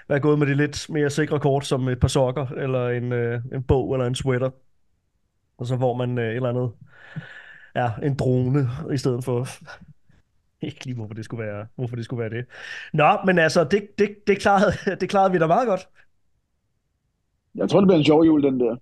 [0.09, 3.41] være gået med de lidt mere sikre kort, som et par sokker, eller en, øh,
[3.53, 4.49] en bog, eller en sweater.
[5.57, 6.71] Og så får man øh, et eller andet,
[7.75, 9.47] ja, en drone, i stedet for,
[10.67, 12.45] ikke lige hvorfor det skulle være, hvorfor det skulle være det.
[12.93, 15.87] Nå, men altså, det, det, det, klarede, det klarede vi da meget godt.
[17.55, 18.75] Jeg tror, det bliver en sjov jul, den der.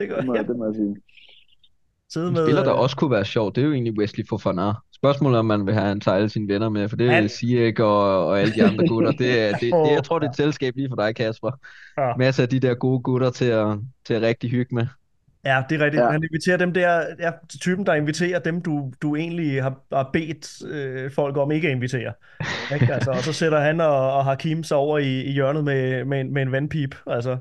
[0.00, 0.42] Det, gør, Det må, ja.
[0.42, 0.96] det må jeg sige.
[2.12, 4.24] Sidde En med, spiller, der øh, også kunne være sjov, det er jo egentlig Wesley
[4.28, 4.72] Fofana.
[4.94, 7.28] Spørgsmålet er, om man vil have en alle sine venner med, for det er Han-
[7.28, 9.10] Ziyech og, og alle de andre gutter.
[9.12, 11.50] Det, er- det, det, jeg tror, det er et selskab lige for dig, Kasper.
[11.98, 12.12] Ja.
[12.18, 13.66] Masser af de der gode gutter til at,
[14.06, 14.86] til at rigtig hygge med.
[15.44, 16.02] Ja, det er rigtigt.
[16.02, 16.10] Ja.
[16.10, 20.66] Han inviterer dem der, ja, typen, der inviterer dem, du, du egentlig har, har bedt
[20.70, 22.12] øh, folk om ikke at invitere.
[22.74, 22.94] Ikke?
[22.94, 26.20] Altså, og så sætter han og, og Hakim sig over i, i hjørnet med, med,
[26.20, 26.94] en- med en vandpip.
[27.06, 27.36] Altså,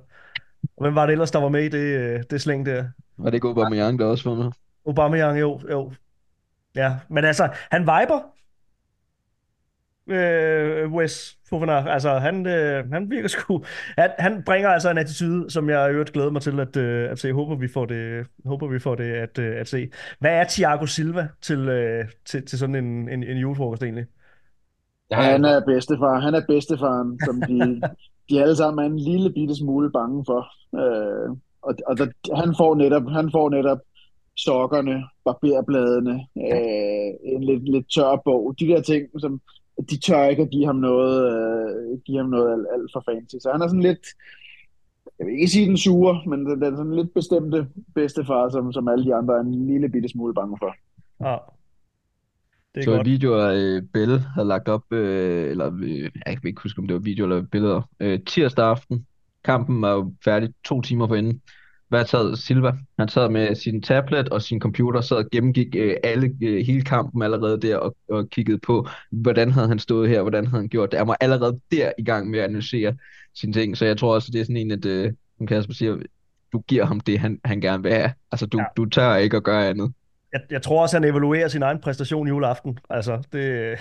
[0.81, 2.83] hvem var det ellers, der var med i det, øh, det slæng der?
[3.17, 4.51] Var det ikke Aubameyang, der også var med?
[4.85, 5.91] Aubameyang, jo, jo.
[6.75, 8.21] Ja, men altså, han viber.
[10.07, 13.63] Øh, Wes Fofana, altså han, øh, han virker sgu,
[13.97, 17.11] han, han bringer altså en attitude, som jeg i øvrigt glæder mig til at, øh,
[17.11, 17.33] at se.
[17.33, 19.89] Håber vi får det, håber vi får det at, øh, at se.
[20.19, 24.05] Hvad er Thiago Silva til, øh, til, til sådan en, en, en julefrokost egentlig?
[25.09, 26.19] Jeg Han er bedstefar.
[26.19, 27.81] Han er bedstefaren, som de,
[28.29, 30.41] de alle sammen er en lille bitte smule bange for.
[30.75, 31.29] Øh,
[31.61, 33.79] og og der, han får netop, han får netop
[34.43, 38.55] sokkerne, barberbladene, øh, en lidt, lidt tør bog.
[38.59, 39.41] De der ting, som
[39.89, 43.35] de tør ikke at give ham noget, øh, give ham noget alt, alt for fancy.
[43.41, 44.05] Så han er sådan lidt,
[45.19, 48.87] jeg vil ikke sige den sure, men den, den sådan lidt bestemte bedstefar, som, som
[48.87, 50.75] alle de andre er en lille bitte smule bange for.
[51.27, 51.37] Ja.
[52.75, 53.07] Det er Så godt.
[53.07, 56.93] videoer, øh, Bell havde lagt op, øh, eller øh, jeg kan ikke huske, om det
[56.93, 59.05] var video eller billeder, øh, tirsdag aften.
[59.43, 61.41] Kampen var jo færdig to timer forinden.
[61.91, 62.71] Hvad sad Silva?
[62.99, 66.81] Han sad med sin tablet og sin computer, sad og gennemgik øh, alle, øh, hele
[66.81, 70.69] kampen allerede der og, og kiggede på, hvordan havde han stået her, hvordan havde han
[70.69, 70.99] gjort det.
[70.99, 72.95] Han var allerede der i gang med at analysere
[73.35, 75.97] sine ting, så jeg tror også, det er sådan en, at øh, som Kasper siger,
[76.53, 78.11] du giver ham det, han, han gerne vil have.
[78.31, 78.63] Altså, du, Ja.
[78.77, 79.93] du tør ikke at gøre andet.
[80.33, 82.77] Jeg, jeg tror også, han evaluerer sin egen præstation juleaften.
[82.89, 83.77] Altså, det,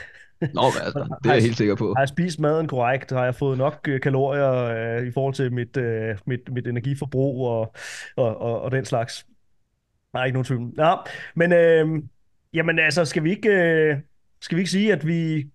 [0.54, 1.94] Nå, altså, det er jeg helt sikker på.
[1.96, 3.10] Har jeg spist maden korrekt?
[3.10, 7.48] Har jeg fået nok øh, kalorier øh, i forhold til mit, øh, mit, mit energiforbrug
[7.48, 7.74] og,
[8.16, 9.26] og, og, og den slags?
[10.14, 10.72] Er ikke nogen tvivl.
[10.78, 10.94] Ja,
[11.34, 12.02] men øh,
[12.54, 13.96] jamen altså, skal vi ikke, øh,
[14.40, 15.46] skal vi ikke sige, at vi,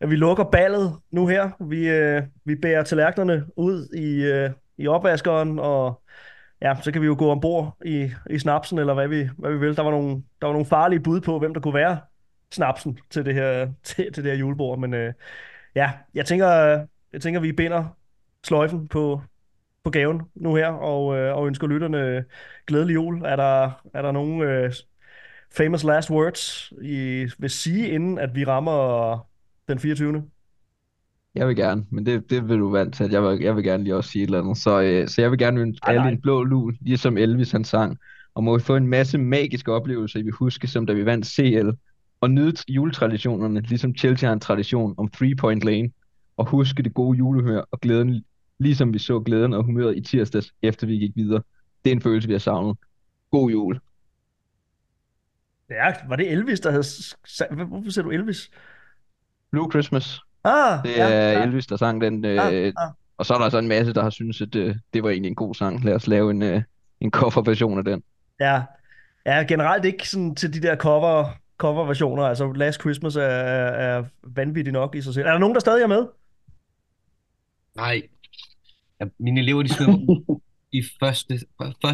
[0.00, 1.50] at vi lukker ballet nu her?
[1.60, 6.02] Vi, øh, vi bærer tallerkenerne ud i, øh, i opvaskeren, og
[6.62, 9.58] ja, så kan vi jo gå ombord i, i snapsen, eller hvad vi, hvad vi
[9.58, 9.76] vil.
[9.76, 11.98] Der var, nogle, der var nogle farlige bud på, hvem der kunne være
[12.50, 15.12] snapsen til det her, til, til det her julebord, men øh,
[15.74, 16.48] ja, jeg tænker,
[17.12, 17.84] jeg tænker, vi binder
[18.44, 19.20] sløjfen på,
[19.84, 22.24] på gaven nu her, og, øh, og ønsker lytterne
[22.66, 23.22] glædelig jul.
[23.24, 24.72] Er der, er der nogle øh,
[25.56, 29.28] famous last words, I vil sige, inden at vi rammer
[29.68, 30.24] den 24.
[31.34, 33.64] Jeg vil gerne, men det, det vil du vant til, at jeg vil, jeg vil
[33.64, 34.56] gerne lige også sige et eller andet.
[34.56, 37.98] Så, øh, så jeg vil gerne ønske alle en blå lul, ligesom Elvis han sang.
[38.34, 41.26] Og må vi få en masse magiske oplevelser, I vil huske, som da vi vandt
[41.26, 41.68] CL.
[42.20, 45.90] Og nyde juletraditionerne, ligesom Chelsea har en tradition om Three Point Lane.
[46.36, 48.24] Og huske det gode julehumør og glæden,
[48.58, 51.42] ligesom vi så glæden og humøret i tirsdags, efter vi gik videre.
[51.84, 52.76] Det er en følelse, vi har savnet.
[53.30, 53.80] God jul.
[55.70, 57.64] Ja, var det Elvis, der havde...
[57.66, 58.50] Hvorfor siger du Elvis?
[59.50, 60.20] Blue Christmas.
[60.44, 62.24] Ah, Det ja, er ja, Elvis, der sang den.
[62.24, 62.72] Øh, ja, ja.
[63.16, 65.28] Og så er der så en masse, der har syntes, at øh, det var egentlig
[65.28, 65.84] en god sang.
[65.84, 66.62] Lad os lave en, øh,
[67.00, 68.02] en coverversion af den.
[68.40, 68.62] Ja,
[69.26, 71.24] ja generelt ikke sådan til de der cover,
[71.58, 72.22] cover-versioner.
[72.22, 75.26] Altså Last Christmas er, er, vanvittig nok i sig selv.
[75.26, 76.06] Er der nogen, der stadig er med?
[77.76, 78.02] Nej.
[79.00, 79.88] Ja, mine elever, de smed
[80.72, 80.86] i 1.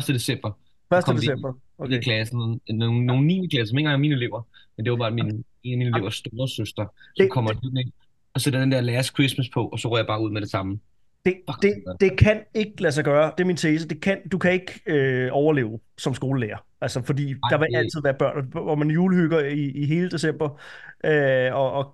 [0.09, 0.15] 1.
[0.15, 0.51] december.
[0.99, 1.05] 1.
[1.05, 1.53] kom de december.
[1.79, 1.99] Okay.
[1.99, 2.61] i klassen.
[2.69, 3.49] Nogle, nogle 9.
[3.51, 4.43] klasse, som ikke engang er mine elever.
[4.77, 5.33] Men det var bare min, en
[5.73, 6.83] af mine elevers store søster,
[7.17, 7.93] som Det- kommer ind
[8.35, 10.51] og sætter den der Last Christmas på, og så rører jeg bare ud med det
[10.51, 10.79] samme.
[11.25, 13.33] Det, det, det kan ikke lade sig gøre.
[13.39, 13.89] Det er min tese.
[13.89, 16.57] Det kan, du kan ikke øh, overleve som skolelærer.
[16.85, 20.11] Altså, fordi Ej, der vil det- altid være børn, hvor man julehygger i, i hele
[20.11, 20.49] december
[21.05, 21.85] øh, og, og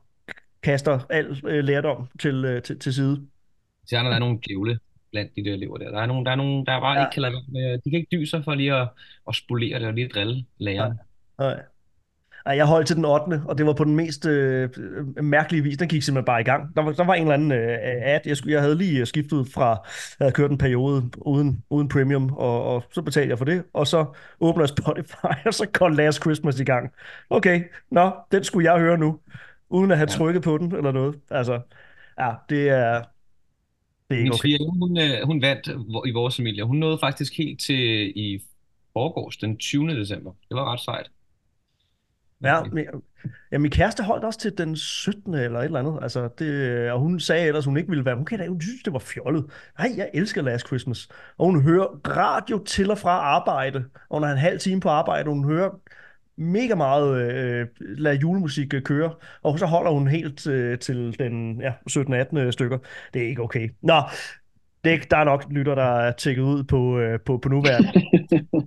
[0.62, 3.16] kaster al øh, lærdom til, øh, til, til side.
[3.86, 4.78] Så der er nogle djævle
[5.12, 5.90] blandt de der elever der.
[5.90, 7.04] Der er nogle, der, er nogle, der bare Ja.
[7.04, 8.88] ikke kan lade være med, de kan ikke dyse sig for lige at,
[9.28, 10.98] at spolere det og lige drille læreren.
[11.38, 11.62] Nej.
[12.46, 13.42] Ej, jeg holdt til den 8.
[13.46, 14.70] og det var på den mest øh,
[15.22, 15.76] mærkelige vis.
[15.76, 16.76] Den gik simpelthen bare i gang.
[16.76, 18.20] Der var, der var en eller anden øh, ad.
[18.26, 22.32] Jeg, skulle, jeg havde lige skiftet fra, jeg havde kørt en periode uden, uden premium,
[22.32, 23.62] og, og så betalte jeg for det.
[23.72, 24.06] Og så
[24.40, 26.92] åbner jeg Spotify, og så går Last Christmas i gang.
[27.30, 29.18] Okay, nå, den skulle jeg høre nu,
[29.70, 31.14] uden at have trykket på den eller noget.
[31.30, 31.60] Altså,
[32.18, 33.02] ja, det er,
[34.08, 34.38] det er ikke Min okay.
[34.40, 35.66] svigerinde, hun, øh, hun vandt
[36.06, 36.64] i vores familie.
[36.64, 38.40] Hun nåede faktisk helt til i
[38.92, 39.88] foregårs den 20.
[39.88, 40.32] december.
[40.48, 41.10] Det var ret sejt.
[42.44, 42.86] Ja, men,
[43.52, 45.34] ja, min kæreste holdt også til den 17.
[45.34, 45.98] eller et eller andet.
[46.02, 48.16] Altså, det, og hun sagde ellers, hun ikke ville være.
[48.16, 49.46] Hun, kan hun synes, det var fjollet.
[49.78, 51.08] Nej, jeg elsker Last Christmas.
[51.38, 53.84] Og hun hører radio til og fra arbejde.
[54.08, 55.70] Og hun har en halv time på arbejde, hun hører
[56.36, 61.60] mega meget øh, lade julemusik øh, køre, og så holder hun helt øh, til den
[61.60, 62.78] ja, 17-18 stykker.
[63.14, 63.70] Det er ikke okay.
[63.82, 64.02] Nå,
[64.84, 67.92] det, der er nok lytter, der er tækket ud på, øh, på, på nuværende.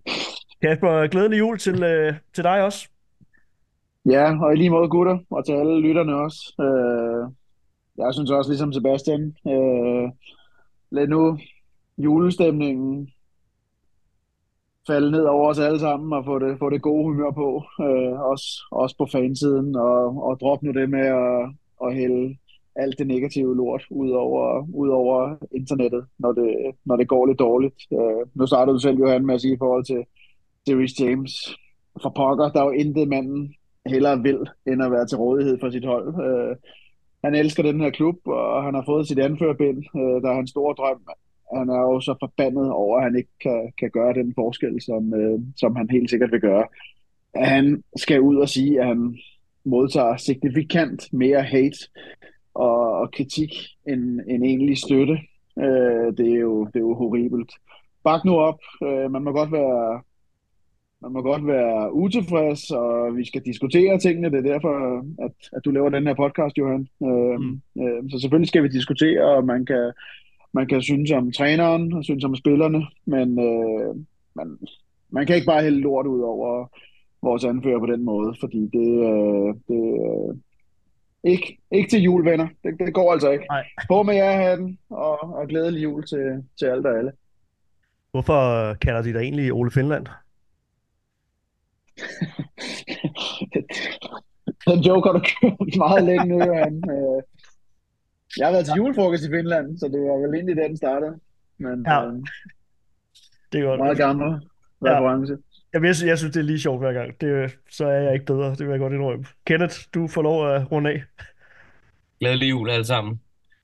[0.63, 2.87] Kasper, glædelig jul til, øh, til dig også.
[4.05, 6.53] Ja, og i lige måde gutter, og til alle lytterne også.
[6.61, 7.33] Øh,
[7.97, 10.11] jeg synes også, ligesom Sebastian, øh,
[10.91, 11.37] lad nu
[11.97, 13.09] julestemningen
[14.87, 18.19] falde ned over os alle sammen og få det, få det gode humør på, øh,
[18.31, 21.49] også, også på fansiden, og, og drop nu det med at,
[21.85, 22.37] at hælde
[22.75, 26.55] alt det negative lort ud over, ud over internettet, når det,
[26.85, 27.75] når det går lidt dårligt.
[27.93, 30.03] Øh, nu startede du selv, Johan, med at sige i forhold til,
[30.67, 31.31] til James.
[32.01, 33.53] For pokker, der er jo intet manden
[33.85, 36.07] hellere vil, end at være til rådighed for sit hold.
[36.25, 36.55] Øh,
[37.23, 40.49] han elsker den her klub, og han har fået sit anførerbind, øh, der er hans
[40.49, 41.01] store drøm.
[41.57, 45.13] Han er jo så forbandet over, at han ikke kan, kan gøre den forskel, som,
[45.13, 46.65] øh, som han helt sikkert vil gøre.
[47.35, 49.17] Han skal ud og sige, at han
[49.63, 51.77] modtager signifikant mere hate
[52.53, 53.51] og, og kritik
[53.87, 55.17] end, end egentlig støtte.
[55.59, 57.51] Øh, det, er jo, det er jo horribelt.
[58.03, 58.59] Bak nu op.
[58.83, 60.01] Øh, man må godt være
[61.03, 64.31] man må godt være utilfreds, og vi skal diskutere tingene.
[64.31, 64.75] Det er derfor,
[65.25, 66.87] at, at du laver den her podcast, Johan.
[67.03, 67.61] Øh, mm.
[67.81, 69.91] øh, så selvfølgelig skal vi diskutere, og man kan,
[70.53, 73.95] man kan synes om træneren, og synes om spillerne, men øh,
[74.35, 74.57] man,
[75.09, 76.67] man kan ikke bare hælde lort ud over
[77.21, 80.35] vores anfører på den måde, fordi det, øh, det øh,
[81.23, 82.47] ikke, ikke til jul, venner.
[82.63, 83.45] Det, det går altså ikke.
[83.49, 83.63] Nej.
[83.87, 87.11] På med jer hatten, og, og glædelig jul til, til alt og alle.
[88.11, 90.05] Hvorfor kalder de dig egentlig Ole Finland?
[94.67, 96.83] Den joke har du kørt meget længe nu, Johan.
[96.93, 97.21] Øh,
[98.37, 101.19] jeg har været til julefrokost i Finland, så det var vel egentlig den startede.
[101.57, 102.05] Men ja.
[102.05, 102.13] øh,
[103.51, 103.79] det er godt.
[103.79, 104.41] Meget gammel
[104.81, 105.33] reference.
[105.33, 105.37] Ja.
[105.73, 107.21] Jeg, jeg, jeg synes, det er lige sjovt hver gang.
[107.21, 108.49] Det, så er jeg ikke bedre.
[108.49, 109.25] Det vil jeg godt indrømme.
[109.45, 111.03] Kenneth, du får lov at runde af.
[112.19, 113.21] Glædelig jul alle sammen.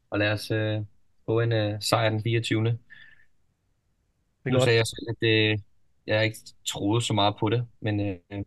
[0.10, 0.82] Og lad os øh,
[1.26, 2.66] få en øh, sejr den 24.
[2.66, 2.78] Det
[4.46, 4.64] nu godt.
[4.64, 5.64] sagde jeg selv, at det,
[6.10, 8.44] jeg ikke troede så meget på det, men øh,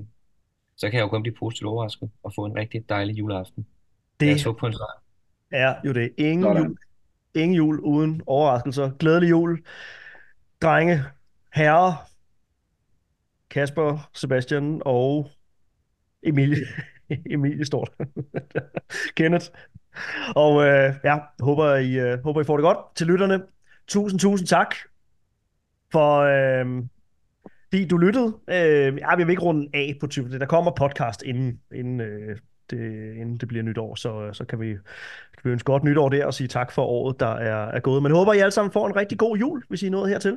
[0.76, 3.66] så kan jeg jo kun blive positivt overrasket og få en rigtig dejlig juleaften.
[4.20, 5.02] Det jeg så på en sejr.
[5.50, 6.12] er jo det.
[6.18, 6.76] Ingen jul,
[7.34, 8.90] ingen jul uden overraskelser.
[8.98, 9.64] Glædelig jul,
[10.62, 11.02] drenge,
[11.54, 12.08] herrer,
[13.50, 15.30] Kasper, Sebastian og
[16.22, 16.66] Emilie.
[17.30, 18.04] Emilie står der.
[19.16, 19.46] Kenneth.
[20.36, 22.78] Og øh, ja, håber I, øh, håber I får det godt.
[22.94, 23.42] Til lytterne,
[23.86, 24.74] tusind, tusind tak
[25.92, 26.82] for, øh,
[27.72, 28.34] fordi du lyttede.
[28.48, 30.38] Øh, ja, vi vil ikke runde af på 20.
[30.38, 32.36] Der kommer podcast inden, inden, øh,
[32.70, 36.26] det, inden det bliver nytår, så, så kan, vi, kan vi ønske godt nytår der
[36.26, 38.02] og sige tak for året, der er, er gået.
[38.02, 40.10] Men jeg håber, I alle sammen får en rigtig god jul, hvis I er nået
[40.10, 40.36] hertil.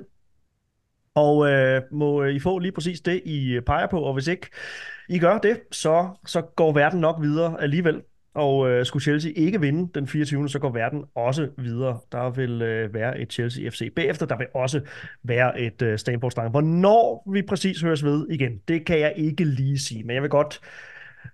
[1.16, 4.48] Og øh, må øh, I få lige præcis det, I peger på, og hvis ikke
[5.10, 8.02] I gør det, så, så går verden nok videre alligevel.
[8.36, 10.50] Og øh, skulle Chelsea ikke vinde den 24.
[10.50, 12.00] så går verden også videre.
[12.12, 14.26] Der vil øh, være et Chelsea FC bagefter.
[14.26, 14.82] Der vil også
[15.24, 16.52] være et øh, Stamford Stadium.
[16.52, 20.04] Hvornår vi præcis høres ved igen, det kan jeg ikke lige sige.
[20.04, 20.62] Men jeg vil godt,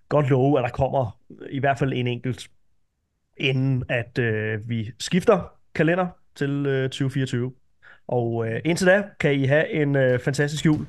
[0.09, 1.19] godt love, at der kommer
[1.49, 2.47] i hvert fald en enkelt,
[3.37, 7.51] inden at øh, vi skifter kalender til øh, 2024.
[8.07, 10.87] Og øh, indtil da kan I have en øh, fantastisk jul.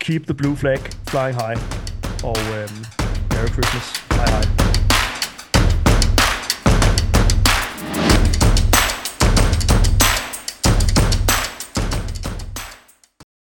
[0.00, 1.58] Keep the blue flag flying high.
[2.24, 2.68] Og øh,
[3.30, 3.86] Merry Christmas.
[4.10, 4.63] Hej hej.